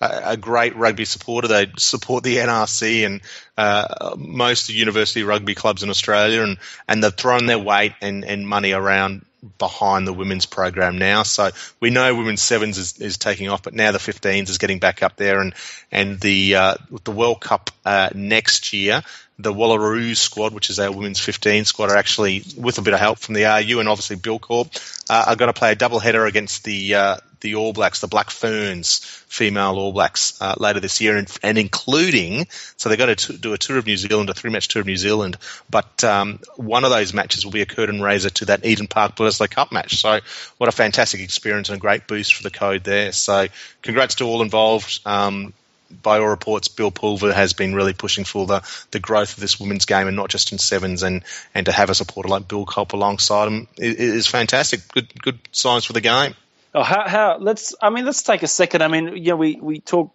a, 0.00 0.36
great 0.36 0.76
rugby 0.76 1.06
supporter, 1.06 1.48
they 1.48 1.72
support 1.78 2.22
the 2.22 2.36
NRC 2.36 3.06
and 3.06 3.20
uh, 3.56 4.14
most 4.18 4.68
of 4.68 4.74
university 4.74 5.22
rugby 5.22 5.54
clubs 5.54 5.82
in 5.82 5.88
Australia, 5.90 6.42
and, 6.42 6.58
and 6.86 7.02
they've 7.02 7.14
thrown 7.14 7.46
their 7.46 7.58
weight 7.58 7.94
and, 8.02 8.24
and 8.24 8.46
money 8.46 8.72
around 8.72 9.24
behind 9.58 10.06
the 10.06 10.12
women's 10.12 10.44
program 10.44 10.98
now. 10.98 11.22
So 11.22 11.50
we 11.80 11.88
know 11.88 12.14
women's 12.14 12.42
sevens 12.42 12.76
is, 12.76 12.98
is 12.98 13.16
taking 13.16 13.48
off, 13.48 13.62
but 13.62 13.72
now 13.72 13.90
the 13.90 13.98
15s 13.98 14.50
is 14.50 14.58
getting 14.58 14.78
back 14.78 15.02
up 15.02 15.16
there, 15.16 15.40
and 15.40 15.54
and 15.90 16.20
the 16.20 16.54
uh, 16.56 16.74
the 17.04 17.12
World 17.12 17.40
Cup 17.40 17.70
uh, 17.84 18.10
next 18.14 18.72
year 18.72 19.02
the 19.42 19.52
Wallaroo 19.52 20.16
squad, 20.16 20.52
which 20.52 20.70
is 20.70 20.78
our 20.78 20.92
women's 20.92 21.20
15 21.20 21.64
squad, 21.64 21.90
are 21.90 21.96
actually, 21.96 22.44
with 22.56 22.78
a 22.78 22.82
bit 22.82 22.94
of 22.94 23.00
help 23.00 23.18
from 23.18 23.34
the 23.34 23.44
RU 23.44 23.80
and 23.80 23.88
obviously 23.88 24.16
Buildcorp, 24.16 25.02
uh, 25.08 25.24
are 25.28 25.36
going 25.36 25.52
to 25.52 25.58
play 25.58 25.72
a 25.72 25.76
double 25.76 25.98
header 25.98 26.26
against 26.26 26.64
the 26.64 26.94
uh, 26.94 27.16
the 27.40 27.54
All 27.54 27.72
Blacks, 27.72 28.00
the 28.00 28.06
Black 28.06 28.30
Ferns 28.30 28.98
female 29.26 29.78
All 29.78 29.92
Blacks 29.92 30.40
uh, 30.40 30.54
later 30.58 30.80
this 30.80 31.00
year, 31.00 31.16
and, 31.16 31.38
and, 31.42 31.58
including, 31.58 32.46
so 32.76 32.88
they're 32.88 32.98
going 32.98 33.16
to 33.16 33.32
do 33.32 33.52
a 33.52 33.58
tour 33.58 33.78
of 33.78 33.86
New 33.86 33.96
Zealand, 33.96 34.28
a 34.30 34.34
three 34.34 34.50
match 34.50 34.68
tour 34.68 34.80
of 34.80 34.86
New 34.86 34.96
Zealand, 34.96 35.36
but 35.68 36.04
um, 36.04 36.38
one 36.56 36.84
of 36.84 36.90
those 36.90 37.14
matches 37.14 37.44
will 37.44 37.52
be 37.52 37.62
a 37.62 37.66
curtain 37.66 38.00
raiser 38.02 38.30
to 38.30 38.44
that 38.46 38.64
Eden 38.64 38.86
Park 38.86 39.16
Bledisloe 39.16 39.50
Cup 39.50 39.72
match. 39.72 40.00
So, 40.00 40.20
what 40.58 40.68
a 40.68 40.72
fantastic 40.72 41.20
experience 41.20 41.68
and 41.68 41.78
a 41.78 41.80
great 41.80 42.06
boost 42.06 42.34
for 42.34 42.42
the 42.42 42.50
code 42.50 42.84
there. 42.84 43.12
So, 43.12 43.46
congrats 43.82 44.16
to 44.16 44.24
all 44.24 44.42
involved. 44.42 45.00
Um, 45.06 45.54
by 46.02 46.18
all 46.18 46.28
reports, 46.28 46.68
Bill 46.68 46.90
Pulver 46.90 47.32
has 47.32 47.52
been 47.52 47.74
really 47.74 47.92
pushing 47.92 48.24
for 48.24 48.46
the, 48.46 48.62
the 48.90 49.00
growth 49.00 49.34
of 49.34 49.40
this 49.40 49.58
women's 49.58 49.84
game 49.84 50.06
and 50.06 50.16
not 50.16 50.30
just 50.30 50.52
in 50.52 50.58
sevens 50.58 51.02
and, 51.02 51.24
and 51.54 51.66
to 51.66 51.72
have 51.72 51.90
a 51.90 51.94
supporter 51.94 52.28
like 52.28 52.48
Buildcorp 52.48 52.92
alongside 52.92 53.48
him 53.48 53.68
is, 53.76 54.26
fantastic. 54.26 54.86
Good 54.88 55.22
good 55.22 55.38
signs 55.52 55.84
for 55.84 55.92
the 55.92 56.00
game. 56.00 56.34
Oh, 56.74 56.82
how, 56.82 57.08
how 57.08 57.38
let's 57.38 57.74
I 57.82 57.90
mean 57.90 58.04
let's 58.04 58.22
take 58.22 58.42
a 58.42 58.46
second. 58.46 58.82
I 58.82 58.88
mean, 58.88 59.16
you 59.16 59.30
know, 59.30 59.36
we 59.36 59.56
we 59.56 59.80
talk 59.80 60.12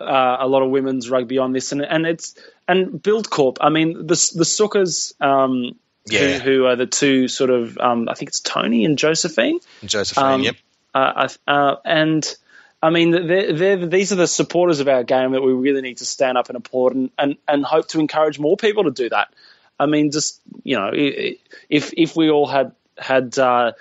uh, 0.00 0.36
a 0.40 0.46
lot 0.46 0.62
of 0.62 0.70
women's 0.70 1.10
rugby 1.10 1.38
on 1.38 1.52
this, 1.52 1.72
and 1.72 1.82
and 1.82 2.06
it's 2.06 2.34
and 2.68 3.02
Buildcorp. 3.02 3.58
I 3.60 3.70
mean, 3.70 4.06
the 4.06 4.32
the 4.34 4.44
Sukkars, 4.44 5.20
um, 5.20 5.76
yeah. 6.06 6.38
who, 6.38 6.58
who, 6.58 6.66
are 6.66 6.76
the 6.76 6.86
two 6.86 7.28
sort 7.28 7.50
of 7.50 7.76
um, 7.78 8.08
I 8.08 8.14
think 8.14 8.30
it's 8.30 8.40
Tony 8.40 8.84
and 8.84 8.96
Josephine. 8.96 9.58
Josephine, 9.84 10.24
um, 10.24 10.42
yep. 10.42 10.56
Uh, 10.94 11.28
uh, 11.46 11.76
and 11.84 12.36
I 12.82 12.90
mean, 12.90 13.10
they're, 13.10 13.52
they're, 13.52 13.86
these 13.86 14.12
are 14.12 14.16
the 14.16 14.26
supporters 14.26 14.80
of 14.80 14.88
our 14.88 15.04
game 15.04 15.32
that 15.32 15.42
we 15.42 15.52
really 15.52 15.82
need 15.82 15.98
to 15.98 16.06
stand 16.06 16.38
up 16.38 16.48
and 16.48 16.56
applaud 16.56 16.94
and, 16.94 17.10
and, 17.18 17.36
and 17.46 17.64
hope 17.64 17.88
to 17.88 18.00
encourage 18.00 18.38
more 18.38 18.56
people 18.56 18.84
to 18.84 18.90
do 18.90 19.08
that. 19.10 19.32
I 19.78 19.86
mean, 19.86 20.10
just 20.10 20.40
you 20.62 20.76
know, 20.76 20.90
if 20.92 21.92
if 21.96 22.14
we 22.14 22.30
all 22.30 22.46
had 22.46 22.72
had 22.98 23.38
uh, 23.38 23.72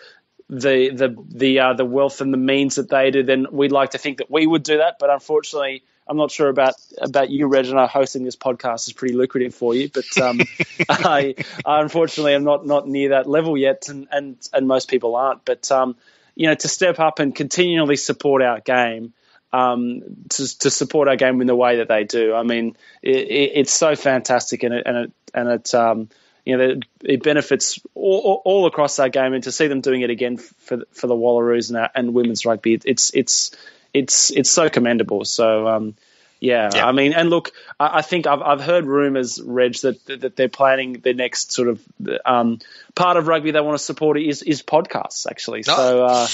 the 0.50 0.90
the 0.90 1.16
the 1.30 1.60
uh, 1.60 1.74
the 1.74 1.86
wealth 1.86 2.22
and 2.22 2.34
the 2.34 2.38
means 2.38 2.76
that 2.76 2.90
they 2.90 3.12
do, 3.12 3.22
then 3.24 3.48
we'd 3.52 3.74
like 3.74 3.92
to 3.92 3.98
think 3.98 4.20
that 4.20 4.32
we 4.32 4.48
would 4.48 4.64
do 4.64 4.78
that. 4.78 4.96
But 4.98 5.10
unfortunately, 5.10 5.84
I'm 6.08 6.16
not 6.16 6.32
sure 6.32 6.48
about 6.48 6.76
about 7.00 7.30
you, 7.30 7.48
Reginald. 7.48 7.90
Hosting 7.90 8.24
this 8.24 8.38
podcast 8.38 8.88
is 8.88 8.94
pretty 8.94 9.14
lucrative 9.14 9.54
for 9.54 9.76
you, 9.76 9.90
but 9.94 10.06
um, 10.22 10.40
I, 10.90 11.36
I 11.66 11.82
unfortunately 11.82 12.34
am 12.34 12.46
not 12.46 12.66
not 12.66 12.88
near 12.88 13.10
that 13.10 13.28
level 13.28 13.58
yet, 13.58 13.90
and 13.90 14.08
and 14.10 14.38
and 14.54 14.68
most 14.70 14.90
people 14.90 15.18
aren't. 15.18 15.44
But 15.44 15.70
um, 15.70 15.98
you 16.40 16.48
know, 16.48 16.56
to 16.56 16.70
step 16.70 17.02
up 17.02 17.20
and 17.20 17.36
continually 17.36 17.98
support 17.98 18.42
our 18.42 18.62
game, 18.62 19.14
um, 19.52 20.04
to, 20.30 20.60
to 20.60 20.70
support 20.70 21.10
our 21.10 21.18
game 21.18 21.42
in 21.42 21.48
the 21.48 21.56
way 21.56 21.80
that 21.80 21.90
they 21.90 22.06
do. 22.06 22.34
I 22.34 22.44
mean, 22.44 22.78
it, 23.02 23.28
it, 23.28 23.52
it's 23.56 23.74
so 23.74 23.94
fantastic, 23.98 24.64
and 24.64 24.74
it 24.74 24.84
and 24.86 24.98
it 24.98 25.12
and 25.34 25.50
it 25.50 25.76
um, 25.76 26.08
you 26.46 26.56
know 26.56 26.80
it 27.04 27.24
benefits 27.24 27.78
all, 27.94 28.42
all, 28.46 28.68
across 28.68 29.00
our 29.00 29.10
game, 29.10 29.34
and 29.34 29.44
to 29.44 29.52
see 29.52 29.68
them 29.68 29.82
doing 29.82 30.00
it 30.00 30.12
again 30.12 30.38
for 30.38 30.86
for 30.94 31.08
the 31.08 31.14
Wallaroos 31.14 31.68
and, 31.72 31.78
our, 31.78 31.90
and 31.94 32.14
women's 32.14 32.46
rugby, 32.46 32.80
it's 32.86 33.12
it's 33.14 33.52
it's 33.94 34.32
it's 34.32 34.50
so 34.50 34.70
commendable. 34.70 35.26
So. 35.26 35.68
Um, 35.68 35.96
yeah, 36.40 36.70
yeah, 36.74 36.88
I 36.88 36.94
mean, 36.94 37.14
and 37.14 37.30
look, 37.30 37.52
I, 37.80 37.98
I, 37.98 38.02
think 38.02 38.26
I've 38.26 38.42
I've 38.42 38.62
heard 38.62 38.86
rumours, 38.86 39.42
Reg, 39.44 39.76
that 39.82 40.06
that 40.06 40.36
they're 40.38 40.48
planning 40.48 40.94
their 40.94 41.14
next 41.14 41.52
sort 41.52 41.68
of 41.68 41.84
um, 42.26 42.60
part 42.96 43.18
of 43.18 43.28
rugby 43.28 43.52
they 43.52 43.60
want 43.60 43.78
to 43.78 43.84
support 43.84 44.18
is 44.18 44.42
is 44.42 44.64
podcasts 44.64 45.28
actually. 45.30 45.64
No. 45.68 45.76
So 45.76 46.06
uh, 46.06 46.28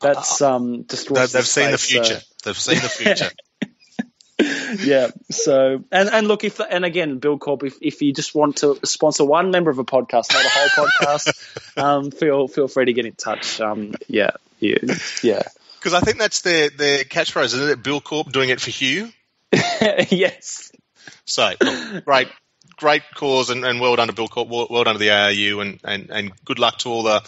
that's 0.00 0.40
um, 0.42 0.84
just 0.88 1.12
they've, 1.12 1.30
they've 1.30 1.46
seen 1.46 1.72
the 1.72 1.78
future. 1.78 2.20
So. 2.20 2.26
They've 2.44 2.58
seen 2.58 2.76
the 2.76 2.88
future. 2.88 3.30
yeah. 4.84 5.10
So 5.30 5.82
and 5.90 6.08
and 6.08 6.28
look 6.28 6.44
if 6.44 6.60
and 6.60 6.84
again, 6.84 7.18
Buildcorp, 7.18 7.64
if, 7.64 7.78
if 7.82 8.00
you 8.00 8.12
just 8.12 8.36
want 8.36 8.58
to 8.58 8.78
sponsor 8.84 9.24
one 9.24 9.50
member 9.50 9.70
of 9.70 9.78
a 9.78 9.84
podcast, 9.84 10.32
not 10.32 10.44
a 10.44 10.48
whole 10.48 10.86
podcast, 10.86 11.76
um, 11.76 12.10
feel 12.12 12.46
feel 12.46 12.68
free 12.68 12.84
to 12.84 12.92
get 12.92 13.06
in 13.06 13.14
touch. 13.14 13.60
Um, 13.60 13.94
yeah, 14.06 14.30
yeah, 14.60 14.78
yeah. 15.24 15.42
Because 15.80 15.94
I 15.94 16.00
think 16.00 16.18
that's 16.18 16.42
their 16.42 16.70
their 16.70 16.98
catchphrase, 17.02 17.54
isn't 17.54 17.70
it? 17.70 17.82
Buildcorp 17.82 18.30
doing 18.30 18.50
it 18.50 18.60
for 18.60 18.70
Hugh. 18.70 19.12
yes. 20.10 20.72
So 21.24 21.52
great, 22.04 22.28
great 22.76 23.02
cause, 23.14 23.50
and, 23.50 23.64
and 23.64 23.80
well 23.80 23.96
done 23.96 24.08
to 24.08 24.14
Bill. 24.14 24.28
Well, 24.36 24.84
done 24.84 24.94
to 24.94 24.98
the 24.98 25.10
ARU, 25.10 25.60
and, 25.60 25.80
and, 25.84 26.10
and 26.10 26.32
good 26.44 26.58
luck 26.58 26.78
to 26.78 26.88
all 26.88 27.02
the 27.02 27.22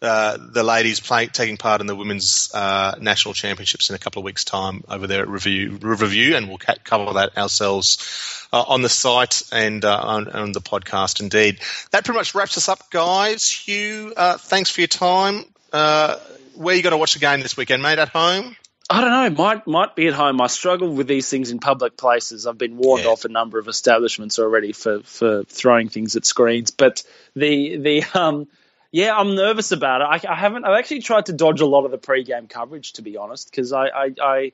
uh, 0.00 0.38
the 0.52 0.62
ladies 0.62 1.00
playing 1.00 1.30
taking 1.30 1.56
part 1.56 1.80
in 1.80 1.88
the 1.88 1.96
women's 1.96 2.52
uh, 2.54 2.94
national 3.00 3.34
championships 3.34 3.90
in 3.90 3.96
a 3.96 3.98
couple 3.98 4.20
of 4.20 4.24
weeks' 4.24 4.44
time 4.44 4.84
over 4.88 5.08
there 5.08 5.22
at 5.22 5.28
Review, 5.28 5.76
Review 5.80 6.36
and 6.36 6.48
we'll 6.48 6.58
cover 6.58 7.14
that 7.14 7.36
ourselves 7.36 8.46
uh, 8.52 8.62
on 8.68 8.82
the 8.82 8.88
site 8.88 9.42
and 9.50 9.84
uh, 9.84 10.00
on, 10.00 10.28
on, 10.28 10.52
the 10.52 10.60
podcast. 10.60 11.20
Indeed, 11.20 11.58
that 11.90 12.04
pretty 12.04 12.16
much 12.16 12.34
wraps 12.36 12.56
us 12.56 12.68
up, 12.68 12.90
guys. 12.90 13.50
Hugh, 13.50 14.12
uh, 14.16 14.38
thanks 14.38 14.70
for 14.70 14.82
your 14.82 14.88
time. 14.88 15.44
Uh, 15.72 16.16
where 16.54 16.74
are 16.74 16.76
you 16.76 16.82
going 16.82 16.92
to 16.92 16.96
watch 16.98 17.14
the 17.14 17.20
game 17.20 17.40
this 17.40 17.56
weekend, 17.56 17.82
mate? 17.82 17.98
At 17.98 18.10
home? 18.10 18.56
I 18.90 19.00
don't 19.02 19.10
know. 19.10 19.42
Might 19.42 19.66
might 19.66 19.94
be 19.94 20.06
at 20.06 20.14
home. 20.14 20.40
I 20.40 20.46
struggle 20.46 20.92
with 20.92 21.06
these 21.06 21.28
things 21.28 21.50
in 21.50 21.58
public 21.58 21.96
places. 21.96 22.46
I've 22.46 22.56
been 22.56 22.78
warned 22.78 23.04
yeah. 23.04 23.10
off 23.10 23.24
a 23.26 23.28
number 23.28 23.58
of 23.58 23.68
establishments 23.68 24.38
already 24.38 24.72
for, 24.72 25.02
for 25.02 25.44
throwing 25.44 25.90
things 25.90 26.16
at 26.16 26.24
screens. 26.24 26.70
But 26.70 27.02
the 27.36 27.76
the 27.76 28.04
um 28.14 28.48
yeah, 28.90 29.14
I'm 29.14 29.34
nervous 29.34 29.72
about 29.72 30.00
it. 30.00 30.26
I, 30.26 30.32
I 30.32 30.34
haven't. 30.34 30.64
I've 30.64 30.78
actually 30.78 31.02
tried 31.02 31.26
to 31.26 31.32
dodge 31.32 31.60
a 31.60 31.66
lot 31.66 31.84
of 31.84 31.90
the 31.90 31.98
pre-game 31.98 32.46
coverage, 32.46 32.94
to 32.94 33.02
be 33.02 33.18
honest, 33.18 33.50
because 33.50 33.72
I, 33.72 33.88
I, 33.88 34.10
I, 34.20 34.52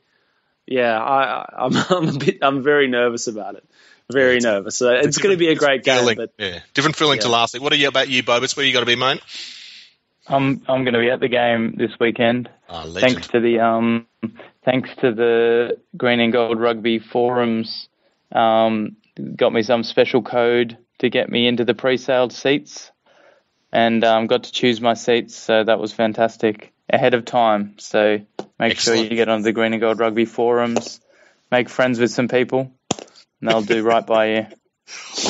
yeah, 0.67 1.01
I, 1.01 1.49
I'm, 1.57 1.77
I'm 1.91 2.09
a 2.09 2.19
bit. 2.19 2.39
I'm 2.43 2.63
very 2.63 2.89
nervous 2.89 3.29
about 3.29 3.55
it. 3.55 3.65
Very 4.11 4.41
nervous. 4.41 4.77
So 4.77 4.91
it's, 4.91 5.07
it's 5.07 5.19
going 5.19 5.35
to 5.35 5.39
be 5.39 5.49
a 5.49 5.55
great 5.55 5.85
feeling, 5.85 6.17
game. 6.17 6.17
But, 6.17 6.33
yeah, 6.37 6.59
different 6.75 6.97
feeling 6.97 7.19
yeah. 7.19 7.23
to 7.23 7.29
last 7.29 7.55
week. 7.55 7.63
What 7.63 7.73
are 7.73 7.77
you 7.77 7.89
about 7.89 8.09
you, 8.09 8.23
Bobus? 8.23 8.57
Where 8.57 8.67
you 8.67 8.73
got 8.73 8.81
to 8.81 8.87
be, 8.87 8.97
mate? 8.97 9.21
I'm 10.27 10.63
I'm 10.69 10.85
going 10.85 10.95
to 10.95 11.01
be 11.01 11.11
at 11.11 11.21
the 11.21 11.29
game 11.29 11.75
this 11.77 11.93
weekend. 12.01 12.49
Oh, 12.69 12.91
thanks 12.93 13.29
to 13.29 13.41
the 13.41 13.61
um, 13.61 14.07
thanks 14.65 14.91
to 15.01 15.13
the 15.13 15.79
Green 15.97 16.21
and 16.21 16.33
Gold 16.33 16.61
Rugby 16.61 16.99
forums, 16.99 17.89
um, 18.33 18.97
got 19.37 19.53
me 19.53 19.63
some 19.63 19.85
special 19.85 20.23
code 20.23 20.79
to 20.99 21.11
get 21.11 21.29
me 21.29 21.47
into 21.47 21.65
the 21.65 21.75
pre-sale 21.75 22.31
seats, 22.31 22.91
and 23.73 24.03
um, 24.05 24.27
got 24.27 24.45
to 24.45 24.53
choose 24.53 24.81
my 24.81 24.95
seats. 24.95 25.37
So 25.37 25.63
that 25.63 25.79
was 25.79 25.93
fantastic 25.93 26.73
ahead 26.89 27.15
of 27.15 27.25
time. 27.25 27.75
So 27.79 28.21
make 28.59 28.73
Excellent. 28.73 29.01
sure 29.01 29.07
you 29.11 29.17
get 29.17 29.29
on 29.29 29.43
the 29.43 29.53
Green 29.53 29.73
and 29.73 29.81
Gold 29.81 29.99
Rugby 29.99 30.25
forums, 30.25 31.01
make 31.51 31.69
friends 31.69 31.99
with 31.99 32.11
some 32.11 32.29
people, 32.29 32.73
and 33.41 33.51
they'll 33.51 33.63
do 33.63 33.83
right 33.83 34.07
by 34.07 34.27
you 34.27 34.47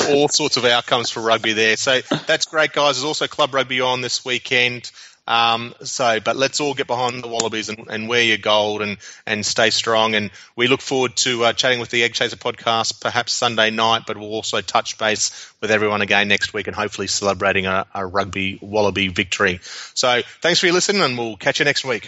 all 0.09 0.27
sorts 0.27 0.57
of 0.57 0.65
outcomes 0.65 1.09
for 1.09 1.21
rugby 1.21 1.53
there. 1.53 1.77
So 1.77 2.01
that's 2.27 2.45
great, 2.45 2.73
guys. 2.73 2.95
There's 2.95 3.05
also 3.05 3.27
club 3.27 3.53
rugby 3.53 3.81
on 3.81 4.01
this 4.01 4.25
weekend. 4.25 4.91
Um, 5.27 5.73
so, 5.83 6.19
but 6.19 6.35
let's 6.35 6.59
all 6.59 6.75
get 6.75 6.85
behind 6.85 7.23
the 7.23 7.27
Wallabies 7.27 7.69
and, 7.69 7.87
and, 7.89 8.07
wear 8.07 8.21
your 8.21 8.37
gold 8.37 8.83
and, 8.83 8.97
and 9.25 9.43
stay 9.43 9.71
strong. 9.71 10.13
And 10.13 10.29
we 10.55 10.67
look 10.67 10.81
forward 10.81 11.15
to 11.17 11.45
uh, 11.45 11.53
chatting 11.53 11.79
with 11.79 11.89
the 11.89 12.03
Egg 12.03 12.13
Chaser 12.13 12.35
podcast 12.35 13.01
perhaps 13.01 13.33
Sunday 13.33 13.71
night, 13.71 14.03
but 14.05 14.17
we'll 14.17 14.29
also 14.29 14.61
touch 14.61 14.99
base 14.99 15.51
with 15.61 15.71
everyone 15.71 16.01
again 16.01 16.27
next 16.27 16.53
week 16.53 16.67
and 16.67 16.75
hopefully 16.75 17.07
celebrating 17.07 17.65
a, 17.65 17.87
a 17.95 18.05
rugby 18.05 18.59
Wallaby 18.61 19.07
victory. 19.07 19.59
So 19.63 20.21
thanks 20.41 20.59
for 20.59 20.67
your 20.67 20.75
listening 20.75 21.01
and 21.01 21.17
we'll 21.17 21.37
catch 21.37 21.57
you 21.57 21.65
next 21.65 21.85
week. 21.85 22.07